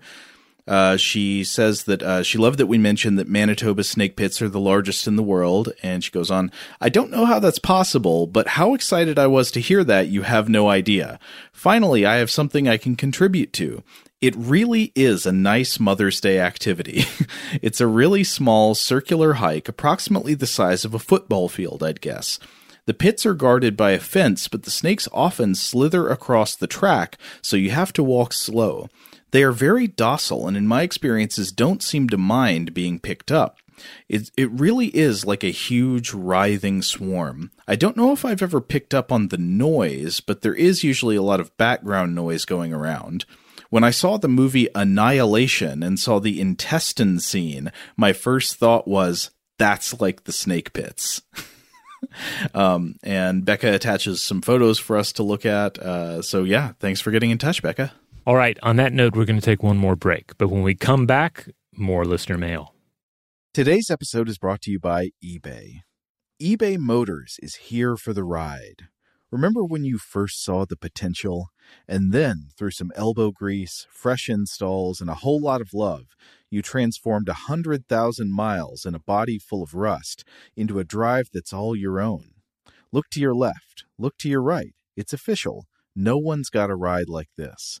Uh, 0.66 0.96
she 0.96 1.44
says 1.44 1.84
that 1.84 2.02
uh, 2.02 2.22
she 2.22 2.38
loved 2.38 2.58
that 2.58 2.66
we 2.66 2.78
mentioned 2.78 3.18
that 3.18 3.28
Manitoba 3.28 3.84
snake 3.84 4.16
pits 4.16 4.40
are 4.40 4.48
the 4.48 4.60
largest 4.60 5.06
in 5.06 5.16
the 5.16 5.22
world, 5.22 5.72
and 5.82 6.02
she 6.02 6.10
goes 6.10 6.30
on, 6.30 6.50
I 6.80 6.88
don't 6.88 7.10
know 7.10 7.26
how 7.26 7.38
that's 7.38 7.58
possible, 7.58 8.26
but 8.26 8.48
how 8.48 8.72
excited 8.72 9.18
I 9.18 9.26
was 9.26 9.50
to 9.52 9.60
hear 9.60 9.84
that, 9.84 10.08
you 10.08 10.22
have 10.22 10.48
no 10.48 10.68
idea. 10.68 11.18
Finally, 11.52 12.06
I 12.06 12.16
have 12.16 12.30
something 12.30 12.66
I 12.66 12.78
can 12.78 12.96
contribute 12.96 13.52
to. 13.54 13.82
It 14.22 14.34
really 14.36 14.90
is 14.94 15.26
a 15.26 15.32
nice 15.32 15.78
Mother's 15.78 16.18
Day 16.18 16.40
activity. 16.40 17.04
it's 17.60 17.82
a 17.82 17.86
really 17.86 18.24
small 18.24 18.74
circular 18.74 19.34
hike, 19.34 19.68
approximately 19.68 20.32
the 20.32 20.46
size 20.46 20.86
of 20.86 20.94
a 20.94 20.98
football 20.98 21.50
field, 21.50 21.82
I'd 21.82 22.00
guess. 22.00 22.38
The 22.86 22.94
pits 22.94 23.26
are 23.26 23.34
guarded 23.34 23.76
by 23.76 23.90
a 23.92 23.98
fence, 23.98 24.48
but 24.48 24.62
the 24.62 24.70
snakes 24.70 25.08
often 25.12 25.54
slither 25.54 26.08
across 26.08 26.54
the 26.54 26.66
track, 26.66 27.18
so 27.42 27.56
you 27.56 27.70
have 27.70 27.92
to 27.94 28.02
walk 28.02 28.32
slow. 28.32 28.88
They 29.34 29.42
are 29.42 29.50
very 29.50 29.88
docile 29.88 30.46
and, 30.46 30.56
in 30.56 30.68
my 30.68 30.82
experiences, 30.82 31.50
don't 31.50 31.82
seem 31.82 32.08
to 32.10 32.16
mind 32.16 32.72
being 32.72 33.00
picked 33.00 33.32
up. 33.32 33.58
It, 34.08 34.30
it 34.36 34.48
really 34.52 34.96
is 34.96 35.26
like 35.26 35.42
a 35.42 35.48
huge 35.48 36.12
writhing 36.14 36.82
swarm. 36.82 37.50
I 37.66 37.74
don't 37.74 37.96
know 37.96 38.12
if 38.12 38.24
I've 38.24 38.42
ever 38.42 38.60
picked 38.60 38.94
up 38.94 39.10
on 39.10 39.26
the 39.26 39.36
noise, 39.36 40.20
but 40.20 40.42
there 40.42 40.54
is 40.54 40.84
usually 40.84 41.16
a 41.16 41.22
lot 41.22 41.40
of 41.40 41.56
background 41.56 42.14
noise 42.14 42.44
going 42.44 42.72
around. 42.72 43.24
When 43.70 43.82
I 43.82 43.90
saw 43.90 44.18
the 44.18 44.28
movie 44.28 44.68
Annihilation 44.72 45.82
and 45.82 45.98
saw 45.98 46.20
the 46.20 46.40
intestine 46.40 47.18
scene, 47.18 47.72
my 47.96 48.12
first 48.12 48.54
thought 48.54 48.86
was, 48.86 49.32
that's 49.58 50.00
like 50.00 50.24
the 50.24 50.32
snake 50.32 50.72
pits. 50.72 51.22
um, 52.54 53.00
and 53.02 53.44
Becca 53.44 53.74
attaches 53.74 54.22
some 54.22 54.42
photos 54.42 54.78
for 54.78 54.96
us 54.96 55.12
to 55.14 55.24
look 55.24 55.44
at. 55.44 55.76
Uh, 55.76 56.22
so, 56.22 56.44
yeah, 56.44 56.74
thanks 56.78 57.00
for 57.00 57.10
getting 57.10 57.30
in 57.30 57.38
touch, 57.38 57.62
Becca. 57.62 57.94
All 58.26 58.36
right, 58.36 58.58
on 58.62 58.76
that 58.76 58.94
note, 58.94 59.14
we're 59.14 59.26
going 59.26 59.38
to 59.38 59.44
take 59.44 59.62
one 59.62 59.76
more 59.76 59.96
break. 59.96 60.38
But 60.38 60.48
when 60.48 60.62
we 60.62 60.74
come 60.74 61.04
back, 61.04 61.50
more 61.76 62.06
listener 62.06 62.38
mail. 62.38 62.74
Today's 63.52 63.90
episode 63.90 64.30
is 64.30 64.38
brought 64.38 64.62
to 64.62 64.70
you 64.70 64.80
by 64.80 65.10
eBay. 65.22 65.80
eBay 66.42 66.78
Motors 66.78 67.36
is 67.42 67.56
here 67.56 67.98
for 67.98 68.14
the 68.14 68.24
ride. 68.24 68.88
Remember 69.30 69.62
when 69.62 69.84
you 69.84 69.98
first 69.98 70.42
saw 70.42 70.64
the 70.64 70.76
potential? 70.76 71.48
And 71.86 72.14
then, 72.14 72.48
through 72.56 72.70
some 72.70 72.92
elbow 72.96 73.30
grease, 73.30 73.86
fresh 73.90 74.30
installs, 74.30 75.02
and 75.02 75.10
a 75.10 75.16
whole 75.16 75.40
lot 75.40 75.60
of 75.60 75.74
love, 75.74 76.04
you 76.48 76.62
transformed 76.62 77.28
a 77.28 77.44
100,000 77.46 78.32
miles 78.32 78.86
and 78.86 78.96
a 78.96 79.00
body 79.00 79.38
full 79.38 79.62
of 79.62 79.74
rust 79.74 80.24
into 80.56 80.78
a 80.78 80.84
drive 80.84 81.28
that's 81.30 81.52
all 81.52 81.76
your 81.76 82.00
own. 82.00 82.30
Look 82.90 83.10
to 83.10 83.20
your 83.20 83.34
left, 83.34 83.84
look 83.98 84.16
to 84.20 84.30
your 84.30 84.42
right. 84.42 84.72
It's 84.96 85.12
official. 85.12 85.66
No 85.94 86.16
one's 86.16 86.48
got 86.48 86.70
a 86.70 86.74
ride 86.74 87.08
like 87.08 87.28
this. 87.36 87.80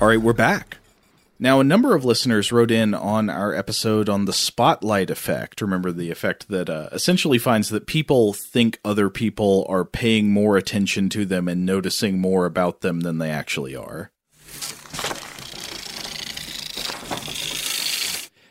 All 0.00 0.08
right, 0.08 0.16
we're 0.16 0.32
back. 0.32 0.78
Now, 1.38 1.60
a 1.60 1.64
number 1.64 1.94
of 1.94 2.06
listeners 2.06 2.50
wrote 2.50 2.70
in 2.70 2.94
on 2.94 3.28
our 3.28 3.54
episode 3.54 4.08
on 4.08 4.24
the 4.24 4.32
spotlight 4.32 5.10
effect. 5.10 5.60
Remember 5.60 5.92
the 5.92 6.10
effect 6.10 6.48
that 6.48 6.70
uh, 6.70 6.88
essentially 6.90 7.36
finds 7.36 7.68
that 7.68 7.86
people 7.86 8.32
think 8.32 8.80
other 8.82 9.10
people 9.10 9.66
are 9.68 9.84
paying 9.84 10.30
more 10.30 10.56
attention 10.56 11.10
to 11.10 11.26
them 11.26 11.48
and 11.48 11.66
noticing 11.66 12.18
more 12.18 12.46
about 12.46 12.80
them 12.80 13.00
than 13.00 13.18
they 13.18 13.28
actually 13.28 13.76
are. 13.76 14.10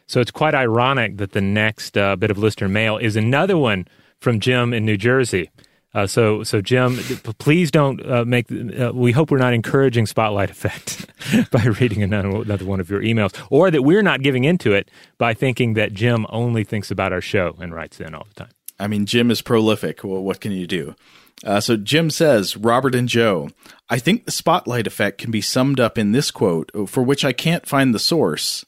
So 0.05 0.21
it's 0.21 0.29
quite 0.29 0.53
ironic 0.53 1.17
that 1.17 1.31
the 1.31 1.41
next 1.41 1.97
uh, 1.97 2.15
bit 2.15 2.29
of 2.29 2.37
listener 2.37 2.69
mail 2.69 2.97
is 2.97 3.15
another 3.15 3.57
one 3.57 3.87
from 4.19 4.39
Jim 4.39 4.71
in 4.71 4.85
New 4.85 4.97
Jersey. 4.97 5.49
Uh, 5.93 6.05
so, 6.05 6.43
so 6.43 6.61
Jim, 6.61 6.97
please 7.39 7.71
don't 7.71 8.05
uh, 8.05 8.23
make. 8.23 8.51
Uh, 8.51 8.91
we 8.93 9.11
hope 9.11 9.31
we're 9.31 9.39
not 9.39 9.53
encouraging 9.53 10.05
spotlight 10.05 10.51
effect 10.51 11.07
by 11.51 11.63
reading 11.63 12.03
another, 12.03 12.29
another 12.29 12.65
one 12.65 12.79
of 12.79 12.89
your 12.89 13.01
emails, 13.01 13.35
or 13.49 13.71
that 13.71 13.83
we're 13.83 14.03
not 14.03 14.21
giving 14.21 14.43
into 14.43 14.71
it 14.73 14.91
by 15.17 15.33
thinking 15.33 15.73
that 15.73 15.93
Jim 15.93 16.27
only 16.29 16.63
thinks 16.63 16.91
about 16.91 17.11
our 17.11 17.21
show 17.21 17.55
and 17.59 17.73
writes 17.73 17.99
in 17.99 18.13
all 18.13 18.27
the 18.27 18.45
time. 18.45 18.51
I 18.79 18.87
mean, 18.87 19.05
Jim 19.05 19.31
is 19.31 19.41
prolific. 19.41 20.03
Well, 20.03 20.21
what 20.21 20.39
can 20.39 20.51
you 20.51 20.67
do? 20.67 20.95
Uh, 21.43 21.59
so 21.59 21.75
Jim 21.75 22.09
says, 22.09 22.55
Robert 22.55 22.93
and 22.93 23.07
Joe, 23.07 23.49
I 23.89 23.97
think 23.97 24.25
the 24.25 24.31
spotlight 24.31 24.87
effect 24.87 25.17
can 25.17 25.31
be 25.31 25.41
summed 25.41 25.79
up 25.79 25.97
in 25.97 26.11
this 26.11 26.31
quote, 26.31 26.69
for 26.87 27.01
which 27.01 27.25
I 27.25 27.33
can't 27.33 27.65
find 27.65 27.95
the 27.95 27.99
source. 27.99 28.65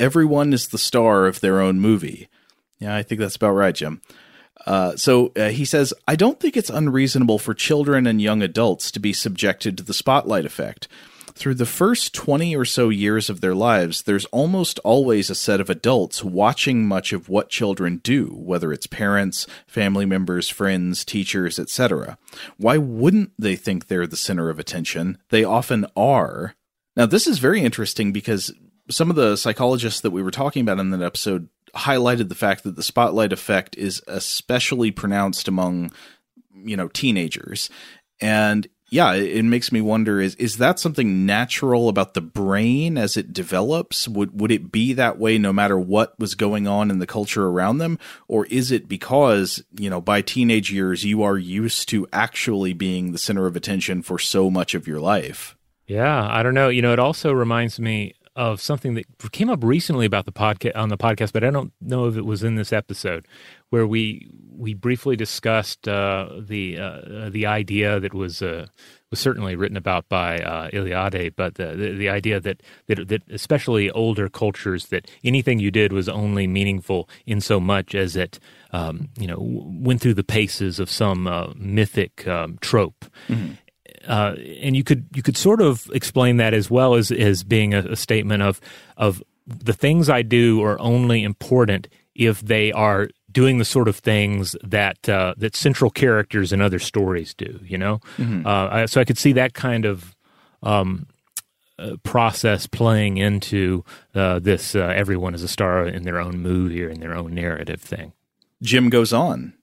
Everyone 0.00 0.52
is 0.52 0.68
the 0.68 0.78
star 0.78 1.26
of 1.26 1.40
their 1.40 1.60
own 1.60 1.80
movie. 1.80 2.28
Yeah, 2.78 2.96
I 2.96 3.02
think 3.02 3.20
that's 3.20 3.36
about 3.36 3.52
right, 3.52 3.74
Jim. 3.74 4.00
Uh, 4.66 4.96
so 4.96 5.32
uh, 5.36 5.48
he 5.48 5.64
says, 5.64 5.92
I 6.06 6.16
don't 6.16 6.38
think 6.38 6.56
it's 6.56 6.70
unreasonable 6.70 7.38
for 7.38 7.54
children 7.54 8.06
and 8.06 8.20
young 8.20 8.42
adults 8.42 8.90
to 8.92 9.00
be 9.00 9.12
subjected 9.12 9.76
to 9.76 9.82
the 9.82 9.94
spotlight 9.94 10.44
effect. 10.44 10.88
Through 11.34 11.54
the 11.54 11.66
first 11.66 12.14
20 12.14 12.54
or 12.54 12.64
so 12.64 12.90
years 12.90 13.30
of 13.30 13.40
their 13.40 13.54
lives, 13.54 14.02
there's 14.02 14.26
almost 14.26 14.78
always 14.80 15.30
a 15.30 15.34
set 15.34 15.60
of 15.60 15.70
adults 15.70 16.22
watching 16.22 16.86
much 16.86 17.12
of 17.12 17.28
what 17.28 17.48
children 17.48 18.00
do, 18.02 18.26
whether 18.26 18.72
it's 18.72 18.86
parents, 18.86 19.46
family 19.66 20.04
members, 20.04 20.50
friends, 20.50 21.04
teachers, 21.04 21.58
etc. 21.58 22.18
Why 22.58 22.76
wouldn't 22.76 23.32
they 23.38 23.56
think 23.56 23.86
they're 23.86 24.06
the 24.06 24.16
center 24.16 24.50
of 24.50 24.58
attention? 24.58 25.18
They 25.30 25.42
often 25.42 25.86
are. 25.96 26.54
Now, 26.96 27.06
this 27.06 27.26
is 27.26 27.38
very 27.38 27.62
interesting 27.62 28.12
because 28.12 28.52
some 28.90 29.08
of 29.08 29.16
the 29.16 29.36
psychologists 29.36 30.02
that 30.02 30.10
we 30.10 30.22
were 30.22 30.30
talking 30.30 30.62
about 30.62 30.78
in 30.78 30.90
that 30.90 31.02
episode 31.02 31.48
highlighted 31.74 32.28
the 32.28 32.34
fact 32.34 32.64
that 32.64 32.76
the 32.76 32.82
spotlight 32.82 33.32
effect 33.32 33.76
is 33.76 34.02
especially 34.06 34.90
pronounced 34.90 35.48
among 35.48 35.90
you 36.54 36.76
know 36.76 36.88
teenagers. 36.88 37.70
And 38.20 38.68
yeah 38.90 39.14
it, 39.14 39.38
it, 39.38 39.42
makes 39.44 39.72
me 39.72 39.80
wonder 39.80 40.20
is 40.20 40.34
is 40.34 40.58
that 40.58 40.78
something 40.78 41.24
natural 41.24 41.88
about 41.88 42.12
the 42.12 42.20
brain 42.20 42.98
as 42.98 43.16
it 43.16 43.32
develops? 43.32 44.06
Would 44.06 44.38
would 44.38 44.52
it 44.52 44.70
be 44.70 44.92
that 44.92 45.18
way 45.18 45.38
no 45.38 45.52
matter 45.52 45.78
what 45.78 46.18
was 46.18 46.34
going 46.34 46.68
on 46.68 46.90
in 46.90 46.98
the 46.98 47.06
culture 47.06 47.46
around 47.46 47.78
them? 47.78 47.98
Or 48.28 48.46
is 48.46 48.70
it 48.70 48.88
because 48.88 49.64
you 49.78 49.90
know 49.90 50.00
by 50.00 50.20
teenage 50.20 50.70
years 50.70 51.04
you 51.04 51.22
are 51.22 51.38
used 51.38 51.88
to 51.88 52.06
actually 52.12 52.74
being 52.74 53.12
the 53.12 53.18
center 53.18 53.46
of 53.46 53.56
attention 53.56 54.02
for 54.02 54.18
so 54.18 54.50
much 54.50 54.74
of 54.74 54.86
your 54.86 55.00
life? 55.00 55.56
Yeah 55.86 56.28
i 56.30 56.42
don't 56.42 56.54
know. 56.54 56.68
You 56.68 56.82
know 56.82 56.92
it 56.92 56.98
also 56.98 57.32
reminds 57.32 57.80
me 57.80 58.14
of 58.34 58.60
something 58.60 58.94
that 58.94 59.04
came 59.32 59.50
up 59.50 59.62
recently 59.62 60.06
about 60.06 60.24
the 60.24 60.32
podcast 60.32 60.76
on 60.76 60.88
the 60.88 60.96
podcast, 60.96 61.32
but 61.32 61.44
I 61.44 61.50
don't 61.50 61.72
know 61.80 62.06
if 62.06 62.16
it 62.16 62.24
was 62.24 62.42
in 62.42 62.54
this 62.54 62.72
episode 62.72 63.26
where 63.70 63.86
we 63.86 64.30
we 64.50 64.74
briefly 64.74 65.16
discussed 65.16 65.88
uh, 65.88 66.28
the 66.38 66.78
uh, 66.78 67.30
the 67.30 67.46
idea 67.46 68.00
that 68.00 68.14
was 68.14 68.40
uh, 68.40 68.66
was 69.10 69.20
certainly 69.20 69.54
written 69.54 69.76
about 69.76 70.08
by 70.08 70.38
uh, 70.38 70.70
Eliade, 70.70 71.34
but 71.36 71.56
the, 71.56 71.76
the, 71.76 71.92
the 71.92 72.08
idea 72.08 72.40
that, 72.40 72.62
that 72.86 73.08
that 73.08 73.22
especially 73.30 73.90
older 73.90 74.28
cultures 74.28 74.86
that 74.86 75.10
anything 75.22 75.58
you 75.58 75.70
did 75.70 75.92
was 75.92 76.08
only 76.08 76.46
meaningful 76.46 77.08
in 77.26 77.40
so 77.40 77.60
much 77.60 77.94
as 77.94 78.16
it 78.16 78.38
um, 78.72 79.08
you 79.18 79.26
know 79.26 79.38
went 79.40 80.00
through 80.00 80.14
the 80.14 80.24
paces 80.24 80.78
of 80.80 80.90
some 80.90 81.26
uh, 81.26 81.52
mythic 81.56 82.26
um, 82.26 82.58
trope. 82.60 83.04
Mm-hmm 83.28 83.54
uh, 84.06 84.34
and 84.60 84.76
you 84.76 84.84
could 84.84 85.06
you 85.14 85.22
could 85.22 85.36
sort 85.36 85.60
of 85.60 85.90
explain 85.94 86.36
that 86.38 86.54
as 86.54 86.70
well 86.70 86.94
as 86.94 87.10
as 87.10 87.44
being 87.44 87.74
a, 87.74 87.80
a 87.80 87.96
statement 87.96 88.42
of 88.42 88.60
of 88.96 89.22
the 89.46 89.72
things 89.72 90.08
I 90.08 90.22
do 90.22 90.62
are 90.62 90.78
only 90.80 91.22
important 91.22 91.88
if 92.14 92.40
they 92.40 92.72
are 92.72 93.08
doing 93.30 93.58
the 93.58 93.64
sort 93.64 93.88
of 93.88 93.96
things 93.96 94.54
that 94.62 95.08
uh, 95.08 95.34
that 95.36 95.56
central 95.56 95.90
characters 95.90 96.52
in 96.52 96.60
other 96.60 96.78
stories 96.78 97.34
do. 97.34 97.60
You 97.62 97.78
know, 97.78 98.00
mm-hmm. 98.16 98.46
uh, 98.46 98.86
so 98.86 99.00
I 99.00 99.04
could 99.04 99.18
see 99.18 99.32
that 99.32 99.54
kind 99.54 99.84
of 99.84 100.14
um, 100.62 101.06
uh, 101.78 101.96
process 102.02 102.66
playing 102.66 103.16
into 103.16 103.84
uh, 104.14 104.38
this. 104.38 104.74
Uh, 104.74 104.92
everyone 104.94 105.34
is 105.34 105.42
a 105.42 105.48
star 105.48 105.86
in 105.86 106.02
their 106.02 106.20
own 106.20 106.38
movie 106.38 106.84
or 106.84 106.88
in 106.88 107.00
their 107.00 107.14
own 107.14 107.34
narrative 107.34 107.80
thing. 107.80 108.12
Jim 108.62 108.90
goes 108.90 109.12
on. 109.12 109.54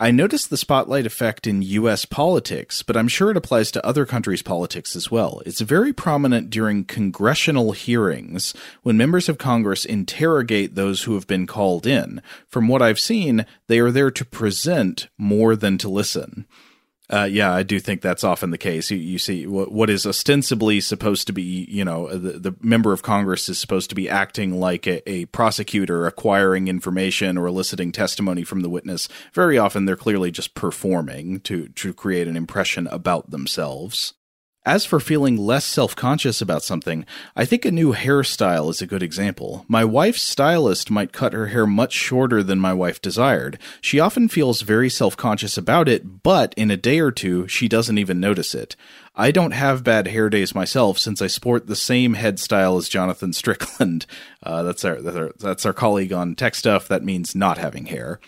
I 0.00 0.12
noticed 0.12 0.48
the 0.48 0.56
spotlight 0.56 1.06
effect 1.06 1.44
in 1.44 1.60
US 1.60 2.04
politics, 2.04 2.84
but 2.84 2.96
I'm 2.96 3.08
sure 3.08 3.32
it 3.32 3.36
applies 3.36 3.72
to 3.72 3.84
other 3.84 4.06
countries' 4.06 4.42
politics 4.42 4.94
as 4.94 5.10
well. 5.10 5.42
It's 5.44 5.60
very 5.60 5.92
prominent 5.92 6.50
during 6.50 6.84
congressional 6.84 7.72
hearings 7.72 8.54
when 8.84 8.96
members 8.96 9.28
of 9.28 9.38
Congress 9.38 9.84
interrogate 9.84 10.76
those 10.76 11.02
who 11.02 11.14
have 11.14 11.26
been 11.26 11.48
called 11.48 11.84
in. 11.84 12.22
From 12.46 12.68
what 12.68 12.80
I've 12.80 13.00
seen, 13.00 13.44
they 13.66 13.80
are 13.80 13.90
there 13.90 14.12
to 14.12 14.24
present 14.24 15.08
more 15.18 15.56
than 15.56 15.78
to 15.78 15.88
listen. 15.88 16.46
Uh, 17.10 17.24
yeah, 17.24 17.50
I 17.50 17.62
do 17.62 17.80
think 17.80 18.02
that's 18.02 18.22
often 18.22 18.50
the 18.50 18.58
case. 18.58 18.90
You, 18.90 18.98
you 18.98 19.18
see, 19.18 19.46
what, 19.46 19.72
what 19.72 19.88
is 19.88 20.06
ostensibly 20.06 20.80
supposed 20.80 21.26
to 21.28 21.32
be, 21.32 21.66
you 21.70 21.82
know, 21.82 22.08
the, 22.08 22.38
the 22.38 22.54
member 22.60 22.92
of 22.92 23.02
Congress 23.02 23.48
is 23.48 23.58
supposed 23.58 23.88
to 23.88 23.94
be 23.94 24.10
acting 24.10 24.60
like 24.60 24.86
a, 24.86 25.08
a 25.08 25.24
prosecutor, 25.26 26.06
acquiring 26.06 26.68
information 26.68 27.38
or 27.38 27.46
eliciting 27.46 27.92
testimony 27.92 28.44
from 28.44 28.60
the 28.60 28.68
witness. 28.68 29.08
Very 29.32 29.56
often, 29.56 29.86
they're 29.86 29.96
clearly 29.96 30.30
just 30.30 30.54
performing 30.54 31.40
to 31.40 31.68
to 31.68 31.94
create 31.94 32.28
an 32.28 32.36
impression 32.36 32.86
about 32.88 33.30
themselves. 33.30 34.12
As 34.68 34.84
for 34.84 35.00
feeling 35.00 35.38
less 35.38 35.64
self 35.64 35.96
conscious 35.96 36.42
about 36.42 36.62
something, 36.62 37.06
I 37.34 37.46
think 37.46 37.64
a 37.64 37.70
new 37.70 37.94
hairstyle 37.94 38.68
is 38.68 38.82
a 38.82 38.86
good 38.86 39.02
example. 39.02 39.64
My 39.66 39.82
wife's 39.82 40.20
stylist 40.20 40.90
might 40.90 41.10
cut 41.10 41.32
her 41.32 41.46
hair 41.46 41.66
much 41.66 41.94
shorter 41.94 42.42
than 42.42 42.60
my 42.60 42.74
wife 42.74 43.00
desired. 43.00 43.58
She 43.80 43.98
often 43.98 44.28
feels 44.28 44.60
very 44.60 44.90
self 44.90 45.16
conscious 45.16 45.56
about 45.56 45.88
it, 45.88 46.22
but 46.22 46.52
in 46.54 46.70
a 46.70 46.76
day 46.76 47.00
or 47.00 47.10
two, 47.10 47.48
she 47.48 47.66
doesn't 47.66 47.96
even 47.96 48.20
notice 48.20 48.54
it. 48.54 48.76
I 49.16 49.30
don't 49.30 49.52
have 49.52 49.84
bad 49.84 50.08
hair 50.08 50.28
days 50.28 50.54
myself 50.54 50.98
since 50.98 51.22
I 51.22 51.28
sport 51.28 51.66
the 51.66 51.74
same 51.74 52.12
head 52.12 52.38
style 52.38 52.76
as 52.76 52.90
Jonathan 52.90 53.32
Strickland. 53.32 54.04
Uh, 54.40 54.62
that's, 54.62 54.84
our, 54.84 55.02
that's, 55.02 55.16
our, 55.16 55.32
that's 55.40 55.66
our 55.66 55.72
colleague 55.72 56.12
on 56.12 56.36
TechStuff. 56.36 56.86
That 56.86 57.02
means 57.02 57.34
not 57.34 57.58
having 57.58 57.86
hair. 57.86 58.20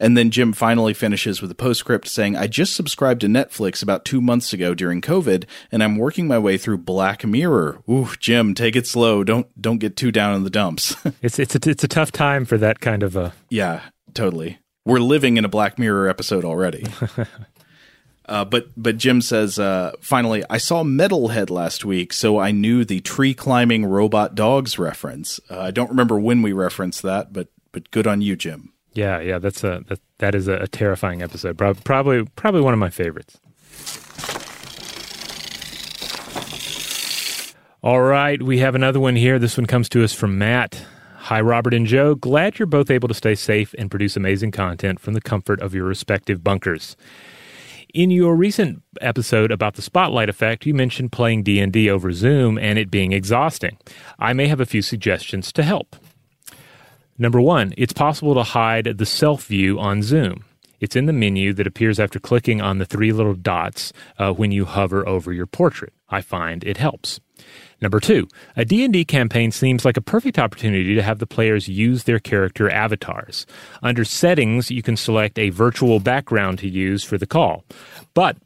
And 0.00 0.16
then 0.16 0.30
Jim 0.30 0.52
finally 0.52 0.92
finishes 0.92 1.40
with 1.40 1.50
a 1.50 1.54
postscript 1.54 2.08
saying, 2.08 2.36
I 2.36 2.48
just 2.48 2.74
subscribed 2.74 3.20
to 3.20 3.28
Netflix 3.28 3.82
about 3.82 4.04
two 4.04 4.20
months 4.20 4.52
ago 4.52 4.74
during 4.74 5.00
COVID, 5.00 5.44
and 5.70 5.84
I'm 5.84 5.96
working 5.96 6.26
my 6.26 6.38
way 6.38 6.58
through 6.58 6.78
Black 6.78 7.24
Mirror. 7.24 7.80
Ooh, 7.88 8.08
Jim, 8.18 8.54
take 8.54 8.74
it 8.74 8.86
slow. 8.86 9.22
Don't 9.22 9.46
don't 9.60 9.78
get 9.78 9.96
too 9.96 10.10
down 10.10 10.34
in 10.34 10.44
the 10.44 10.50
dumps. 10.50 10.96
it's 11.22 11.38
it's 11.38 11.54
a, 11.54 11.70
it's 11.70 11.84
a 11.84 11.88
tough 11.88 12.10
time 12.10 12.44
for 12.44 12.58
that 12.58 12.80
kind 12.80 13.02
of 13.02 13.14
a 13.14 13.32
Yeah, 13.50 13.82
totally. 14.14 14.58
We're 14.84 14.98
living 14.98 15.36
in 15.36 15.44
a 15.44 15.48
Black 15.48 15.78
Mirror 15.78 16.08
episode 16.08 16.44
already. 16.44 16.86
Uh, 18.26 18.44
but 18.44 18.68
but 18.74 18.96
Jim 18.96 19.20
says 19.20 19.58
uh, 19.58 19.92
finally, 20.00 20.42
I 20.48 20.56
saw 20.56 20.82
Metalhead 20.82 21.50
last 21.50 21.84
week, 21.84 22.12
so 22.12 22.38
I 22.38 22.52
knew 22.52 22.84
the 22.84 23.00
tree 23.00 23.34
climbing 23.34 23.84
robot 23.84 24.34
dogs 24.34 24.78
reference. 24.78 25.40
Uh, 25.50 25.60
I 25.60 25.70
don't 25.70 25.90
remember 25.90 26.18
when 26.18 26.40
we 26.40 26.52
referenced 26.52 27.02
that, 27.02 27.34
but 27.34 27.48
but 27.72 27.90
good 27.90 28.06
on 28.06 28.22
you, 28.22 28.34
Jim. 28.34 28.72
Yeah, 28.94 29.20
yeah, 29.20 29.38
that's 29.38 29.64
a 29.64 29.82
that, 29.88 30.00
that 30.18 30.34
is 30.34 30.46
a, 30.48 30.66
terrifying 30.68 31.20
episode. 31.22 31.58
Pro- 31.58 31.74
Probably 31.74 32.24
probably 32.36 32.60
one 32.60 32.72
of 32.72 32.78
my 32.78 32.90
favorites. 32.90 33.40
All 37.82 38.00
right, 38.00 38.42
we 38.42 38.58
have 38.58 38.74
another 38.74 39.00
one 39.00 39.16
here. 39.16 39.38
This 39.38 39.58
one 39.58 39.66
comes 39.66 39.88
to 39.90 40.02
us 40.02 40.14
from 40.14 40.38
Matt. 40.38 40.86
Hi, 41.16 41.40
Robert 41.40 41.74
and 41.74 41.86
Joe. 41.86 42.14
Glad 42.14 42.58
you're 42.58 42.66
both 42.66 42.90
able 42.90 43.08
to 43.08 43.14
stay 43.14 43.34
safe 43.34 43.74
and 43.78 43.90
produce 43.90 44.16
amazing 44.16 44.52
content 44.52 45.00
from 45.00 45.12
the 45.14 45.20
comfort 45.20 45.60
of 45.60 45.74
your 45.74 45.84
respective 45.84 46.42
bunkers. 46.42 46.96
In 47.92 48.10
your 48.10 48.34
recent 48.36 48.82
episode 49.00 49.50
about 49.52 49.74
the 49.74 49.82
spotlight 49.82 50.28
effect, 50.28 50.66
you 50.66 50.74
mentioned 50.74 51.12
playing 51.12 51.42
D&D 51.44 51.88
over 51.90 52.10
Zoom 52.12 52.58
and 52.58 52.78
it 52.78 52.90
being 52.90 53.12
exhausting. 53.12 53.78
I 54.18 54.32
may 54.32 54.48
have 54.48 54.60
a 54.60 54.66
few 54.66 54.82
suggestions 54.82 55.52
to 55.52 55.62
help. 55.62 55.96
Number 57.16 57.40
1, 57.40 57.74
it's 57.76 57.92
possible 57.92 58.34
to 58.34 58.42
hide 58.42 58.98
the 58.98 59.06
self 59.06 59.46
view 59.46 59.78
on 59.78 60.02
Zoom. 60.02 60.44
It's 60.80 60.96
in 60.96 61.06
the 61.06 61.12
menu 61.12 61.52
that 61.54 61.66
appears 61.66 62.00
after 62.00 62.18
clicking 62.18 62.60
on 62.60 62.78
the 62.78 62.84
three 62.84 63.12
little 63.12 63.34
dots 63.34 63.92
uh, 64.18 64.32
when 64.32 64.50
you 64.50 64.64
hover 64.64 65.08
over 65.08 65.32
your 65.32 65.46
portrait. 65.46 65.92
I 66.10 66.20
find 66.20 66.64
it 66.64 66.76
helps. 66.76 67.20
Number 67.80 68.00
two, 68.00 68.28
a 68.56 68.64
D&D 68.64 69.04
campaign 69.04 69.50
seems 69.50 69.84
like 69.84 69.96
a 69.96 70.02
perfect 70.02 70.38
opportunity 70.38 70.94
to 70.94 71.02
have 71.02 71.20
the 71.20 71.26
players 71.26 71.68
use 71.68 72.04
their 72.04 72.18
character 72.18 72.68
avatars. 72.68 73.46
Under 73.82 74.04
settings, 74.04 74.70
you 74.70 74.82
can 74.82 74.96
select 74.96 75.38
a 75.38 75.50
virtual 75.50 76.00
background 76.00 76.58
to 76.60 76.68
use 76.68 77.04
for 77.04 77.16
the 77.16 77.26
call. 77.26 77.64
But 78.12 78.36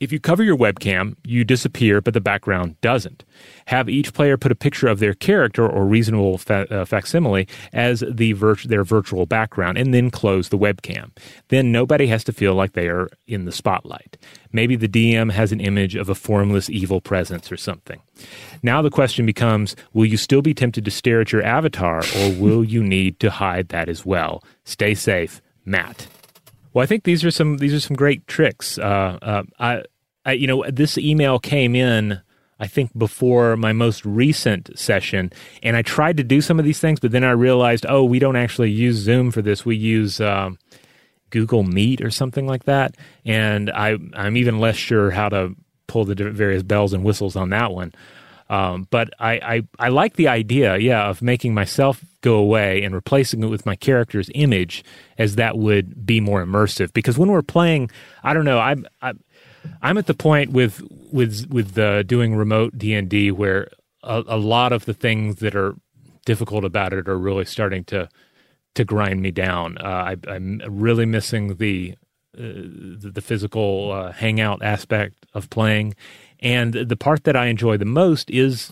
if 0.00 0.12
you 0.12 0.20
cover 0.20 0.42
your 0.42 0.56
webcam, 0.56 1.16
you 1.24 1.44
disappear, 1.44 2.00
but 2.00 2.14
the 2.14 2.20
background 2.20 2.80
doesn't. 2.80 3.24
Have 3.66 3.88
each 3.88 4.12
player 4.12 4.36
put 4.36 4.52
a 4.52 4.56
picture 4.56 4.88
of 4.88 4.98
their 4.98 5.14
character 5.14 5.68
or 5.68 5.84
reasonable 5.84 6.38
fa- 6.38 6.66
uh, 6.70 6.84
facsimile 6.84 7.46
as 7.72 8.04
the 8.08 8.32
their 8.66 8.84
virtual 8.84 9.26
background, 9.26 9.78
and 9.78 9.92
then 9.92 10.10
close 10.10 10.48
the 10.48 10.58
webcam. 10.58 11.10
Then 11.48 11.72
nobody 11.72 12.06
has 12.06 12.24
to 12.24 12.32
feel 12.32 12.54
like 12.54 12.72
they 12.72 12.88
are 12.88 13.08
in 13.26 13.44
the 13.44 13.52
spotlight. 13.52 14.16
Maybe 14.52 14.76
the 14.76 14.88
DM 14.88 15.32
has 15.32 15.52
an 15.52 15.60
image 15.60 15.94
of 15.94 16.08
a 16.08 16.14
formless 16.14 16.70
evil 16.70 17.00
presence 17.00 17.50
or 17.50 17.56
something. 17.56 18.00
Now 18.62 18.82
the 18.82 18.90
question 18.90 19.26
becomes 19.26 19.76
will 19.92 20.06
you 20.06 20.16
still 20.16 20.42
be 20.42 20.54
tempted 20.54 20.84
to 20.84 20.90
stare 20.90 21.20
at 21.20 21.32
your 21.32 21.42
avatar, 21.42 22.02
or 22.16 22.32
will 22.32 22.64
you 22.64 22.82
need 22.82 23.20
to 23.20 23.30
hide 23.30 23.68
that 23.68 23.88
as 23.88 24.06
well? 24.06 24.42
Stay 24.64 24.94
safe, 24.94 25.40
Matt. 25.64 26.06
Well, 26.72 26.82
I 26.82 26.86
think 26.86 27.04
these 27.04 27.24
are 27.24 27.30
some 27.30 27.58
these 27.58 27.74
are 27.74 27.80
some 27.80 27.96
great 27.96 28.26
tricks. 28.26 28.78
Uh, 28.78 29.18
uh, 29.22 29.42
I, 29.58 29.82
I, 30.24 30.32
you 30.32 30.46
know, 30.46 30.64
this 30.68 30.98
email 30.98 31.38
came 31.38 31.74
in. 31.74 32.20
I 32.60 32.66
think 32.66 32.96
before 32.98 33.56
my 33.56 33.72
most 33.72 34.04
recent 34.04 34.76
session, 34.76 35.32
and 35.62 35.76
I 35.76 35.82
tried 35.82 36.16
to 36.16 36.24
do 36.24 36.40
some 36.40 36.58
of 36.58 36.64
these 36.64 36.80
things, 36.80 36.98
but 36.98 37.12
then 37.12 37.22
I 37.22 37.30
realized, 37.30 37.86
oh, 37.88 38.02
we 38.02 38.18
don't 38.18 38.34
actually 38.34 38.72
use 38.72 38.96
Zoom 38.96 39.30
for 39.30 39.42
this. 39.42 39.64
We 39.64 39.76
use 39.76 40.20
um, 40.20 40.58
Google 41.30 41.62
Meet 41.62 42.00
or 42.00 42.10
something 42.10 42.48
like 42.48 42.64
that, 42.64 42.96
and 43.24 43.70
I, 43.70 43.96
I'm 44.14 44.36
even 44.36 44.58
less 44.58 44.74
sure 44.74 45.12
how 45.12 45.28
to 45.28 45.54
pull 45.86 46.04
the 46.04 46.16
various 46.16 46.64
bells 46.64 46.92
and 46.92 47.04
whistles 47.04 47.36
on 47.36 47.50
that 47.50 47.72
one. 47.72 47.92
Um, 48.50 48.86
but 48.90 49.10
I, 49.18 49.32
I, 49.32 49.62
I 49.78 49.88
like 49.88 50.16
the 50.16 50.28
idea, 50.28 50.78
yeah, 50.78 51.08
of 51.08 51.20
making 51.20 51.52
myself 51.52 52.04
go 52.22 52.36
away 52.36 52.82
and 52.82 52.94
replacing 52.94 53.42
it 53.42 53.48
with 53.48 53.66
my 53.66 53.76
character's 53.76 54.30
image, 54.34 54.84
as 55.18 55.36
that 55.36 55.58
would 55.58 56.06
be 56.06 56.20
more 56.20 56.44
immersive. 56.44 56.92
Because 56.92 57.18
when 57.18 57.30
we're 57.30 57.42
playing, 57.42 57.90
I 58.22 58.32
don't 58.32 58.46
know, 58.46 58.58
I'm 58.58 58.86
I'm, 59.02 59.22
I'm 59.82 59.98
at 59.98 60.06
the 60.06 60.14
point 60.14 60.52
with 60.52 60.82
with 61.12 61.46
with 61.50 61.78
uh, 61.78 62.02
doing 62.04 62.36
remote 62.36 62.78
D 62.78 62.94
and 62.94 63.08
D 63.08 63.30
where 63.30 63.68
a, 64.02 64.24
a 64.26 64.36
lot 64.38 64.72
of 64.72 64.86
the 64.86 64.94
things 64.94 65.36
that 65.36 65.54
are 65.54 65.74
difficult 66.24 66.64
about 66.64 66.92
it 66.92 67.08
are 67.08 67.18
really 67.18 67.44
starting 67.44 67.84
to 67.84 68.08
to 68.74 68.84
grind 68.84 69.20
me 69.20 69.30
down. 69.30 69.76
Uh, 69.78 70.14
I, 70.28 70.34
am 70.34 70.62
really 70.66 71.06
missing 71.06 71.56
the 71.56 71.96
uh, 72.36 72.42
the, 72.42 73.10
the, 73.14 73.20
physical 73.20 73.90
uh, 73.90 74.12
hangout 74.12 74.62
aspect 74.62 75.26
of 75.34 75.50
playing, 75.50 75.94
and 76.40 76.72
the 76.74 76.96
part 76.96 77.24
that 77.24 77.36
I 77.36 77.46
enjoy 77.46 77.76
the 77.76 77.84
most 77.84 78.30
is, 78.30 78.70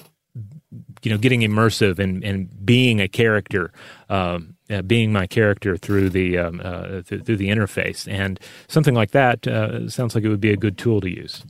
you 1.03 1.11
know, 1.11 1.19
getting 1.19 1.41
immersive 1.41 1.99
and, 1.99 2.23
and 2.25 2.65
being 2.65 3.01
a 3.01 3.09
character, 3.09 3.73
um, 4.09 4.57
uh, 4.71 4.83
being 4.83 5.13
my 5.13 5.27
character 5.27 5.77
through 5.77 6.11
the 6.11 6.39
um, 6.39 6.61
uh, 6.65 7.03
th- 7.03 7.25
through 7.25 7.37
the 7.37 7.49
interface, 7.49 8.11
and 8.11 8.41
something 8.69 8.95
like 8.95 9.13
that 9.13 9.47
uh, 9.47 9.89
sounds 9.89 10.15
like 10.15 10.25
it 10.25 10.29
would 10.29 10.41
be 10.41 10.53
a 10.53 10.57
good 10.57 10.79
tool 10.79 11.01
to 11.01 11.11
use. 11.11 11.43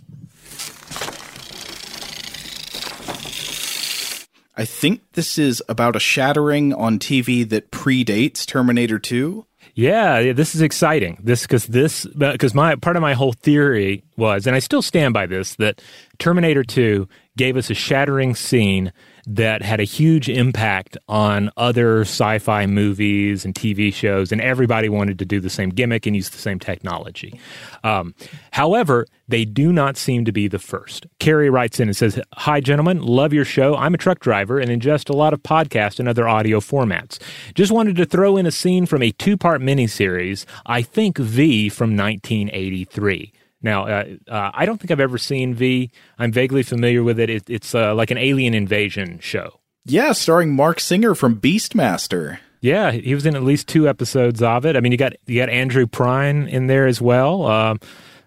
I 4.59 4.65
think 4.65 5.03
this 5.13 5.37
is 5.37 5.63
about 5.69 5.97
a 5.97 6.01
shattering 6.01 6.73
on 6.73 6.99
TV 6.99 7.47
that 7.51 7.71
predates 7.71 8.47
Terminator 8.47 8.99
2. 8.99 9.45
Yeah, 9.77 10.33
this 10.33 10.55
is 10.55 10.63
exciting. 10.63 11.19
This 11.23 11.43
because 11.43 11.67
this 11.67 12.07
uh, 12.07 12.33
because 12.33 12.55
my 12.55 12.77
part 12.77 12.97
of 12.97 13.03
my 13.03 13.13
whole 13.13 13.35
theory 13.35 14.03
was, 14.17 14.47
and 14.47 14.57
I 14.57 14.59
still 14.59 14.81
stand 14.81 15.13
by 15.13 15.27
this, 15.27 15.55
that 15.57 15.83
Terminator 16.19 16.65
Two 16.65 17.07
gave 17.37 17.59
us 17.59 17.69
a 17.69 17.75
shattering 17.75 18.35
scene 18.35 18.91
that 19.27 19.63
had 19.63 19.81
a 19.81 19.85
huge 19.85 20.29
impact 20.29 20.97
on 21.09 21.51
other 21.57 22.03
sci-fi 22.03 22.67
movies 22.67 23.45
and 23.45 23.55
TV 23.55 23.93
shows, 23.93 24.31
and 24.31 24.41
everybody 24.41 24.89
wanted 24.89 25.19
to 25.19 25.25
do 25.25 25.41
the 25.41 25.51
same 25.51 25.71
gimmick 25.71 26.07
and 26.07 26.15
use 26.15 26.31
the 26.31 26.39
same 26.39 26.59
technology. 26.59 27.39
Um, 27.83 28.15
however, 28.53 29.07
they 29.29 29.45
do 29.45 29.73
not 29.73 29.97
seem 29.97 30.25
to 30.25 30.33
be 30.33 30.47
the 30.47 30.61
first. 30.61 31.07
Carrie 31.19 31.51
writes 31.51 31.81
in 31.81 31.89
and 31.89 31.97
says, 31.97 32.21
"Hi, 32.35 32.61
gentlemen, 32.61 33.03
love 33.03 33.33
your 33.33 33.45
show. 33.45 33.75
I'm 33.77 33.95
a 33.95 33.99
truck 33.99 34.21
driver 34.21 34.61
and 34.61 34.71
ingest 34.71 35.11
a 35.11 35.17
lot 35.17 35.33
of 35.33 35.43
podcasts 35.43 35.99
and 35.99 36.09
other 36.09 36.29
audio 36.29 36.61
formats. 36.61 37.19
Just 37.55 37.73
wanted 37.73 37.97
to 37.97 38.07
throw 38.07 38.37
in 38.37 38.47
a 38.47 38.53
scene 38.53 38.87
from 38.87 39.03
a 39.03 39.11
two-part 39.11 39.61
miniseries. 39.61 40.45
I 40.65 40.83
think 40.83 41.19
V 41.19 41.69
from 41.69 41.97
1983." 41.97 43.33
Now, 43.67 43.85
uh, 43.89 44.05
uh, 44.29 44.51
I 44.55 44.65
don't 44.65 44.79
think 44.79 44.93
I've 44.93 45.01
ever 45.01 45.19
seen 45.19 45.53
V. 45.53 45.91
I'm 46.21 46.31
vaguely 46.31 46.63
familiar 46.63 47.03
with 47.03 47.19
it. 47.19 47.29
it 47.29 47.51
it's 47.51 47.75
uh, 47.75 47.97
like 47.97 48.13
an 48.13 48.17
alien 48.17 48.55
invasion 48.55 49.19
show. 49.19 49.59
Yeah, 49.85 50.13
starring 50.13 50.55
Marc 50.55 50.79
Singer 50.79 51.17
from 51.17 51.41
Beastmaster. 51.41 52.39
Yeah, 52.61 52.93
he 52.93 53.13
was 53.13 53.27
in 53.27 53.35
at 53.35 53.43
least 53.43 53.67
two 53.67 53.89
episodes 53.89 54.41
of 54.41 54.65
it. 54.65 54.77
I 54.77 54.81
mean, 54.81 54.93
you 54.93 54.99
got 54.99 55.15
you 55.27 55.41
got 55.41 55.49
Andrew 55.49 55.87
Prine 55.87 56.49
in 56.49 56.69
there 56.69 56.87
as 56.87 57.01
well. 57.01 57.45
Um, 57.45 57.81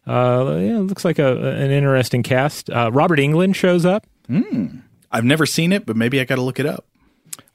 uh, 0.05 0.57
yeah, 0.59 0.79
looks 0.79 1.05
like 1.05 1.19
a, 1.19 1.53
an 1.53 1.71
interesting 1.71 2.21
cast. 2.21 2.69
Uh, 2.69 2.91
Robert 2.91 3.19
Englund 3.19 3.55
shows 3.55 3.85
up. 3.85 4.05
Mm. 4.27 4.81
I've 5.09 5.23
never 5.23 5.45
seen 5.45 5.71
it, 5.71 5.85
but 5.85 5.95
maybe 5.95 6.19
I 6.19 6.25
got 6.25 6.35
to 6.35 6.41
look 6.41 6.59
it 6.59 6.65
up. 6.65 6.85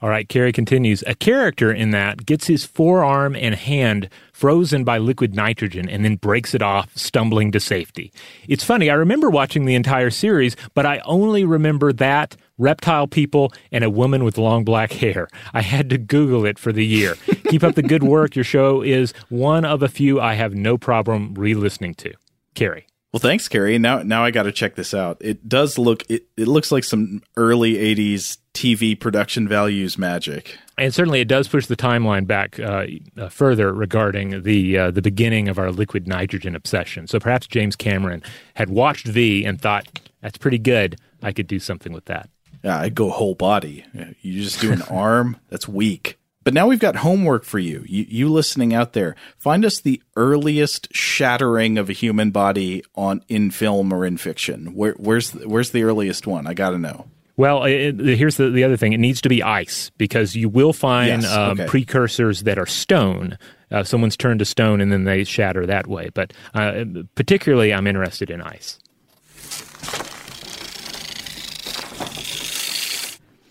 All 0.04 0.10
right, 0.10 0.28
Carrie 0.28 0.52
continues. 0.52 1.02
A 1.06 1.14
character 1.14 1.72
in 1.72 1.92
that 1.92 2.26
gets 2.26 2.46
his 2.46 2.66
forearm 2.66 3.34
and 3.34 3.54
hand 3.54 4.10
frozen 4.34 4.84
by 4.84 4.98
liquid 4.98 5.34
nitrogen 5.34 5.88
and 5.88 6.04
then 6.04 6.16
breaks 6.16 6.54
it 6.54 6.60
off, 6.60 6.94
stumbling 6.94 7.50
to 7.52 7.58
safety. 7.58 8.12
It's 8.46 8.62
funny, 8.62 8.90
I 8.90 8.96
remember 8.96 9.30
watching 9.30 9.64
the 9.64 9.74
entire 9.74 10.10
series, 10.10 10.56
but 10.74 10.84
I 10.84 10.98
only 11.06 11.46
remember 11.46 11.90
that, 11.94 12.36
reptile 12.58 13.06
people, 13.06 13.50
and 13.72 13.82
a 13.82 13.88
woman 13.88 14.24
with 14.24 14.36
long 14.36 14.62
black 14.62 14.92
hair. 14.92 15.26
I 15.54 15.62
had 15.62 15.88
to 15.88 15.96
Google 15.96 16.44
it 16.44 16.58
for 16.58 16.70
the 16.70 16.84
year. 16.84 17.14
Keep 17.48 17.64
up 17.64 17.74
the 17.74 17.82
good 17.82 18.02
work. 18.02 18.36
Your 18.36 18.44
show 18.44 18.82
is 18.82 19.14
one 19.30 19.64
of 19.64 19.82
a 19.82 19.88
few 19.88 20.20
I 20.20 20.34
have 20.34 20.54
no 20.54 20.76
problem 20.76 21.32
re 21.32 21.54
listening 21.54 21.94
to. 21.94 22.12
Carrie. 22.54 22.86
Well, 23.14 23.20
thanks, 23.20 23.48
Carrie. 23.48 23.78
Now, 23.78 24.02
now 24.02 24.22
I 24.22 24.32
got 24.32 24.42
to 24.42 24.52
check 24.52 24.74
this 24.74 24.92
out. 24.92 25.16
It 25.20 25.48
does 25.48 25.78
look 25.78 26.02
it, 26.10 26.26
it 26.36 26.48
looks 26.48 26.70
like 26.70 26.84
some 26.84 27.22
early 27.36 27.74
'80s 27.74 28.38
TV 28.54 28.98
production 28.98 29.46
values 29.46 29.98
magic, 29.98 30.58
and 30.78 30.94
certainly 30.94 31.20
it 31.20 31.28
does 31.28 31.48
push 31.48 31.66
the 31.66 31.76
timeline 31.76 32.26
back 32.26 32.58
uh, 32.58 32.86
uh, 33.18 33.28
further 33.28 33.72
regarding 33.72 34.42
the 34.42 34.78
uh, 34.78 34.90
the 34.90 35.02
beginning 35.02 35.48
of 35.48 35.58
our 35.58 35.70
liquid 35.70 36.06
nitrogen 36.06 36.54
obsession. 36.56 37.06
So 37.06 37.18
perhaps 37.18 37.46
James 37.46 37.76
Cameron 37.76 38.22
had 38.54 38.70
watched 38.70 39.06
V 39.06 39.44
and 39.44 39.60
thought 39.60 39.86
that's 40.22 40.38
pretty 40.38 40.58
good. 40.58 40.96
I 41.22 41.32
could 41.32 41.46
do 41.46 41.58
something 41.58 41.92
with 41.92 42.06
that. 42.06 42.30
Yeah, 42.62 42.80
I'd 42.80 42.94
go 42.94 43.10
whole 43.10 43.34
body. 43.34 43.84
You 44.22 44.42
just 44.42 44.60
do 44.60 44.72
an 44.72 44.82
arm. 44.90 45.38
That's 45.50 45.68
weak. 45.68 46.18
But 46.44 46.52
now 46.52 46.66
we've 46.66 46.78
got 46.78 46.96
homework 46.96 47.44
for 47.44 47.58
you. 47.58 47.84
you. 47.88 48.06
You 48.06 48.28
listening 48.28 48.74
out 48.74 48.92
there, 48.92 49.16
find 49.38 49.64
us 49.64 49.80
the 49.80 50.02
earliest 50.14 50.94
shattering 50.94 51.78
of 51.78 51.88
a 51.88 51.94
human 51.94 52.30
body 52.30 52.84
on 52.94 53.24
in 53.28 53.50
film 53.50 53.92
or 53.92 54.04
in 54.04 54.18
fiction. 54.18 54.74
Where, 54.74 54.92
where's 54.92 55.32
where's 55.32 55.70
the 55.70 55.82
earliest 55.82 56.26
one? 56.26 56.46
I 56.46 56.52
got 56.52 56.70
to 56.70 56.78
know. 56.78 57.06
Well, 57.36 57.64
it, 57.64 57.98
here's 57.98 58.36
the, 58.36 58.50
the 58.50 58.62
other 58.62 58.76
thing. 58.76 58.92
It 58.92 58.98
needs 59.00 59.20
to 59.22 59.28
be 59.28 59.42
ice 59.42 59.90
because 59.98 60.36
you 60.36 60.48
will 60.48 60.72
find 60.72 61.22
Yes, 61.22 61.32
um, 61.32 61.52
okay. 61.60 61.66
precursors 61.66 62.44
that 62.44 62.58
are 62.58 62.66
stone. 62.66 63.38
Uh, 63.72 63.82
someone's 63.82 64.16
turned 64.16 64.38
to 64.38 64.44
stone 64.44 64.80
and 64.80 64.92
then 64.92 65.04
they 65.04 65.24
shatter 65.24 65.66
that 65.66 65.88
way. 65.88 66.10
But 66.14 66.32
uh, 66.54 66.84
particularly, 67.16 67.74
I'm 67.74 67.88
interested 67.88 68.30
in 68.30 68.40
ice. 68.40 68.78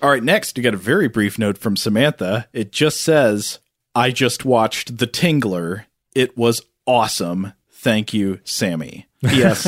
All 0.01 0.09
right, 0.09 0.23
next, 0.23 0.57
you 0.57 0.63
got 0.63 0.73
a 0.73 0.77
very 0.77 1.07
brief 1.07 1.39
note 1.39 1.57
from 1.57 1.77
Samantha. 1.77 2.47
It 2.51 2.73
just 2.73 2.99
says, 3.01 3.59
I 3.95 4.11
just 4.11 4.43
watched 4.43 4.97
The 4.97 5.07
Tingler. 5.07 5.86
It 6.13 6.38
was 6.38 6.61
awesome. 6.86 7.53
Thank 7.71 8.13
you, 8.13 8.39
Sammy. 8.43 9.07
P.S. 9.30 9.67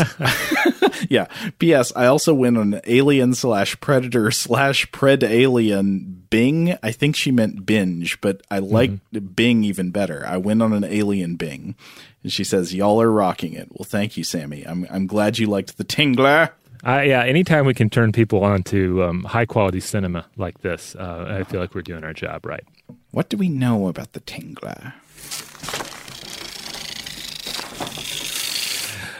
yeah. 1.09 1.27
P.S. 1.59 1.91
I 1.95 2.05
also 2.05 2.33
went 2.33 2.57
on 2.57 2.79
alien 2.85 3.33
slash 3.33 3.79
predator 3.79 4.31
slash 4.31 4.89
pred 4.91 5.23
alien 5.23 6.23
Bing. 6.29 6.77
I 6.83 6.91
think 6.91 7.15
she 7.15 7.31
meant 7.31 7.65
binge, 7.65 8.19
but 8.21 8.41
I 8.51 8.59
like 8.59 8.91
Mm-hmm. 8.91 9.25
Bing 9.27 9.63
even 9.63 9.91
better. 9.91 10.25
I 10.27 10.37
went 10.37 10.61
on 10.61 10.73
an 10.73 10.83
alien 10.83 11.35
Bing, 11.37 11.75
and 12.23 12.31
she 12.31 12.43
says, 12.43 12.73
"Y'all 12.75 13.01
are 13.01 13.11
rocking 13.11 13.53
it." 13.53 13.69
Well, 13.71 13.85
thank 13.85 14.17
you, 14.17 14.23
Sammy. 14.23 14.63
I'm 14.63 14.85
I'm 14.89 15.07
glad 15.07 15.37
you 15.37 15.47
liked 15.47 15.77
the 15.77 15.85
tingler. 15.85 16.51
Uh, 16.85 17.01
yeah, 17.01 17.23
anytime 17.23 17.65
we 17.65 17.73
can 17.73 17.89
turn 17.89 18.11
people 18.11 18.43
on 18.43 18.61
to 18.63 19.03
um, 19.03 19.23
high 19.23 19.45
quality 19.45 19.79
cinema 19.79 20.25
like 20.37 20.61
this, 20.61 20.95
uh, 20.95 21.25
I 21.39 21.43
feel 21.43 21.59
like 21.59 21.73
we're 21.73 21.81
doing 21.81 22.03
our 22.03 22.13
job 22.13 22.45
right. 22.45 22.63
What 23.11 23.29
do 23.29 23.37
we 23.37 23.49
know 23.49 23.87
about 23.87 24.13
the 24.13 24.19
tingler? 24.19 24.93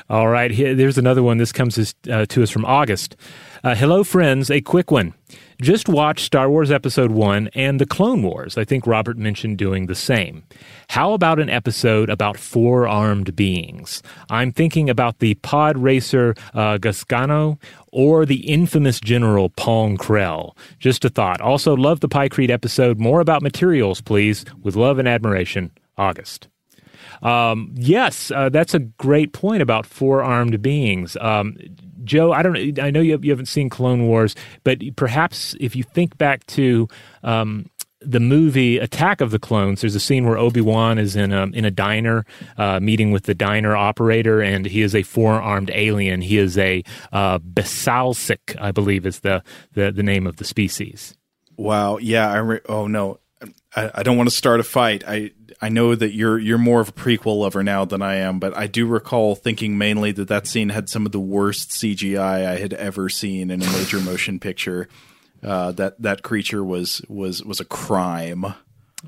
All 0.08 0.28
right, 0.28 0.52
here, 0.52 0.76
there's 0.76 1.00
another 1.00 1.24
one. 1.24 1.40
This 1.40 1.52
comes 1.52 1.78
as, 1.80 1.96
uh, 2.12 2.26
to 2.28 2.44
us 2.44 2.52
from 2.52 2.64
August. 2.66 3.16
Uh, 3.64 3.74
hello, 3.74 4.04
friends. 4.04 4.52
A 4.52 4.62
quick 4.62 4.92
one. 4.92 5.16
Just 5.60 5.90
watched 5.90 6.26
Star 6.26 6.48
Wars 6.48 6.70
Episode 6.70 7.10
1 7.10 7.50
and 7.56 7.80
The 7.80 7.88
Clone 7.88 8.22
Wars. 8.22 8.56
I 8.58 8.66
think 8.66 8.86
Robert 8.86 9.18
mentioned 9.18 9.58
doing 9.58 9.88
the 9.88 9.96
same. 9.96 10.44
How 10.90 11.14
about 11.14 11.40
an 11.40 11.50
episode 11.50 12.12
about 12.12 12.38
four 12.38 12.88
armed 12.88 13.36
beings? 13.36 14.04
I'm 14.30 14.52
thinking 14.52 14.90
about 14.92 15.20
the 15.20 15.34
pod 15.36 15.78
racer 15.78 16.36
uh, 16.54 16.78
Gasgano 16.78 17.60
or 17.92 18.28
the 18.28 18.48
infamous 18.48 19.00
General 19.00 19.50
Pong 19.50 19.98
Krell. 19.98 20.56
Just 20.78 21.04
a 21.04 21.10
thought. 21.10 21.42
Also, 21.42 21.76
love 21.76 22.02
the 22.02 22.10
Pykrete 22.10 22.52
episode. 22.52 23.00
More 23.00 23.22
about 23.22 23.42
materials, 23.42 24.02
please. 24.02 24.46
With 24.62 24.76
love 24.76 25.00
and 25.00 25.08
admiration, 25.08 25.72
August. 25.98 26.48
Um, 27.22 27.72
yes, 27.76 28.32
uh, 28.32 28.50
that's 28.50 28.74
a 28.74 28.80
great 28.80 29.34
point 29.34 29.62
about 29.62 29.86
four 29.86 30.24
armed 30.24 30.62
beings. 30.62 31.18
Um, 31.22 31.58
Joe, 32.04 32.32
I 32.32 32.44
don't. 32.44 32.80
I 32.80 32.92
know 32.92 33.02
you, 33.02 33.20
you 33.22 33.32
haven't 33.32 33.48
seen 33.48 33.70
Clone 33.70 34.08
Wars, 34.08 34.36
but 34.64 34.80
perhaps 34.96 35.56
if 35.60 35.76
you 35.76 35.84
think 35.84 36.18
back 36.18 36.46
to 36.48 36.88
um, 37.24 37.70
the 38.00 38.20
movie 38.20 38.78
Attack 38.78 39.22
of 39.22 39.32
the 39.32 39.40
Clones, 39.40 39.82
there's 39.82 39.96
a 39.96 40.00
scene 40.00 40.26
where 40.26 40.38
Obi 40.38 40.62
Wan 40.62 40.98
is 41.00 41.16
in 41.16 41.34
a 41.34 41.48
in 41.48 41.66
a 41.66 41.72
diner, 41.72 42.26
uh, 42.58 42.80
meeting 42.80 43.12
with 43.12 43.24
the 43.24 43.34
diner 43.34 43.76
operator, 43.76 44.42
and 44.42 44.66
he 44.66 44.82
is 44.82 44.94
a 44.94 45.04
four 45.04 45.42
armed 45.42 45.72
alien. 45.74 46.22
He 46.22 46.38
is 46.38 46.58
a 46.58 46.84
uh, 47.12 47.40
Besalisk, 47.40 48.56
I 48.60 48.72
believe, 48.72 49.06
is 49.06 49.22
the, 49.22 49.44
the 49.74 49.92
the 49.92 50.04
name 50.04 50.28
of 50.28 50.38
the 50.38 50.46
species. 50.46 51.16
Wow. 51.58 51.98
Yeah. 51.98 52.32
I 52.32 52.38
re- 52.38 52.62
oh 52.68 52.88
no. 52.88 53.20
I, 53.76 53.92
I 53.96 54.04
don't 54.04 54.18
want 54.18 54.30
to 54.30 54.36
start 54.36 54.60
a 54.60 54.64
fight. 54.64 55.04
I 55.08 55.32
I 55.66 55.70
know 55.70 55.96
that 55.96 56.14
you're 56.14 56.38
you're 56.38 56.60
more 56.60 56.80
of 56.80 56.90
a 56.90 56.92
prequel 56.92 57.40
lover 57.40 57.64
now 57.64 57.86
than 57.86 58.04
I 58.04 58.18
am, 58.18 58.38
but 58.38 58.56
I 58.56 58.68
do 58.68 58.86
recall 58.86 59.34
thinking 59.34 59.80
mainly 59.80 60.12
that 60.12 60.28
that 60.28 60.46
scene 60.46 60.70
had 60.70 60.90
some 60.90 61.08
of 61.08 61.12
the 61.12 61.20
worst 61.20 61.72
CGI 61.72 62.46
I 62.46 62.60
had 62.60 62.74
ever 62.74 63.10
seen 63.10 63.50
in 63.50 63.64
a 63.64 63.72
major 63.72 64.00
motion 64.00 64.40
picture. 64.40 64.88
Uh, 65.42 65.72
that 65.72 66.00
that 66.00 66.22
creature 66.22 66.64
was 66.64 67.02
was 67.10 67.44
was 67.44 67.60
a 67.60 67.66
crime. 67.66 68.46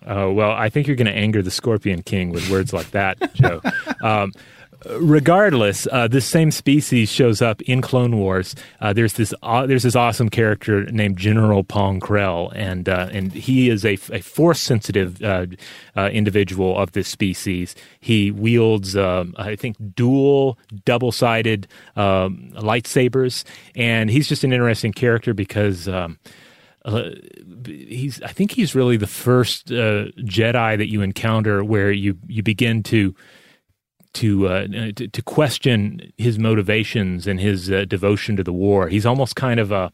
Oh, 0.07 0.31
well, 0.31 0.49
I 0.49 0.69
think 0.69 0.87
you're 0.87 0.95
going 0.95 1.05
to 1.05 1.15
anger 1.15 1.43
the 1.43 1.51
Scorpion 1.51 2.01
King 2.01 2.31
with 2.31 2.49
words 2.49 2.73
like 2.73 2.89
that, 2.91 3.35
Joe. 3.35 3.61
Um, 4.01 4.31
regardless, 4.99 5.87
uh, 5.91 6.07
this 6.07 6.25
same 6.25 6.51
species 6.51 7.11
shows 7.11 7.41
up 7.41 7.61
in 7.63 7.81
Clone 7.81 8.17
Wars. 8.17 8.55
Uh, 8.79 8.93
there's 8.93 9.13
this 9.13 9.33
uh, 9.43 9.65
there's 9.65 9.83
this 9.83 9.95
awesome 9.95 10.29
character 10.29 10.85
named 10.85 11.17
General 11.17 11.63
Pong 11.63 11.99
Krell, 11.99 12.51
and 12.55 12.87
uh, 12.87 13.09
and 13.11 13.33
he 13.33 13.69
is 13.69 13.85
a, 13.85 13.93
a 14.11 14.21
force 14.21 14.61
sensitive 14.61 15.21
uh, 15.21 15.47
uh, 15.95 16.09
individual 16.11 16.77
of 16.77 16.91
this 16.93 17.07
species. 17.07 17.75
He 17.99 18.31
wields, 18.31 18.95
um, 18.95 19.33
I 19.37 19.55
think, 19.55 19.77
dual 19.95 20.57
double 20.85 21.11
sided 21.11 21.67
um, 21.95 22.51
lightsabers, 22.55 23.43
and 23.75 24.09
he's 24.09 24.27
just 24.27 24.43
an 24.43 24.53
interesting 24.53 24.93
character 24.93 25.33
because. 25.33 25.87
Um, 25.87 26.19
uh, 26.85 27.09
he's 27.65 28.21
I 28.21 28.29
think 28.29 28.51
he's 28.51 28.73
really 28.73 28.95
the 28.95 29.07
first 29.07 29.71
uh, 29.71 30.05
Jedi 30.19 30.77
that 30.77 30.89
you 30.89 31.01
encounter 31.01 31.61
where 31.61 31.91
you 31.91 32.17
you 32.27 32.43
begin 32.43 32.81
to 32.83 33.13
to 34.17 34.47
uh, 34.47 34.67
to, 34.95 35.07
to 35.07 35.21
question 35.21 36.11
his 36.17 36.37
motivations 36.37 37.27
and 37.27 37.39
his 37.39 37.71
uh, 37.71 37.85
devotion 37.85 38.35
to 38.35 38.43
the 38.43 38.53
war. 38.53 38.87
He's 38.87 39.05
almost 39.05 39.35
kind 39.35 39.59
of 39.59 39.71
a 39.71 39.91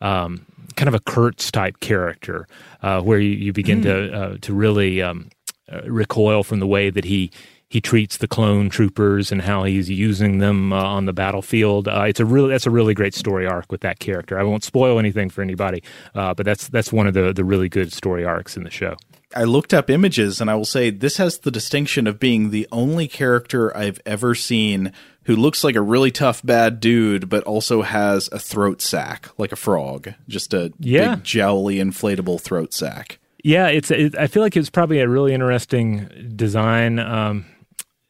um, 0.00 0.46
kind 0.76 0.88
of 0.88 0.94
a 0.94 1.00
Kurtz 1.00 1.50
type 1.50 1.80
character 1.80 2.46
uh, 2.82 3.00
where 3.02 3.18
you, 3.18 3.30
you 3.30 3.52
begin 3.52 3.82
to 3.82 4.12
uh, 4.12 4.36
to 4.40 4.54
really 4.54 5.02
um, 5.02 5.30
uh, 5.72 5.82
recoil 5.82 6.42
from 6.42 6.60
the 6.60 6.66
way 6.66 6.90
that 6.90 7.04
he 7.04 7.30
he 7.70 7.80
treats 7.80 8.16
the 8.16 8.28
clone 8.28 8.70
troopers 8.70 9.30
and 9.30 9.42
how 9.42 9.64
he's 9.64 9.90
using 9.90 10.38
them 10.38 10.72
uh, 10.72 10.82
on 10.82 11.04
the 11.04 11.12
battlefield. 11.12 11.86
Uh, 11.86 12.02
it's 12.02 12.20
a 12.20 12.24
really 12.24 12.48
that's 12.48 12.66
a 12.66 12.70
really 12.70 12.94
great 12.94 13.14
story 13.14 13.46
arc 13.46 13.70
with 13.70 13.82
that 13.82 13.98
character. 13.98 14.38
I 14.38 14.42
won't 14.42 14.64
spoil 14.64 14.98
anything 14.98 15.28
for 15.30 15.42
anybody, 15.42 15.82
uh, 16.14 16.32
but 16.34 16.46
that's 16.46 16.68
that's 16.68 16.92
one 16.92 17.06
of 17.06 17.14
the 17.14 17.32
the 17.32 17.44
really 17.44 17.68
good 17.68 17.92
story 17.92 18.24
arcs 18.24 18.56
in 18.56 18.62
the 18.64 18.70
show. 18.70 18.96
I 19.36 19.44
looked 19.44 19.74
up 19.74 19.90
images 19.90 20.40
and 20.40 20.50
I 20.50 20.54
will 20.54 20.64
say 20.64 20.90
this 20.90 21.18
has 21.18 21.38
the 21.38 21.50
distinction 21.50 22.06
of 22.06 22.18
being 22.18 22.50
the 22.50 22.66
only 22.72 23.06
character 23.08 23.76
I've 23.76 24.00
ever 24.06 24.34
seen 24.34 24.92
who 25.24 25.36
looks 25.36 25.62
like 25.62 25.76
a 25.76 25.82
really 25.82 26.10
tough 26.10 26.40
bad 26.44 26.80
dude 26.80 27.28
but 27.28 27.44
also 27.44 27.82
has 27.82 28.28
a 28.32 28.38
throat 28.38 28.80
sack 28.80 29.28
like 29.36 29.52
a 29.52 29.56
frog, 29.56 30.14
just 30.28 30.54
a 30.54 30.72
Yeah. 30.78 31.16
big 31.16 31.24
jowly 31.24 31.76
inflatable 31.76 32.40
throat 32.40 32.72
sack. 32.72 33.18
Yeah, 33.44 33.68
it's. 33.68 33.90
It, 33.92 34.16
I 34.18 34.26
feel 34.26 34.42
like 34.42 34.56
it's 34.56 34.68
probably 34.70 34.98
a 34.98 35.08
really 35.08 35.32
interesting 35.32 36.32
design 36.34 36.98
um, 36.98 37.46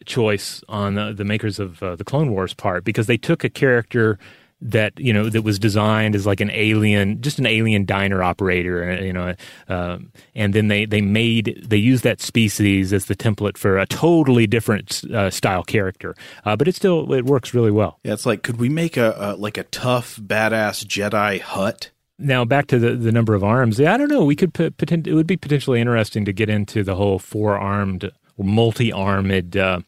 choice 0.06 0.62
on 0.68 0.94
the, 0.94 1.12
the 1.12 1.24
makers 1.24 1.58
of 1.58 1.82
uh, 1.82 1.96
the 1.96 2.04
Clone 2.04 2.30
Wars 2.30 2.54
part 2.54 2.82
because 2.84 3.06
they 3.08 3.18
took 3.18 3.44
a 3.44 3.50
character 3.50 4.18
that 4.60 4.98
you 4.98 5.12
know 5.12 5.28
that 5.28 5.42
was 5.42 5.58
designed 5.58 6.14
as 6.14 6.26
like 6.26 6.40
an 6.40 6.50
alien, 6.52 7.20
just 7.20 7.38
an 7.38 7.46
alien 7.46 7.84
diner 7.84 8.22
operator, 8.22 8.90
uh, 8.90 9.00
you 9.00 9.12
know, 9.12 9.34
um, 9.68 10.12
and 10.34 10.54
then 10.54 10.68
they 10.68 10.84
they 10.84 11.00
made 11.00 11.62
they 11.64 11.76
used 11.76 12.04
that 12.04 12.20
species 12.20 12.92
as 12.92 13.06
the 13.06 13.14
template 13.14 13.56
for 13.56 13.78
a 13.78 13.86
totally 13.86 14.46
different 14.46 15.04
uh, 15.12 15.30
style 15.30 15.62
character, 15.62 16.14
uh, 16.44 16.56
but 16.56 16.66
it 16.66 16.74
still 16.74 17.12
it 17.12 17.24
works 17.24 17.54
really 17.54 17.70
well. 17.70 17.98
Yeah, 18.02 18.14
it's 18.14 18.26
like 18.26 18.42
could 18.42 18.58
we 18.58 18.68
make 18.68 18.96
a, 18.96 19.14
a 19.18 19.36
like 19.36 19.58
a 19.58 19.64
tough 19.64 20.16
badass 20.16 20.84
Jedi 20.84 21.40
hut? 21.40 21.90
Now 22.18 22.44
back 22.44 22.66
to 22.68 22.80
the, 22.80 22.96
the 22.96 23.12
number 23.12 23.34
of 23.34 23.44
arms. 23.44 23.78
Yeah, 23.78 23.94
I 23.94 23.96
don't 23.96 24.08
know. 24.08 24.24
We 24.24 24.34
could 24.34 24.52
put, 24.52 24.76
potent, 24.76 25.06
it 25.06 25.14
would 25.14 25.28
be 25.28 25.36
potentially 25.36 25.80
interesting 25.80 26.24
to 26.24 26.32
get 26.32 26.50
into 26.50 26.82
the 26.82 26.96
whole 26.96 27.20
four 27.20 27.56
armed, 27.56 28.10
multi 28.36 28.90
armed 28.90 29.56
uh, 29.56 29.80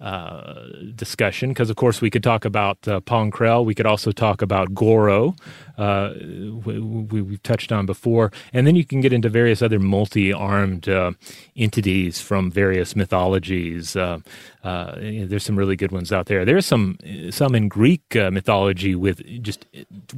uh, 0.00 0.66
discussion 0.94 1.50
because, 1.50 1.70
of 1.70 1.76
course, 1.76 2.00
we 2.00 2.10
could 2.10 2.22
talk 2.22 2.44
about 2.44 2.86
uh, 2.86 3.00
We 3.62 3.74
could 3.74 3.86
also 3.86 4.12
talk 4.12 4.42
about 4.42 4.74
Goro, 4.74 5.34
uh, 5.78 6.12
we, 6.18 6.78
we, 6.80 7.22
we've 7.22 7.42
touched 7.42 7.72
on 7.72 7.86
before, 7.86 8.30
and 8.52 8.66
then 8.66 8.76
you 8.76 8.84
can 8.84 9.00
get 9.00 9.12
into 9.12 9.28
various 9.28 9.62
other 9.62 9.78
multi 9.78 10.32
armed 10.32 10.88
uh, 10.88 11.12
entities 11.56 12.20
from 12.20 12.50
various 12.50 12.94
mythologies. 12.94 13.96
Uh, 13.96 14.18
uh, 14.64 14.94
there's 14.96 15.44
some 15.44 15.56
really 15.56 15.76
good 15.76 15.92
ones 15.92 16.12
out 16.12 16.26
there. 16.26 16.44
There's 16.44 16.66
some 16.66 16.98
some 17.30 17.54
in 17.54 17.68
Greek 17.68 18.16
uh, 18.16 18.30
mythology 18.30 18.94
with 18.94 19.22
just 19.42 19.64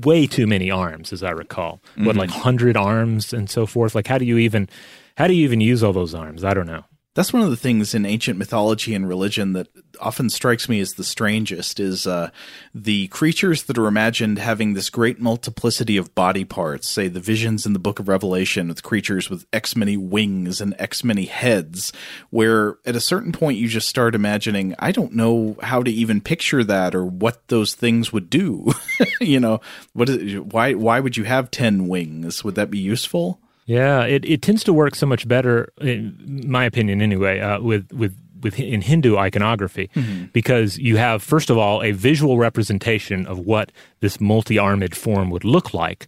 way 0.05 0.27
too 0.27 0.47
many 0.47 0.71
arms, 0.71 1.13
as 1.13 1.23
I 1.23 1.31
recall. 1.31 1.81
What 1.97 2.17
Mhm. 2.17 2.19
like 2.19 2.31
hundred 2.31 2.77
arms 2.77 3.33
and 3.33 3.49
so 3.51 3.67
forth. 3.67 3.95
Like 3.95 4.07
how 4.09 4.19
do 4.19 4.25
you 4.25 4.39
even 4.39 4.69
how 5.17 5.27
do 5.27 5.35
you 5.35 5.45
even 5.45 5.61
use 5.61 5.83
all 5.83 5.93
those 5.93 6.15
arms? 6.15 6.45
I 6.45 6.55
don't 6.55 6.67
know. 6.67 6.85
That's 7.19 7.33
one 7.33 7.43
of 7.43 7.51
the 7.51 7.57
things 7.57 7.97
in 7.97 8.07
ancient 8.07 8.39
mythology 8.39 8.95
and 8.95 9.09
religion 9.09 9.53
that 9.55 9.67
often 10.01 10.31
strikes 10.31 10.69
me 10.69 10.79
as 10.79 10.93
the 10.93 11.03
strangest 11.03 11.81
is 11.81 12.07
uh, 12.07 12.31
the 12.73 13.09
creatures 13.09 13.65
that 13.65 13.77
are 13.77 13.89
imagined 13.89 14.39
having 14.39 14.75
this 14.75 14.89
great 14.89 15.19
multiplicity 15.19 15.97
of 15.97 16.15
body 16.15 16.45
parts. 16.45 16.89
Say 16.89 17.09
the 17.09 17.19
visions 17.19 17.67
in 17.67 17.73
the 17.73 17.81
Book 17.81 17.99
of 17.99 18.07
Revelation 18.07 18.69
with 18.69 18.85
creatures 18.85 19.29
with 19.29 19.47
X 19.53 19.75
many 19.75 19.97
wings 19.97 20.61
and 20.61 20.77
X 20.79 21.03
many 21.03 21.25
heads, 21.25 21.93
where 22.31 22.79
at 22.87 22.95
a 22.95 23.01
certain 23.01 23.33
point 23.33 23.59
you 23.59 23.67
just 23.67 23.89
start 23.89 24.15
imagining, 24.15 24.77
I 24.79 24.93
don't 24.93 25.15
know 25.15 25.57
how 25.61 25.83
to 25.83 25.91
even 25.91 26.21
picture 26.21 26.63
that 26.63 26.95
or 26.95 27.05
what 27.05 27.49
those 27.49 27.75
things 27.75 28.13
would 28.13 28.31
do. 28.31 28.71
you 29.21 29.41
know, 29.41 29.61
what 29.93 30.09
is, 30.09 30.39
why 30.39 30.75
why 30.75 31.01
would 31.01 31.17
you 31.17 31.25
have 31.25 31.51
ten 31.51 31.89
wings? 31.89 32.45
Would 32.45 32.55
that 32.55 32.71
be 32.71 32.79
useful? 32.79 33.41
Yeah, 33.69 34.05
it, 34.07 34.25
it 34.25 34.41
tends 34.41 34.65
to 34.65 34.73
work 34.73 34.95
so 34.95 35.05
much 35.07 35.29
better, 35.29 35.71
in 35.79 36.43
my 36.47 36.65
opinion, 36.65 37.03
anyway, 37.03 37.39
uh, 37.41 37.61
with 37.61 37.93
with 37.93 38.15
with 38.43 38.59
in 38.59 38.81
Hindu 38.81 39.17
iconography, 39.19 39.91
Mhm. 39.95 40.33
because 40.33 40.79
you 40.79 40.97
have 40.97 41.23
first 41.23 41.51
of 41.51 41.59
all 41.59 41.83
a 41.83 41.93
visual 41.93 42.39
representation 42.39 43.27
of 43.27 43.39
what 43.41 43.71
this 44.01 44.21
multi-armed 44.21 44.95
form 44.97 45.29
would 45.31 45.45
look 45.45 45.75
like, 45.75 46.07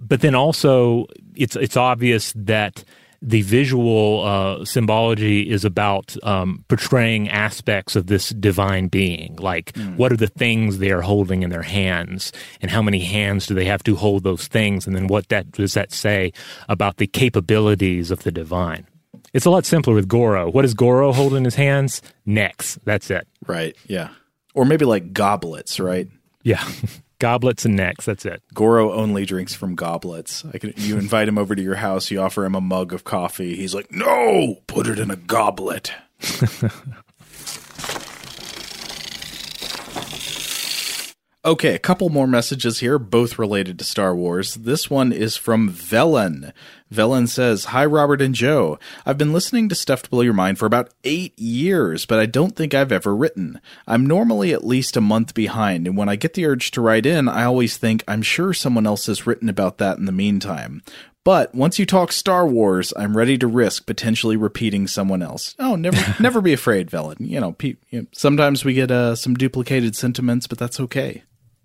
but 0.00 0.20
then 0.22 0.34
also 0.34 1.06
it's 1.36 1.56
it's 1.56 1.76
obvious 1.76 2.32
that 2.36 2.84
the 3.26 3.40
visual 3.40 4.22
uh, 4.22 4.64
symbology 4.66 5.48
is 5.50 5.64
about 5.64 6.14
um, 6.22 6.62
portraying 6.68 7.30
aspects 7.30 7.96
of 7.96 8.06
this 8.06 8.28
divine 8.28 8.88
being, 8.88 9.34
like 9.36 9.74
what 9.96 10.12
are 10.12 10.16
the 10.16 10.26
things 10.26 10.76
they 10.76 10.90
are 10.90 11.00
holding 11.00 11.42
in 11.42 11.48
their 11.48 11.62
hands, 11.62 12.32
and 12.60 12.70
how 12.70 12.82
many 12.82 13.00
hands 13.00 13.46
do 13.46 13.54
they 13.54 13.64
have 13.64 13.82
to 13.84 13.96
hold 13.96 14.24
those 14.24 14.46
things, 14.46 14.86
and 14.86 14.94
then 14.94 15.06
what 15.06 15.30
that 15.30 15.50
does 15.52 15.72
that 15.72 15.90
say 15.90 16.32
about 16.68 16.98
the 16.98 17.06
capabilities 17.06 18.10
of 18.10 18.24
the 18.24 18.30
divine. 18.30 18.86
It's 19.32 19.46
a 19.46 19.50
lot 19.50 19.64
simpler 19.64 19.94
with 19.94 20.06
Goro. 20.06 20.50
What 20.50 20.62
does 20.62 20.74
Goro 20.74 21.12
hold 21.12 21.32
in 21.32 21.44
his 21.44 21.54
hands? 21.54 22.02
Necks. 22.26 22.78
That's 22.84 23.10
it. 23.10 23.26
Right. 23.46 23.74
Yeah. 23.86 24.10
Or 24.54 24.66
maybe 24.66 24.84
like 24.84 25.12
goblets, 25.12 25.80
right? 25.80 26.08
Yeah. 26.42 26.62
goblets 27.24 27.64
and 27.64 27.74
necks. 27.74 28.04
That's 28.04 28.26
it. 28.26 28.42
Goro 28.52 28.92
only 28.92 29.24
drinks 29.24 29.54
from 29.54 29.74
goblets. 29.74 30.44
I 30.52 30.58
can, 30.58 30.74
you 30.76 30.98
invite 30.98 31.26
him 31.26 31.38
over 31.38 31.54
to 31.54 31.62
your 31.62 31.76
house, 31.76 32.10
you 32.10 32.20
offer 32.20 32.44
him 32.44 32.54
a 32.54 32.60
mug 32.60 32.92
of 32.92 33.04
coffee. 33.04 33.56
He's 33.56 33.74
like, 33.74 33.90
"No, 33.90 34.58
put 34.66 34.86
it 34.86 34.98
in 34.98 35.10
a 35.10 35.16
goblet." 35.16 35.92
Okay, 41.46 41.74
a 41.74 41.78
couple 41.78 42.08
more 42.08 42.26
messages 42.26 42.78
here, 42.78 42.98
both 42.98 43.38
related 43.38 43.78
to 43.78 43.84
Star 43.84 44.16
Wars. 44.16 44.54
This 44.54 44.88
one 44.88 45.12
is 45.12 45.36
from 45.36 45.70
Velen. 45.70 46.54
Velen 46.90 47.28
says, 47.28 47.66
Hi, 47.66 47.84
Robert 47.84 48.22
and 48.22 48.34
Joe. 48.34 48.78
I've 49.04 49.18
been 49.18 49.34
listening 49.34 49.68
to 49.68 49.74
Stuff 49.74 50.04
to 50.04 50.10
Blow 50.10 50.22
Your 50.22 50.32
Mind 50.32 50.58
for 50.58 50.64
about 50.64 50.94
eight 51.04 51.38
years, 51.38 52.06
but 52.06 52.18
I 52.18 52.24
don't 52.24 52.56
think 52.56 52.72
I've 52.72 52.92
ever 52.92 53.14
written. 53.14 53.60
I'm 53.86 54.06
normally 54.06 54.54
at 54.54 54.64
least 54.64 54.96
a 54.96 55.02
month 55.02 55.34
behind, 55.34 55.86
and 55.86 55.98
when 55.98 56.08
I 56.08 56.16
get 56.16 56.32
the 56.32 56.46
urge 56.46 56.70
to 56.70 56.80
write 56.80 57.04
in, 57.04 57.28
I 57.28 57.44
always 57.44 57.76
think, 57.76 58.02
I'm 58.08 58.22
sure 58.22 58.54
someone 58.54 58.86
else 58.86 59.04
has 59.04 59.26
written 59.26 59.50
about 59.50 59.76
that 59.76 59.98
in 59.98 60.06
the 60.06 60.12
meantime. 60.12 60.82
But 61.24 61.54
once 61.54 61.78
you 61.78 61.84
talk 61.84 62.12
Star 62.12 62.46
Wars, 62.46 62.94
I'm 62.96 63.18
ready 63.18 63.36
to 63.36 63.46
risk 63.46 63.84
potentially 63.84 64.38
repeating 64.38 64.86
someone 64.86 65.20
else. 65.20 65.54
Oh, 65.58 65.76
never, 65.76 66.14
never 66.22 66.40
be 66.40 66.54
afraid, 66.54 66.90
Velen. 66.90 67.16
You 67.20 67.38
know, 67.38 67.52
pe- 67.52 67.76
you 67.90 68.00
know 68.00 68.06
sometimes 68.12 68.64
we 68.64 68.72
get 68.72 68.90
uh, 68.90 69.14
some 69.14 69.34
duplicated 69.34 69.94
sentiments, 69.94 70.46
but 70.46 70.56
that's 70.56 70.80
okay. 70.80 71.22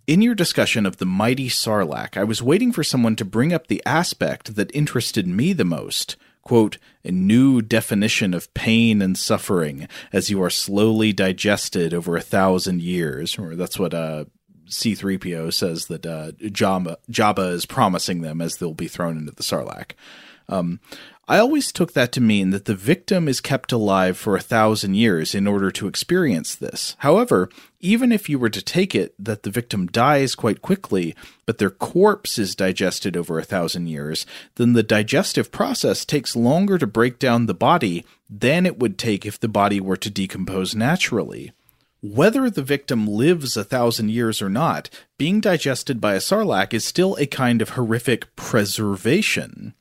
In 0.10 0.24
your 0.24 0.34
discussion 0.34 0.88
of 0.88 0.97
the 0.97 1.05
mighty 1.05 1.49
Sarlacc, 1.49 2.18
I 2.18 2.24
was 2.24 2.41
waiting 2.41 2.72
for 2.72 2.84
someone 2.84 3.16
to 3.18 3.24
bring 3.24 3.53
up 3.53 3.68
the 3.68 3.80
aspect 3.86 4.55
that 4.55 4.76
interested 4.76 5.28
me 5.28 5.53
the 5.53 5.64
most. 5.64 6.16
Quote, 6.41 6.80
a 7.05 7.12
new 7.12 7.62
definition 7.62 8.34
of 8.34 8.51
pain 8.55 9.03
and 9.03 9.16
suffering 9.16 9.88
as 10.12 10.32
you 10.32 10.41
are 10.41 10.49
slowly 10.49 11.14
digested 11.14 11.93
over 11.93 12.18
a 12.18 12.22
thousand 12.22 12.82
years. 12.82 13.38
Or 13.38 13.55
that's 13.55 13.78
what 13.78 13.93
uh, 13.93 14.26
C3PO 14.68 15.53
says 15.53 15.86
that 15.86 16.07
uh, 16.07 16.32
Jabba, 16.41 16.95
Jabba 17.12 17.51
is 17.51 17.68
promising 17.68 18.22
them 18.22 18.41
as 18.41 18.57
they'll 18.57 18.74
be 18.74 18.88
thrown 18.88 19.16
into 19.16 19.32
the 19.32 19.43
Sarlacc. 19.43 19.91
Um, 20.47 20.80
I 21.30 21.38
always 21.38 21.71
took 21.71 21.93
that 21.93 22.11
to 22.13 22.21
mean 22.21 22.49
that 22.49 22.65
the 22.65 22.73
victim 22.73 23.27
is 23.27 23.39
kept 23.39 23.71
alive 23.71 24.17
for 24.17 24.36
a 24.36 24.41
thousand 24.41 24.95
years 24.95 25.36
in 25.36 25.45
order 25.45 25.69
to 25.69 25.88
experience 25.88 26.55
this. 26.55 26.95
However, 26.99 27.49
even 27.80 28.11
if 28.11 28.30
you 28.30 28.39
were 28.39 28.49
to 28.49 28.63
take 28.63 28.95
it 28.95 29.13
that 29.19 29.43
the 29.43 29.51
victim 29.51 29.86
dies 29.86 30.34
quite 30.34 30.63
quickly, 30.63 31.15
but 31.45 31.59
their 31.59 31.69
corpse 31.69 32.39
is 32.39 32.55
digested 32.55 33.15
over 33.15 33.38
a 33.38 33.43
thousand 33.43 33.89
years, 33.89 34.25
then 34.55 34.73
the 34.73 34.82
digestive 34.82 35.51
process 35.51 36.03
takes 36.03 36.36
longer 36.36 36.80
to 36.80 36.88
break 36.88 37.19
down 37.19 37.45
the 37.45 37.53
body 37.53 38.03
than 38.27 38.65
it 38.65 38.80
would 38.80 38.97
take 38.97 39.23
if 39.23 39.39
the 39.39 39.47
body 39.47 39.80
were 39.80 39.97
to 39.97 40.09
decompose 40.09 40.73
naturally. 40.73 41.51
Whether 42.01 42.49
the 42.49 42.63
victim 42.63 43.05
lives 43.05 43.55
a 43.55 43.63
thousand 43.63 44.09
years 44.09 44.41
or 44.41 44.49
not, 44.49 44.89
being 45.19 45.41
digested 45.41 46.01
by 46.01 46.15
a 46.15 46.19
sarlacc 46.19 46.73
is 46.73 46.84
still 46.84 47.15
a 47.19 47.27
kind 47.27 47.61
of 47.61 47.71
horrific 47.71 48.36
preservation. 48.36 49.75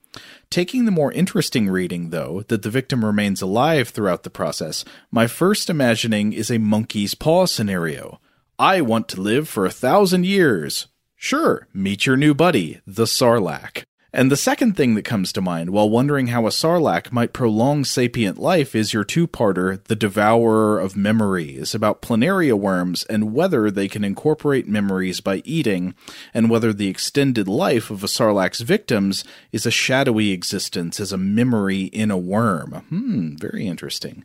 Taking 0.50 0.86
the 0.86 0.90
more 0.90 1.12
interesting 1.12 1.68
reading, 1.68 2.08
though, 2.08 2.42
that 2.48 2.62
the 2.62 2.70
victim 2.70 3.04
remains 3.04 3.42
alive 3.42 3.90
throughout 3.90 4.22
the 4.22 4.30
process, 4.30 4.82
my 5.10 5.26
first 5.26 5.68
imagining 5.68 6.32
is 6.32 6.50
a 6.50 6.56
monkey's 6.58 7.14
paw 7.14 7.44
scenario. 7.44 8.18
I 8.58 8.80
want 8.80 9.08
to 9.08 9.20
live 9.20 9.46
for 9.46 9.66
a 9.66 9.70
thousand 9.70 10.24
years. 10.24 10.86
Sure, 11.16 11.68
meet 11.74 12.06
your 12.06 12.16
new 12.16 12.32
buddy, 12.32 12.80
the 12.86 13.04
Sarlacc. 13.04 13.84
And 14.10 14.32
the 14.32 14.36
second 14.36 14.74
thing 14.74 14.94
that 14.94 15.04
comes 15.04 15.32
to 15.32 15.42
mind 15.42 15.68
while 15.68 15.90
wondering 15.90 16.28
how 16.28 16.46
a 16.46 16.50
sarlacc 16.50 17.12
might 17.12 17.34
prolong 17.34 17.84
sapient 17.84 18.38
life 18.38 18.74
is 18.74 18.94
your 18.94 19.04
two 19.04 19.26
parter, 19.26 19.84
The 19.84 19.96
Devourer 19.96 20.80
of 20.80 20.96
Memories, 20.96 21.74
about 21.74 22.00
planaria 22.00 22.58
worms 22.58 23.04
and 23.04 23.34
whether 23.34 23.70
they 23.70 23.86
can 23.86 24.04
incorporate 24.04 24.66
memories 24.66 25.20
by 25.20 25.42
eating, 25.44 25.94
and 26.32 26.48
whether 26.48 26.72
the 26.72 26.88
extended 26.88 27.48
life 27.48 27.90
of 27.90 28.02
a 28.02 28.08
sarlacc's 28.08 28.62
victims 28.62 29.24
is 29.52 29.66
a 29.66 29.70
shadowy 29.70 30.30
existence 30.30 31.00
as 31.00 31.12
a 31.12 31.18
memory 31.18 31.82
in 31.82 32.10
a 32.10 32.16
worm. 32.16 32.84
Hmm, 32.88 33.36
very 33.36 33.66
interesting. 33.66 34.24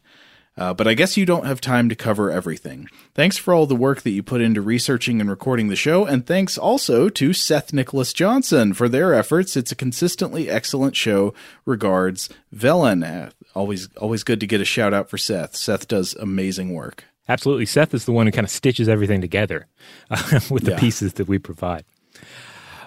Uh, 0.55 0.73
but 0.73 0.87
I 0.87 0.93
guess 0.93 1.17
you 1.17 1.25
don't 1.25 1.47
have 1.47 1.59
time 1.59 1.89
to 1.89 1.95
cover 1.95 2.29
everything. 2.29 2.87
Thanks 3.15 3.37
for 3.37 3.53
all 3.53 3.65
the 3.65 3.75
work 3.75 4.03
that 4.03 4.11
you 4.11 4.21
put 4.21 4.41
into 4.41 4.61
researching 4.61 5.19
and 5.19 5.29
recording 5.29 5.67
the 5.67 5.75
show, 5.75 6.05
and 6.05 6.25
thanks 6.25 6.57
also 6.57 7.09
to 7.09 7.33
Seth 7.33 7.73
Nicholas 7.73 8.13
Johnson 8.13 8.73
for 8.73 8.87
their 8.87 9.15
efforts. 9.15 9.57
It's 9.57 9.71
a 9.71 9.75
consistently 9.75 10.49
excellent 10.49 10.95
show. 10.95 11.33
Regards, 11.65 12.29
Velen. 12.55 13.03
Uh, 13.03 13.31
always, 13.55 13.89
always 13.97 14.23
good 14.23 14.39
to 14.39 14.47
get 14.47 14.61
a 14.61 14.65
shout 14.65 14.93
out 14.93 15.09
for 15.09 15.17
Seth. 15.17 15.55
Seth 15.55 15.87
does 15.87 16.13
amazing 16.15 16.73
work. 16.73 17.05
Absolutely, 17.27 17.65
Seth 17.65 17.93
is 17.93 18.05
the 18.05 18.11
one 18.11 18.27
who 18.27 18.31
kind 18.31 18.45
of 18.45 18.51
stitches 18.51 18.87
everything 18.87 19.21
together 19.21 19.67
uh, 20.11 20.39
with 20.51 20.65
the 20.65 20.71
yeah. 20.71 20.79
pieces 20.79 21.13
that 21.13 21.27
we 21.27 21.39
provide. 21.39 21.83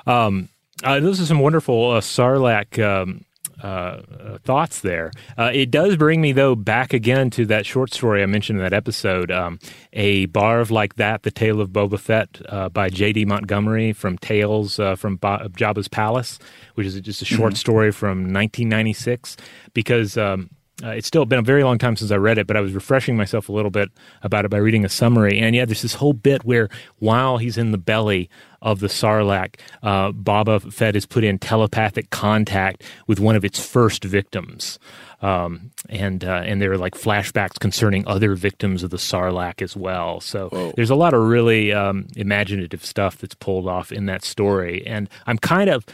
Um, 0.06 0.50
uh, 0.84 1.00
those 1.00 1.20
are 1.20 1.26
some 1.26 1.40
wonderful 1.40 1.92
uh, 1.92 2.00
Sarlacc 2.00 2.78
um, 2.84 3.24
uh, 3.62 4.38
thoughts 4.44 4.80
there. 4.80 5.10
Uh, 5.38 5.50
it 5.52 5.70
does 5.70 5.96
bring 5.96 6.20
me 6.20 6.32
though 6.32 6.54
back 6.54 6.92
again 6.92 7.30
to 7.30 7.46
that 7.46 7.66
short 7.66 7.92
story 7.92 8.22
I 8.22 8.26
mentioned 8.26 8.58
in 8.58 8.64
that 8.64 8.72
episode, 8.72 9.30
um, 9.30 9.58
a 9.92 10.26
barve 10.26 10.70
like 10.70 10.96
that, 10.96 11.22
the 11.22 11.30
Tale 11.30 11.60
of 11.60 11.70
Boba 11.70 11.98
Fett 11.98 12.40
uh, 12.48 12.68
by 12.68 12.88
J.D. 12.88 13.24
Montgomery 13.24 13.92
from 13.92 14.18
Tales 14.18 14.78
uh, 14.78 14.96
from 14.96 15.16
ba- 15.16 15.48
Jabba's 15.52 15.88
Palace, 15.88 16.38
which 16.74 16.86
is 16.86 17.00
just 17.00 17.22
a 17.22 17.24
short 17.24 17.52
mm-hmm. 17.52 17.58
story 17.58 17.92
from 17.92 18.18
1996. 18.32 19.36
Because 19.72 20.16
um, 20.16 20.50
uh, 20.84 20.90
it's 20.90 21.06
still 21.06 21.24
been 21.24 21.38
a 21.38 21.42
very 21.42 21.64
long 21.64 21.78
time 21.78 21.96
since 21.96 22.10
I 22.10 22.16
read 22.16 22.36
it, 22.36 22.46
but 22.46 22.56
I 22.56 22.60
was 22.60 22.72
refreshing 22.72 23.16
myself 23.16 23.48
a 23.48 23.52
little 23.52 23.70
bit 23.70 23.90
about 24.22 24.44
it 24.44 24.50
by 24.50 24.58
reading 24.58 24.84
a 24.84 24.90
summary. 24.90 25.38
And 25.38 25.56
yeah, 25.56 25.64
there's 25.64 25.80
this 25.80 25.94
whole 25.94 26.12
bit 26.12 26.44
where 26.44 26.68
while 26.98 27.38
he's 27.38 27.56
in 27.56 27.70
the 27.70 27.78
belly 27.78 28.28
of 28.60 28.80
the 28.80 28.88
Sarlacc, 28.88 29.58
uh, 29.82 30.12
Boba 30.12 30.70
Fett 30.70 30.94
is 30.94 31.06
put 31.06 31.24
in 31.24 31.38
telepathic 31.38 32.10
contact 32.10 32.82
with 33.06 33.18
one 33.18 33.36
of 33.36 33.44
its 33.44 33.64
first 33.64 34.04
victims. 34.04 34.78
Um, 35.22 35.70
and 35.88 36.22
uh, 36.22 36.42
and 36.44 36.60
there 36.60 36.72
are 36.72 36.78
like 36.78 36.94
flashbacks 36.94 37.58
concerning 37.58 38.06
other 38.06 38.34
victims 38.34 38.82
of 38.82 38.90
the 38.90 38.98
Sarlacc 38.98 39.62
as 39.62 39.74
well. 39.74 40.20
So 40.20 40.50
Whoa. 40.50 40.72
there's 40.76 40.90
a 40.90 40.94
lot 40.94 41.14
of 41.14 41.22
really 41.22 41.72
um, 41.72 42.06
imaginative 42.16 42.84
stuff 42.84 43.16
that's 43.16 43.34
pulled 43.34 43.66
off 43.66 43.92
in 43.92 44.04
that 44.06 44.24
story, 44.24 44.86
and 44.86 45.08
I'm 45.26 45.38
kind 45.38 45.70
of 45.70 45.86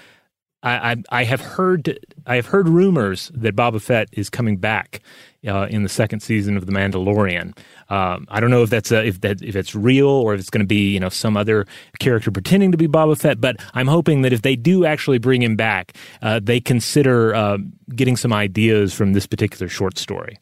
I, 0.63 1.03
I, 1.11 1.25
have 1.25 1.41
heard 1.41 1.99
I 2.27 2.37
have 2.37 2.47
heard 2.47 2.69
rumors 2.69 3.33
that 3.35 3.57
Boba 3.57 3.83
Fett 3.83 4.09
is 4.13 4.31
coming 4.31 4.59
back 4.59 5.01
uh, 5.47 5.67
in 5.69 5.83
the 5.83 5.89
second 5.89 6.21
season 6.21 6.57
of 6.57 6.67
The 6.67 6.73
Mandalorian. 6.73 7.57
Um, 7.89 8.27
I 8.31 8.39
don't 8.39 8.51
know 8.51 8.63
if 8.63 8.71
that's 8.71 8.93
a, 8.93 9.05
if 9.05 9.21
that 9.23 9.43
if 9.43 9.57
it's 9.57 9.75
real 9.75 10.09
or 10.09 10.35
if 10.35 10.41
it's 10.41 10.51
going 10.51 10.61
to 10.61 10.67
be 10.67 10.93
you 10.93 11.01
know 11.01 11.09
some 11.09 11.37
other 11.37 11.67
character 11.99 12.31
pretending 12.31 12.71
to 12.71 12.79
be 12.79 12.87
Boba 12.87 13.19
Fett. 13.19 13.41
But 13.41 13.57
I'm 13.75 13.89
hoping 13.89 14.23
that 14.23 14.33
if 14.33 14.43
they 14.43 14.55
do 14.55 14.85
actually 14.85 15.19
bring 15.19 15.43
him 15.43 15.57
back, 15.57 15.97
uh, 16.23 16.41
they 16.43 16.61
consider 16.61 17.35
uh, 17.35 17.59
getting 17.95 18.17
some 18.17 18.33
ideas 18.33 18.95
from 18.95 19.15
this 19.15 19.27
particular 19.27 19.69
short 19.69 19.99
story. 19.99 20.39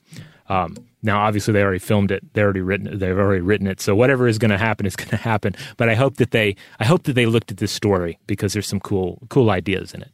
Um, 0.49 0.77
now, 1.03 1.21
obviously, 1.21 1.53
they 1.53 1.63
already 1.63 1.79
filmed 1.79 2.11
it. 2.11 2.35
They 2.35 2.43
already 2.43 2.61
written. 2.61 2.99
They've 2.99 3.17
already 3.17 3.41
written 3.41 3.67
it. 3.67 3.81
So 3.81 3.95
whatever 3.95 4.29
is 4.29 4.39
going 4.39 4.51
to 4.51 4.59
happen 4.59 4.87
is 4.87 4.97
going 4.97 5.11
to 5.11 5.17
happen. 5.17 5.55
But 5.77 5.89
I 5.89 5.95
hope 5.95 6.17
that 6.17 6.31
they. 6.31 6.57
I 6.79 6.85
hope 6.85 7.05
that 7.05 7.15
they 7.15 7.27
looked 7.27 7.51
at 7.51 7.57
this 7.57 7.73
story 7.73 8.19
because 8.27 8.53
there's 8.53 8.69
some 8.69 8.81
cool, 8.81 9.19
cool 9.29 9.51
ideas 9.51 9.95
in 9.95 10.03
it. 10.03 10.11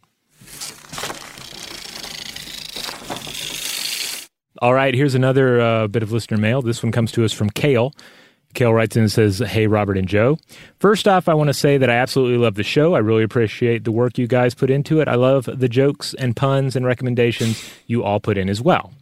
All 4.63 4.73
right, 4.73 4.95
here's 4.95 5.15
another 5.15 5.61
uh, 5.61 5.87
bit 5.87 6.03
of 6.03 6.13
listener 6.13 6.39
mail. 6.39 6.63
This 6.63 6.83
one 6.83 6.91
comes 6.91 7.13
to 7.13 7.25
us 7.25 7.33
from 7.33 7.51
Kale. 7.51 7.93
Kale 8.55 8.73
writes 8.73 8.97
in 8.97 9.03
and 9.03 9.13
says, 9.13 9.41
Hey, 9.41 9.67
Robert 9.67 9.99
and 9.99 10.09
Joe. 10.09 10.39
First 10.81 11.07
off, 11.07 11.29
I 11.29 11.35
want 11.35 11.49
to 11.49 11.55
say 11.55 11.77
that 11.77 11.91
I 11.91 11.95
absolutely 11.95 12.39
love 12.39 12.55
the 12.55 12.63
show. 12.63 12.95
I 12.95 13.01
really 13.01 13.23
appreciate 13.23 13.85
the 13.85 13.93
work 13.93 14.17
you 14.17 14.27
guys 14.27 14.55
put 14.55 14.71
into 14.71 15.01
it. 15.01 15.09
I 15.09 15.17
love 15.17 15.45
the 15.53 15.69
jokes 15.69 16.15
and 16.15 16.35
puns 16.35 16.75
and 16.75 16.87
recommendations 16.87 17.71
you 17.87 18.03
all 18.03 18.19
put 18.19 18.39
in 18.39 18.49
as 18.49 18.63
well. 18.63 18.93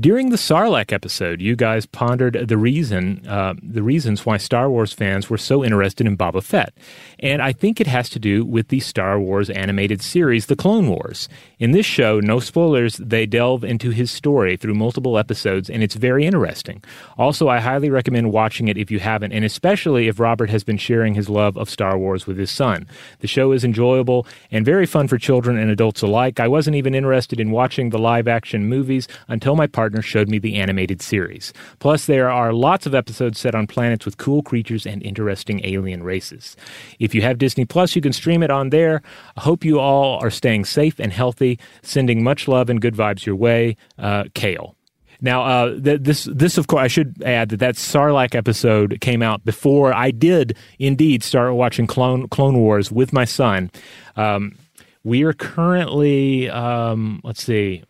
During 0.00 0.30
the 0.30 0.36
Sarlacc 0.36 0.92
episode, 0.92 1.40
you 1.40 1.54
guys 1.54 1.86
pondered 1.86 2.48
the 2.48 2.56
reason, 2.56 3.24
uh, 3.28 3.54
the 3.62 3.80
reasons 3.80 4.26
why 4.26 4.38
Star 4.38 4.68
Wars 4.68 4.92
fans 4.92 5.30
were 5.30 5.38
so 5.38 5.62
interested 5.62 6.04
in 6.04 6.16
Boba 6.16 6.42
Fett, 6.42 6.74
and 7.20 7.40
I 7.40 7.52
think 7.52 7.80
it 7.80 7.86
has 7.86 8.10
to 8.10 8.18
do 8.18 8.44
with 8.44 8.68
the 8.68 8.80
Star 8.80 9.20
Wars 9.20 9.50
animated 9.50 10.02
series, 10.02 10.46
The 10.46 10.56
Clone 10.56 10.88
Wars. 10.88 11.28
In 11.60 11.70
this 11.70 11.86
show, 11.86 12.18
no 12.18 12.40
spoilers, 12.40 12.96
they 12.96 13.24
delve 13.24 13.62
into 13.62 13.90
his 13.90 14.10
story 14.10 14.56
through 14.56 14.74
multiple 14.74 15.16
episodes, 15.16 15.70
and 15.70 15.80
it's 15.80 15.94
very 15.94 16.26
interesting. 16.26 16.82
Also, 17.16 17.48
I 17.48 17.60
highly 17.60 17.88
recommend 17.88 18.32
watching 18.32 18.66
it 18.66 18.76
if 18.76 18.90
you 18.90 18.98
haven't, 18.98 19.30
and 19.30 19.44
especially 19.44 20.08
if 20.08 20.18
Robert 20.18 20.50
has 20.50 20.64
been 20.64 20.76
sharing 20.76 21.14
his 21.14 21.28
love 21.28 21.56
of 21.56 21.70
Star 21.70 21.96
Wars 21.96 22.26
with 22.26 22.36
his 22.36 22.50
son. 22.50 22.88
The 23.20 23.28
show 23.28 23.52
is 23.52 23.62
enjoyable 23.62 24.26
and 24.50 24.64
very 24.64 24.86
fun 24.86 25.06
for 25.06 25.18
children 25.18 25.56
and 25.56 25.70
adults 25.70 26.02
alike. 26.02 26.40
I 26.40 26.48
wasn't 26.48 26.74
even 26.74 26.96
interested 26.96 27.38
in 27.38 27.52
watching 27.52 27.90
the 27.90 27.98
live 27.98 28.26
action 28.26 28.68
movies 28.68 29.06
until 29.28 29.54
my 29.54 29.68
partner 29.68 29.83
showed 30.02 30.28
me 30.28 30.38
the 30.38 30.56
animated 30.56 31.02
series. 31.02 31.52
Plus, 31.78 32.06
there 32.06 32.30
are 32.30 32.52
lots 32.52 32.86
of 32.86 32.94
episodes 32.94 33.38
set 33.38 33.54
on 33.54 33.66
planets 33.66 34.04
with 34.04 34.16
cool 34.16 34.42
creatures 34.42 34.86
and 34.86 35.02
interesting 35.02 35.60
alien 35.64 36.02
races. 36.02 36.56
If 36.98 37.14
you 37.14 37.22
have 37.22 37.38
Disney 37.38 37.64
Plus, 37.64 37.94
you 37.96 38.02
can 38.02 38.12
stream 38.12 38.42
it 38.42 38.50
on 38.50 38.70
there. 38.70 39.02
I 39.36 39.40
hope 39.40 39.64
you 39.64 39.78
all 39.78 40.22
are 40.22 40.30
staying 40.30 40.64
safe 40.64 40.98
and 40.98 41.12
healthy. 41.12 41.58
Sending 41.82 42.22
much 42.22 42.48
love 42.48 42.70
and 42.70 42.80
good 42.80 42.94
vibes 42.94 43.26
your 43.26 43.36
way, 43.36 43.76
uh, 43.98 44.24
Kale. 44.34 44.76
Now, 45.20 45.42
uh, 45.44 45.80
th- 45.80 46.02
this 46.02 46.24
this 46.24 46.58
of 46.58 46.66
course 46.66 46.82
I 46.82 46.88
should 46.88 47.22
add 47.22 47.48
that 47.50 47.60
that 47.60 47.76
Sarlacc 47.76 48.34
episode 48.34 48.98
came 49.00 49.22
out 49.22 49.44
before 49.44 49.94
I 49.94 50.10
did 50.10 50.56
indeed 50.78 51.22
start 51.22 51.54
watching 51.54 51.86
Clone 51.86 52.28
Clone 52.28 52.58
Wars 52.58 52.92
with 52.92 53.12
my 53.12 53.24
son. 53.24 53.70
Um, 54.16 54.56
we 55.02 55.22
are 55.22 55.32
currently 55.32 56.50
um, 56.50 57.20
let's 57.24 57.42
see 57.42 57.84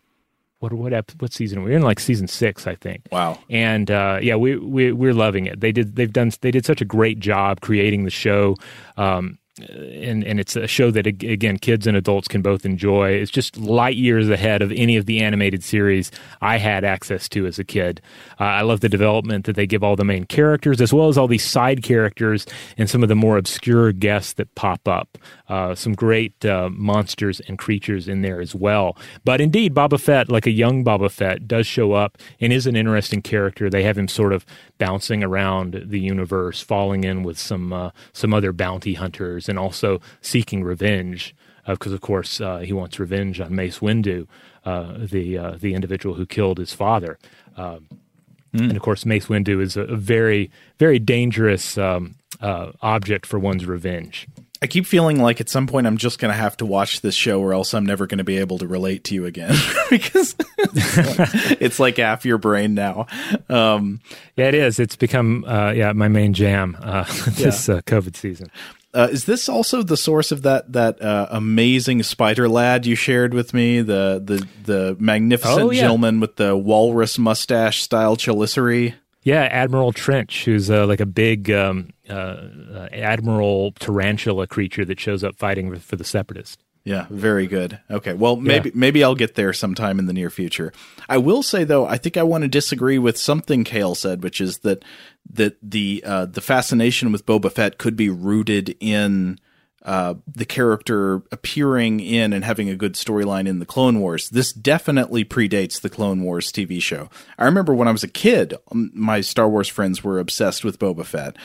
what 0.73 0.91
what 0.91 1.15
what 1.19 1.33
season 1.33 1.63
we're 1.63 1.71
in 1.71 1.81
like 1.81 1.99
season 1.99 2.27
six 2.27 2.67
I 2.67 2.75
think. 2.75 3.03
Wow. 3.11 3.39
And 3.49 3.89
uh, 3.91 4.19
yeah, 4.21 4.35
we 4.35 4.55
we 4.57 4.91
we're 4.91 5.13
loving 5.13 5.45
it. 5.45 5.59
They 5.59 5.71
did 5.71 5.95
they've 5.95 6.11
done 6.11 6.31
they 6.41 6.51
did 6.51 6.65
such 6.65 6.81
a 6.81 6.85
great 6.85 7.19
job 7.19 7.61
creating 7.61 8.03
the 8.03 8.11
show. 8.11 8.55
Um, 8.97 9.37
and 9.57 10.25
and 10.25 10.37
it's 10.39 10.57
a 10.57 10.67
show 10.67 10.91
that 10.91 11.07
again 11.07 11.57
kids 11.57 11.87
and 11.87 11.95
adults 11.95 12.27
can 12.27 12.41
both 12.41 12.65
enjoy. 12.65 13.11
It's 13.11 13.31
just 13.31 13.57
light 13.57 13.95
years 13.95 14.29
ahead 14.29 14.61
of 14.61 14.71
any 14.73 14.97
of 14.97 15.05
the 15.05 15.21
animated 15.21 15.63
series 15.63 16.11
I 16.41 16.57
had 16.57 16.83
access 16.83 17.29
to 17.29 17.45
as 17.45 17.57
a 17.57 17.63
kid. 17.63 18.01
Uh, 18.37 18.43
I 18.43 18.61
love 18.63 18.81
the 18.81 18.89
development 18.89 19.45
that 19.45 19.55
they 19.55 19.65
give 19.65 19.81
all 19.81 19.95
the 19.95 20.03
main 20.03 20.25
characters 20.25 20.81
as 20.81 20.91
well 20.91 21.07
as 21.07 21.17
all 21.17 21.27
these 21.27 21.45
side 21.45 21.83
characters 21.83 22.45
and 22.77 22.89
some 22.89 23.01
of 23.01 23.07
the 23.07 23.15
more 23.15 23.37
obscure 23.37 23.93
guests 23.93 24.33
that 24.33 24.53
pop 24.55 24.85
up. 24.89 25.17
Uh, 25.47 25.75
some 25.75 25.93
great 25.93 26.43
uh, 26.43 26.69
monsters 26.71 27.39
and 27.41 27.59
creatures 27.59 28.07
in 28.07 28.21
there 28.21 28.41
as 28.41 28.55
well. 28.55 28.97
But 29.23 29.39
indeed, 29.41 29.75
Boba 29.75 29.99
Fett, 29.99 30.27
like 30.27 30.47
a 30.47 30.51
young 30.51 30.83
Boba 30.83 31.11
Fett, 31.11 31.47
does 31.47 31.67
show 31.67 31.93
up 31.93 32.17
and 32.39 32.51
is 32.51 32.65
an 32.65 32.75
interesting 32.75 33.21
character. 33.21 33.69
They 33.69 33.83
have 33.83 33.97
him 33.97 34.07
sort 34.07 34.33
of 34.33 34.43
bouncing 34.79 35.23
around 35.23 35.83
the 35.85 35.99
universe, 35.99 36.61
falling 36.61 37.03
in 37.03 37.21
with 37.21 37.37
some 37.37 37.71
uh, 37.71 37.91
some 38.11 38.33
other 38.33 38.51
bounty 38.51 38.95
hunters 38.95 39.47
and 39.47 39.59
also 39.59 40.01
seeking 40.19 40.63
revenge 40.63 41.35
because, 41.67 41.91
uh, 41.91 41.95
of 41.95 42.01
course, 42.01 42.41
uh, 42.41 42.59
he 42.59 42.73
wants 42.73 42.99
revenge 42.99 43.39
on 43.39 43.55
Mace 43.55 43.79
Windu, 43.79 44.27
uh, 44.65 44.97
the 44.97 45.37
uh, 45.37 45.57
the 45.59 45.73
individual 45.73 46.15
who 46.15 46.25
killed 46.25 46.57
his 46.57 46.73
father. 46.73 47.17
Mm. 47.57 48.69
And 48.69 48.77
of 48.77 48.81
course, 48.81 49.05
Mace 49.05 49.25
Windu 49.25 49.61
is 49.61 49.75
a, 49.75 49.81
a 49.81 49.95
very 49.95 50.49
very 50.79 50.99
dangerous 50.99 51.77
um, 51.77 52.15
uh, 52.41 52.71
object 52.81 53.25
for 53.25 53.39
one's 53.39 53.65
revenge. 53.65 54.27
I 54.61 54.67
keep 54.67 54.85
feeling 54.85 55.21
like 55.21 55.41
at 55.41 55.49
some 55.49 55.67
point 55.67 55.87
I'm 55.87 55.97
just 55.97 56.19
going 56.19 56.31
to 56.31 56.37
have 56.37 56.57
to 56.57 56.65
watch 56.65 57.01
this 57.01 57.15
show, 57.15 57.41
or 57.41 57.53
else 57.53 57.73
I'm 57.73 57.85
never 57.85 58.07
going 58.07 58.19
to 58.19 58.23
be 58.23 58.37
able 58.37 58.57
to 58.59 58.67
relate 58.67 59.03
to 59.05 59.15
you 59.15 59.25
again 59.25 59.55
because 59.89 60.35
it's 60.57 60.97
like, 61.19 61.61
it's 61.61 61.79
like 61.79 61.97
half 61.97 62.25
your 62.25 62.37
brain 62.37 62.73
now. 62.73 63.07
Um, 63.49 64.01
yeah, 64.35 64.47
it 64.47 64.55
is. 64.55 64.79
It's 64.79 64.95
become 64.95 65.43
yeah 65.47 65.93
my 65.93 66.07
main 66.07 66.33
jam 66.33 66.77
this 67.27 67.67
yeah. 67.67 67.81
COVID 67.81 68.15
season. 68.15 68.49
Uh, 68.95 69.09
is 69.11 69.25
this 69.25 69.49
also 69.49 69.83
the 69.83 69.97
source 69.97 70.31
of 70.31 70.43
that 70.43 70.71
that 70.71 71.01
uh, 71.01 71.27
amazing 71.29 72.01
spider 72.01 72.47
lad 72.47 72.85
you 72.85 72.95
shared 72.95 73.33
with 73.33 73.53
me? 73.53 73.81
The 73.81 74.21
the 74.23 74.47
the 74.63 74.95
magnificent 74.99 75.59
oh, 75.59 75.69
yeah. 75.69 75.81
gentleman 75.81 76.21
with 76.21 76.37
the 76.37 76.55
walrus 76.55 77.17
mustache 77.17 77.81
style 77.81 78.15
chelicerae. 78.15 78.93
Yeah, 79.23 79.41
Admiral 79.41 79.91
Trench, 79.91 80.45
who's 80.45 80.71
uh, 80.71 80.87
like 80.87 81.01
a 81.01 81.05
big 81.05 81.51
um, 81.51 81.89
uh, 82.09 82.47
uh, 82.73 82.87
admiral 82.91 83.71
tarantula 83.73 84.47
creature 84.47 84.85
that 84.85 84.99
shows 84.99 85.23
up 85.23 85.35
fighting 85.37 85.75
for 85.79 85.95
the 85.95 86.03
separatists. 86.03 86.57
Yeah, 86.85 87.07
very 87.09 87.47
good. 87.47 87.79
Okay, 87.89 88.13
well 88.13 88.35
maybe 88.35 88.69
yeah. 88.69 88.75
maybe 88.75 89.03
I'll 89.03 89.15
get 89.15 89.33
there 89.33 89.53
sometime 89.53 89.97
in 89.97 90.05
the 90.05 90.13
near 90.13 90.29
future. 90.29 90.71
I 91.09 91.17
will 91.17 91.41
say 91.41 91.63
though, 91.63 91.87
I 91.87 91.97
think 91.97 92.15
I 92.15 92.21
want 92.21 92.43
to 92.43 92.47
disagree 92.47 92.99
with 92.99 93.17
something 93.17 93.63
Kale 93.63 93.95
said, 93.95 94.21
which 94.21 94.39
is 94.39 94.59
that 94.59 94.85
that 95.31 95.57
the 95.63 96.03
uh, 96.05 96.25
the 96.27 96.41
fascination 96.41 97.11
with 97.11 97.25
Boba 97.25 97.51
Fett 97.51 97.79
could 97.79 97.95
be 97.95 98.09
rooted 98.09 98.77
in 98.79 99.39
uh, 99.85 100.15
the 100.27 100.45
character 100.45 101.23
appearing 101.31 101.99
in 101.99 102.33
and 102.33 102.43
having 102.43 102.69
a 102.69 102.75
good 102.75 102.93
storyline 102.93 103.47
in 103.47 103.59
the 103.59 103.65
Clone 103.65 103.99
Wars. 103.99 104.29
This 104.29 104.51
definitely 104.51 105.23
predates 105.23 105.79
the 105.79 105.89
Clone 105.89 106.23
Wars 106.23 106.51
TV 106.51 106.81
show. 106.81 107.09
I 107.37 107.45
remember 107.45 107.73
when 107.73 107.87
I 107.87 107.91
was 107.91 108.03
a 108.03 108.07
kid, 108.07 108.55
my 108.71 109.21
Star 109.21 109.47
Wars 109.47 109.67
friends 109.67 110.03
were 110.03 110.19
obsessed 110.19 110.63
with 110.63 110.79
Boba 110.79 111.05
Fett 111.05 111.37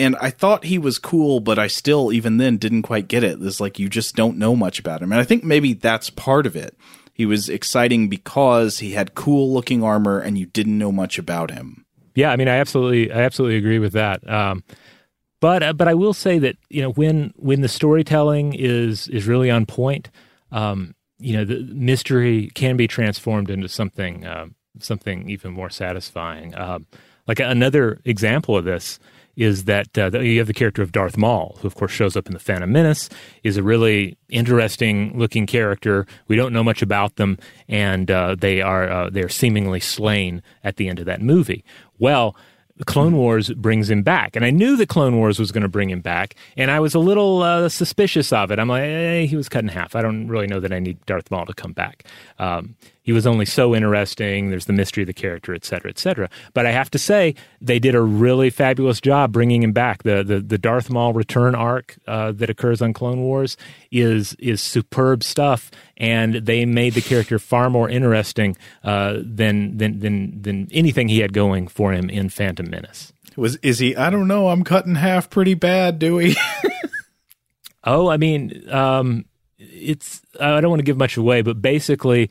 and 0.00 0.16
I 0.20 0.30
thought 0.30 0.64
he 0.64 0.78
was 0.78 0.98
cool, 0.98 1.40
but 1.40 1.58
I 1.58 1.66
still, 1.66 2.10
even 2.10 2.38
then, 2.38 2.56
didn't 2.56 2.82
quite 2.82 3.06
get 3.06 3.22
it. 3.22 3.38
It's 3.40 3.60
like 3.60 3.78
you 3.78 3.88
just 3.88 4.16
don't 4.16 4.38
know 4.38 4.56
much 4.56 4.78
about 4.78 5.02
him. 5.02 5.12
And 5.12 5.20
I 5.20 5.24
think 5.24 5.44
maybe 5.44 5.74
that's 5.74 6.08
part 6.08 6.46
of 6.46 6.56
it. 6.56 6.74
He 7.12 7.26
was 7.26 7.50
exciting 7.50 8.08
because 8.08 8.78
he 8.78 8.92
had 8.92 9.14
cool 9.14 9.52
looking 9.52 9.84
armor 9.84 10.18
and 10.18 10.38
you 10.38 10.46
didn't 10.46 10.78
know 10.78 10.90
much 10.90 11.18
about 11.18 11.50
him. 11.50 11.84
Yeah, 12.14 12.32
I 12.32 12.36
mean, 12.36 12.48
I 12.48 12.56
absolutely, 12.56 13.12
I 13.12 13.20
absolutely 13.20 13.58
agree 13.58 13.78
with 13.78 13.92
that. 13.92 14.28
Um, 14.28 14.64
but 15.38 15.62
uh, 15.62 15.72
but 15.74 15.86
I 15.86 15.94
will 15.94 16.14
say 16.14 16.38
that 16.38 16.56
you 16.68 16.82
know 16.82 16.92
when 16.92 17.32
when 17.36 17.60
the 17.60 17.68
storytelling 17.68 18.54
is 18.54 19.08
is 19.08 19.26
really 19.26 19.50
on 19.50 19.66
point, 19.66 20.10
um, 20.50 20.94
you 21.18 21.34
know, 21.34 21.44
the 21.44 21.60
mystery 21.60 22.50
can 22.54 22.76
be 22.76 22.88
transformed 22.88 23.50
into 23.50 23.68
something 23.68 24.26
uh, 24.26 24.46
something 24.78 25.28
even 25.28 25.52
more 25.52 25.70
satisfying. 25.70 26.54
Uh, 26.54 26.80
like 27.26 27.40
another 27.40 28.00
example 28.04 28.56
of 28.56 28.64
this 28.64 28.98
is 29.40 29.64
that 29.64 29.96
uh, 29.96 30.10
you 30.20 30.38
have 30.38 30.48
the 30.48 30.52
character 30.52 30.82
of 30.82 30.92
Darth 30.92 31.16
Maul, 31.16 31.56
who 31.60 31.66
of 31.66 31.74
course 31.74 31.90
shows 31.90 32.14
up 32.14 32.26
in 32.26 32.34
the 32.34 32.38
Phantom 32.38 32.70
Menace, 32.70 33.08
is 33.42 33.56
a 33.56 33.62
really 33.62 34.18
interesting 34.28 35.18
looking 35.18 35.46
character. 35.46 36.06
We 36.28 36.36
don't 36.36 36.52
know 36.52 36.62
much 36.62 36.82
about 36.82 37.16
them, 37.16 37.38
and 37.66 38.10
uh, 38.10 38.36
they 38.38 38.60
are 38.60 38.90
uh, 38.90 39.08
they're 39.08 39.30
seemingly 39.30 39.80
slain 39.80 40.42
at 40.62 40.76
the 40.76 40.88
end 40.90 40.98
of 40.98 41.06
that 41.06 41.22
movie. 41.22 41.64
Well, 41.98 42.36
Clone 42.84 43.16
Wars 43.16 43.50
brings 43.54 43.88
him 43.88 44.02
back, 44.02 44.36
and 44.36 44.44
I 44.44 44.50
knew 44.50 44.76
that 44.76 44.90
Clone 44.90 45.16
Wars 45.16 45.38
was 45.38 45.52
going 45.52 45.62
to 45.62 45.68
bring 45.68 45.88
him 45.88 46.02
back, 46.02 46.34
and 46.58 46.70
I 46.70 46.78
was 46.80 46.94
a 46.94 46.98
little 46.98 47.42
uh, 47.42 47.70
suspicious 47.70 48.34
of 48.34 48.50
it. 48.50 48.58
I'm 48.58 48.68
like, 48.68 48.82
hey, 48.82 49.26
he 49.26 49.36
was 49.36 49.48
cut 49.48 49.64
in 49.64 49.68
half. 49.68 49.96
I 49.96 50.02
don't 50.02 50.28
really 50.28 50.46
know 50.48 50.60
that 50.60 50.72
I 50.72 50.80
need 50.80 51.04
Darth 51.06 51.30
Maul 51.30 51.46
to 51.46 51.54
come 51.54 51.72
back. 51.72 52.04
Um, 52.38 52.76
he 53.02 53.12
was 53.12 53.26
only 53.26 53.46
so 53.46 53.74
interesting. 53.74 54.50
There's 54.50 54.66
the 54.66 54.72
mystery 54.72 55.02
of 55.02 55.06
the 55.06 55.14
character, 55.14 55.54
et 55.54 55.64
cetera, 55.64 55.90
et 55.90 55.98
cetera. 55.98 56.28
But 56.52 56.66
I 56.66 56.72
have 56.72 56.90
to 56.90 56.98
say, 56.98 57.34
they 57.60 57.78
did 57.78 57.94
a 57.94 58.02
really 58.02 58.50
fabulous 58.50 59.00
job 59.00 59.32
bringing 59.32 59.62
him 59.62 59.72
back. 59.72 60.02
The 60.02 60.22
the, 60.22 60.40
the 60.40 60.58
Darth 60.58 60.90
Maul 60.90 61.12
return 61.12 61.54
arc 61.54 61.96
uh, 62.06 62.32
that 62.32 62.50
occurs 62.50 62.82
on 62.82 62.92
Clone 62.92 63.20
Wars 63.20 63.56
is 63.90 64.34
is 64.34 64.60
superb 64.60 65.22
stuff, 65.22 65.70
and 65.96 66.34
they 66.34 66.64
made 66.66 66.94
the 66.94 67.00
character 67.00 67.38
far 67.38 67.70
more 67.70 67.88
interesting 67.88 68.56
uh, 68.84 69.18
than 69.22 69.78
than 69.78 70.00
than 70.00 70.42
than 70.42 70.68
anything 70.70 71.08
he 71.08 71.20
had 71.20 71.32
going 71.32 71.68
for 71.68 71.92
him 71.92 72.10
in 72.10 72.28
Phantom 72.28 72.68
Menace. 72.68 73.12
Was 73.36 73.56
is 73.56 73.78
he? 73.78 73.96
I 73.96 74.10
don't 74.10 74.28
know. 74.28 74.48
I'm 74.48 74.64
cut 74.64 74.86
in 74.86 74.96
half 74.96 75.30
pretty 75.30 75.54
bad, 75.54 75.98
do 75.98 76.16
we? 76.16 76.36
oh, 77.84 78.10
I 78.10 78.18
mean, 78.18 78.68
um, 78.70 79.24
it's. 79.58 80.20
I 80.38 80.60
don't 80.60 80.70
want 80.70 80.80
to 80.80 80.84
give 80.84 80.98
much 80.98 81.16
away, 81.16 81.42
but 81.42 81.62
basically 81.62 82.30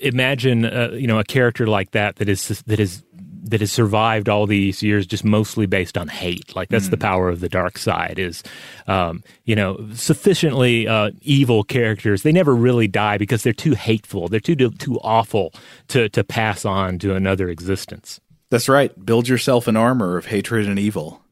imagine 0.00 0.64
uh, 0.64 0.90
you 0.92 1.06
know 1.06 1.18
a 1.18 1.24
character 1.24 1.66
like 1.66 1.92
that 1.92 2.16
that 2.16 2.28
is 2.28 2.48
that 2.66 2.80
is 2.80 3.02
that 3.42 3.60
has 3.60 3.72
survived 3.72 4.28
all 4.28 4.46
these 4.46 4.82
years 4.82 5.06
just 5.06 5.24
mostly 5.24 5.66
based 5.66 5.96
on 5.98 6.08
hate. 6.08 6.54
Like 6.54 6.68
that's 6.68 6.86
mm. 6.86 6.90
the 6.90 6.96
power 6.96 7.28
of 7.28 7.40
the 7.40 7.48
dark 7.48 7.78
side 7.78 8.18
is 8.18 8.42
um, 8.86 9.22
you 9.44 9.56
know 9.56 9.88
sufficiently 9.94 10.86
uh, 10.86 11.10
evil 11.22 11.64
characters 11.64 12.22
they 12.22 12.32
never 12.32 12.54
really 12.54 12.88
die 12.88 13.18
because 13.18 13.42
they're 13.42 13.52
too 13.52 13.74
hateful. 13.74 14.28
They're 14.28 14.40
too 14.40 14.56
too 14.56 14.98
awful 15.02 15.52
to 15.88 16.08
to 16.10 16.24
pass 16.24 16.64
on 16.64 16.98
to 17.00 17.14
another 17.14 17.48
existence. 17.48 18.20
That's 18.50 18.68
right. 18.68 18.92
Build 19.04 19.28
yourself 19.28 19.68
an 19.68 19.76
armor 19.76 20.16
of 20.16 20.26
hatred 20.26 20.66
and 20.66 20.78
evil. 20.78 21.22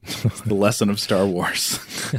The 0.46 0.54
lesson 0.54 0.88
of 0.90 1.00
star 1.00 1.26
wars. 1.26 1.80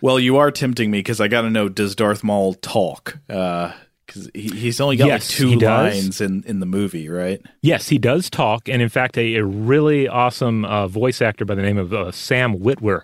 Well 0.00 0.20
you 0.20 0.36
are 0.36 0.52
tempting 0.52 0.92
me 0.92 1.00
because 1.00 1.20
i 1.20 1.26
gotta 1.26 1.50
know 1.50 1.68
does 1.68 1.96
darth 1.96 2.22
maul 2.22 2.54
talk? 2.54 3.18
Uh, 3.28 3.72
because 4.08 4.30
he, 4.34 4.48
he's 4.48 4.80
only 4.80 4.96
got 4.96 5.06
yes, 5.06 5.30
like 5.30 5.38
two 5.38 5.58
lines 5.58 6.20
in, 6.20 6.42
in 6.46 6.60
the 6.60 6.66
movie, 6.66 7.08
right? 7.08 7.40
Yes, 7.62 7.88
he 7.88 7.98
does 7.98 8.30
talk, 8.30 8.68
and 8.68 8.82
in 8.82 8.88
fact, 8.88 9.16
a, 9.18 9.36
a 9.36 9.44
really 9.44 10.08
awesome 10.08 10.64
uh, 10.64 10.88
voice 10.88 11.22
actor 11.22 11.44
by 11.44 11.54
the 11.54 11.62
name 11.62 11.78
of 11.78 11.92
uh, 11.92 12.10
Sam 12.10 12.58
Witwer, 12.58 13.02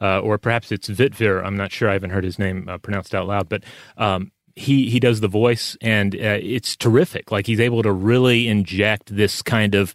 uh, 0.00 0.20
or 0.20 0.38
perhaps 0.38 0.70
it's 0.70 0.88
Vitvir. 0.88 1.44
I'm 1.44 1.56
not 1.56 1.72
sure. 1.72 1.88
I 1.88 1.94
haven't 1.94 2.10
heard 2.10 2.24
his 2.24 2.38
name 2.38 2.68
uh, 2.68 2.78
pronounced 2.78 3.14
out 3.14 3.26
loud, 3.26 3.48
but 3.48 3.64
um, 3.96 4.30
he 4.54 4.90
he 4.90 5.00
does 5.00 5.20
the 5.20 5.28
voice, 5.28 5.76
and 5.80 6.14
uh, 6.14 6.38
it's 6.40 6.76
terrific. 6.76 7.32
Like 7.32 7.46
he's 7.46 7.60
able 7.60 7.82
to 7.82 7.92
really 7.92 8.48
inject 8.48 9.16
this 9.16 9.42
kind 9.42 9.74
of 9.74 9.94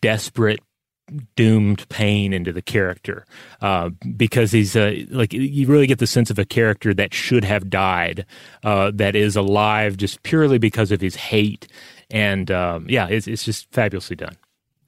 desperate 0.00 0.60
doomed 1.36 1.88
pain 1.88 2.32
into 2.32 2.52
the 2.52 2.62
character 2.62 3.26
uh, 3.60 3.90
because 4.16 4.52
he's 4.52 4.74
uh, 4.74 4.94
like 5.10 5.32
you 5.32 5.66
really 5.66 5.86
get 5.86 5.98
the 5.98 6.06
sense 6.06 6.30
of 6.30 6.38
a 6.38 6.44
character 6.44 6.94
that 6.94 7.12
should 7.12 7.44
have 7.44 7.68
died 7.70 8.24
uh, 8.62 8.90
that 8.94 9.14
is 9.14 9.36
alive 9.36 9.96
just 9.96 10.22
purely 10.22 10.58
because 10.58 10.90
of 10.90 11.00
his 11.00 11.16
hate. 11.16 11.68
And 12.10 12.50
um, 12.50 12.86
yeah 12.88 13.08
it's, 13.08 13.26
it's 13.26 13.44
just 13.44 13.70
fabulously 13.70 14.16
done. 14.16 14.36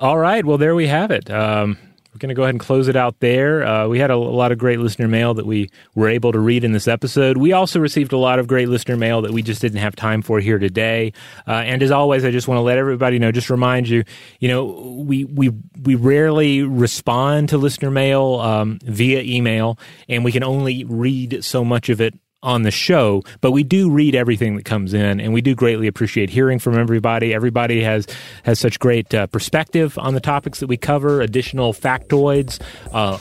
All 0.00 0.18
right 0.18 0.44
well 0.44 0.58
there 0.58 0.74
we 0.74 0.86
have 0.86 1.10
it. 1.10 1.30
Um, 1.30 1.78
we're 2.16 2.20
going 2.20 2.30
to 2.30 2.34
go 2.34 2.44
ahead 2.44 2.54
and 2.54 2.60
close 2.60 2.88
it 2.88 2.96
out 2.96 3.20
there. 3.20 3.62
Uh, 3.66 3.86
we 3.88 3.98
had 3.98 4.10
a, 4.10 4.14
a, 4.14 4.16
lot 4.16 4.50
of 4.50 4.56
great 4.56 4.78
listener 4.78 5.06
mail 5.06 5.34
that 5.34 5.44
we 5.44 5.68
were 5.94 6.08
able 6.08 6.32
to 6.32 6.38
read 6.38 6.64
in 6.64 6.72
this 6.72 6.88
episode. 6.88 7.36
We 7.36 7.52
also 7.52 7.78
received 7.78 8.14
a 8.14 8.16
lot 8.16 8.38
of 8.38 8.46
great 8.46 8.70
listener 8.70 8.96
mail 8.96 9.20
that 9.20 9.32
we 9.32 9.42
just 9.42 9.60
didn't 9.60 9.80
have 9.80 9.94
time 9.94 10.22
for 10.22 10.40
here 10.40 10.58
today. 10.58 11.12
Uh, 11.46 11.52
and 11.52 11.82
as 11.82 11.90
always, 11.90 12.24
I 12.24 12.30
just 12.30 12.48
want 12.48 12.56
to 12.56 12.62
let 12.62 12.78
everybody 12.78 13.18
know, 13.18 13.32
just 13.32 13.50
remind 13.50 13.86
you, 13.86 14.02
you 14.40 14.48
know, 14.48 14.64
we 14.64 15.24
we 15.26 15.50
we 15.82 15.94
rarely 15.94 16.62
respond 16.62 17.50
to 17.50 17.58
listener 17.58 17.90
mail 17.90 18.36
um, 18.36 18.78
via 18.82 19.20
email, 19.20 19.78
and 20.08 20.24
we 20.24 20.32
can 20.32 20.42
only 20.42 20.84
read 20.84 21.44
so 21.44 21.64
much 21.64 21.90
of 21.90 22.00
it 22.00 22.14
on 22.46 22.62
the 22.62 22.70
show, 22.70 23.24
but 23.40 23.50
we 23.50 23.64
do 23.64 23.90
read 23.90 24.14
everything 24.14 24.54
that 24.54 24.64
comes 24.64 24.94
in, 24.94 25.20
and 25.20 25.34
we 25.34 25.40
do 25.40 25.54
greatly 25.54 25.88
appreciate 25.88 26.30
hearing 26.30 26.60
from 26.60 26.78
everybody. 26.78 27.34
Everybody 27.34 27.82
has 27.82 28.06
has 28.44 28.60
such 28.60 28.78
great 28.78 29.12
uh, 29.12 29.26
perspective 29.26 29.98
on 29.98 30.14
the 30.14 30.20
topics 30.20 30.60
that 30.60 30.68
we 30.68 30.76
cover, 30.76 31.20
additional 31.20 31.72
factoids. 31.72 32.62
Uh, 32.92 33.18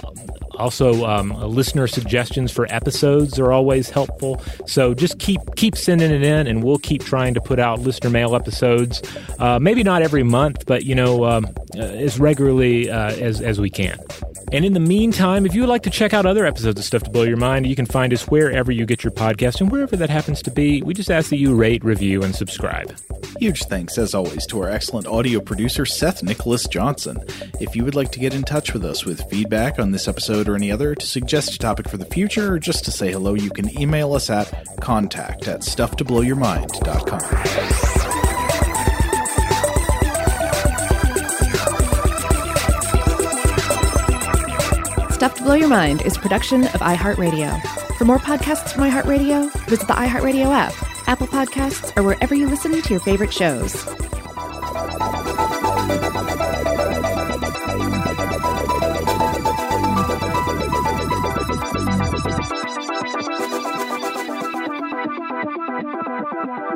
also, 0.58 1.06
um, 1.06 1.30
listener 1.30 1.88
suggestions 1.88 2.52
for 2.52 2.66
episodes 2.70 3.40
are 3.40 3.52
always 3.52 3.90
helpful. 3.90 4.42
So 4.66 4.94
just 4.94 5.20
keep 5.20 5.40
keep 5.56 5.76
sending 5.76 6.12
it 6.12 6.24
in, 6.24 6.48
and 6.48 6.64
we'll 6.64 6.78
keep 6.78 7.04
trying 7.04 7.34
to 7.34 7.42
put 7.42 7.60
out 7.60 7.80
listener 7.80 8.10
mail 8.10 8.36
episodes. 8.36 9.02
Uh, 9.40 9.60
maybe 9.60 9.84
not 9.84 10.02
every 10.02 10.24
month, 10.24 10.66
but 10.66 10.86
you 10.86 10.96
know, 10.96 11.26
um, 11.26 11.48
uh, 11.76 11.80
as 11.80 12.20
regularly 12.20 12.90
uh, 12.90 13.12
as 13.12 13.42
as 13.42 13.60
we 13.60 13.70
can. 13.70 13.98
And 14.52 14.64
in 14.64 14.74
the 14.74 14.80
meantime, 14.80 15.46
if 15.46 15.56
you 15.56 15.62
would 15.62 15.70
like 15.70 15.84
to 15.84 15.90
check 15.90 16.14
out 16.14 16.26
other 16.26 16.46
episodes 16.46 16.80
of 16.80 16.86
Stuff 16.86 17.04
to 17.04 17.10
Blow 17.10 17.24
Your 17.24 17.38
Mind, 17.38 17.66
you 17.66 17.76
can 17.76 17.88
find 17.88 18.14
us 18.14 18.28
wherever 18.28 18.72
you 18.72 18.86
get 18.86 19.04
your 19.04 19.12
podcast 19.12 19.60
and 19.60 19.72
wherever 19.72 19.96
that 19.96 20.10
happens 20.10 20.42
to 20.44 20.52
be. 20.52 20.84
We 20.84 20.94
just 20.94 21.10
ask 21.10 21.30
that 21.32 21.38
you 21.38 21.56
rate, 21.56 21.84
review, 21.84 22.22
and 22.22 22.36
subscribe. 22.36 22.96
Huge 23.40 23.64
thanks, 23.64 23.98
as 23.98 24.14
always, 24.14 24.46
to 24.48 24.62
our 24.62 24.70
excellent 24.70 25.08
audio 25.08 25.40
producer, 25.40 25.86
Seth 25.86 26.22
Nicholas 26.22 26.68
Johnson. 26.68 27.18
If 27.60 27.76
you 27.76 27.84
would 27.84 27.96
like 27.96 28.12
to 28.12 28.20
get 28.20 28.36
in 28.36 28.44
touch 28.44 28.72
with 28.72 28.86
us 28.86 29.04
with 29.04 29.28
feedback 29.30 29.80
on 29.80 29.92
this 29.92 30.08
episode 30.08 30.45
or 30.48 30.56
any 30.56 30.72
other, 30.72 30.96
to 30.96 31.06
suggest 31.06 31.54
a 31.56 31.60
topic 31.60 31.90
for 31.90 31.98
the 31.98 32.06
future, 32.06 32.54
or 32.54 32.60
just 32.60 32.86
to 32.86 32.92
say 32.92 33.12
hello, 33.12 33.34
you 33.34 33.50
can 33.50 33.78
email 33.80 34.14
us 34.14 34.30
at 34.30 34.52
contact 34.82 35.48
at 35.48 35.62
stufftoblowyourmind.com. 35.62 37.20
Stuff 45.12 45.36
to 45.36 45.44
Blow 45.44 45.56
Your 45.56 45.70
Mind 45.70 46.02
is 46.02 46.18
a 46.18 46.20
production 46.20 46.66
of 46.66 46.82
iHeartRadio. 46.82 47.60
For 47.98 48.06
more 48.06 48.20
podcasts 48.20 48.74
from 48.74 48.84
iHeartRadio, 48.84 49.52
visit 49.68 49.88
the 49.88 49.94
iHeartRadio 49.94 50.48
app, 50.54 50.74
Apple 51.08 51.28
Podcasts, 51.28 51.96
or 51.98 52.04
wherever 52.04 52.36
you 52.36 52.48
listen 52.50 52.82
to 52.82 52.90
your 52.90 53.00
favorite 53.00 53.34
shows. 53.34 53.74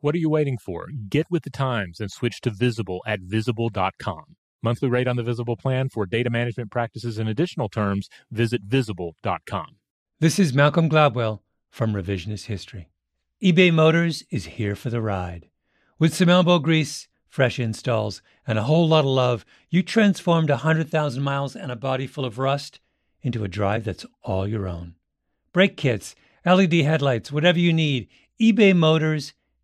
What 0.00 0.14
are 0.14 0.18
you 0.18 0.28
waiting 0.28 0.58
for? 0.58 0.88
Get 1.08 1.26
with 1.30 1.42
the 1.42 1.50
times 1.50 2.00
and 2.00 2.10
switch 2.10 2.42
to 2.42 2.50
Visible 2.50 3.02
at 3.06 3.20
visible.com. 3.20 4.36
Monthly 4.62 4.90
rate 4.90 5.08
on 5.08 5.16
the 5.16 5.22
Visible 5.22 5.56
plan 5.56 5.88
for 5.88 6.04
data 6.04 6.28
management 6.28 6.70
practices 6.70 7.16
and 7.16 7.30
additional 7.30 7.70
terms, 7.70 8.10
visit 8.30 8.60
visible.com. 8.62 9.76
This 10.20 10.38
is 10.38 10.52
Malcolm 10.52 10.90
Gladwell 10.90 11.40
from 11.70 11.94
Revisionist 11.94 12.44
History. 12.44 12.90
eBay 13.42 13.72
Motors 13.72 14.22
is 14.30 14.44
here 14.44 14.76
for 14.76 14.90
the 14.90 15.00
ride. 15.00 15.48
With 15.98 16.14
some 16.14 16.28
elbow 16.28 16.58
grease, 16.58 17.08
fresh 17.26 17.58
installs, 17.58 18.20
and 18.46 18.58
a 18.58 18.64
whole 18.64 18.86
lot 18.86 19.00
of 19.00 19.06
love, 19.06 19.46
you 19.70 19.82
transformed 19.82 20.50
100,000 20.50 21.22
miles 21.22 21.56
and 21.56 21.72
a 21.72 21.76
body 21.76 22.06
full 22.06 22.26
of 22.26 22.38
rust 22.38 22.80
into 23.22 23.44
a 23.44 23.48
drive 23.48 23.84
that's 23.84 24.04
all 24.22 24.46
your 24.46 24.68
own. 24.68 24.96
Brake 25.54 25.78
kits, 25.78 26.14
LED 26.44 26.74
headlights, 26.74 27.32
whatever 27.32 27.58
you 27.58 27.72
need, 27.72 28.08
eBay 28.38 28.76
Motors 28.76 29.32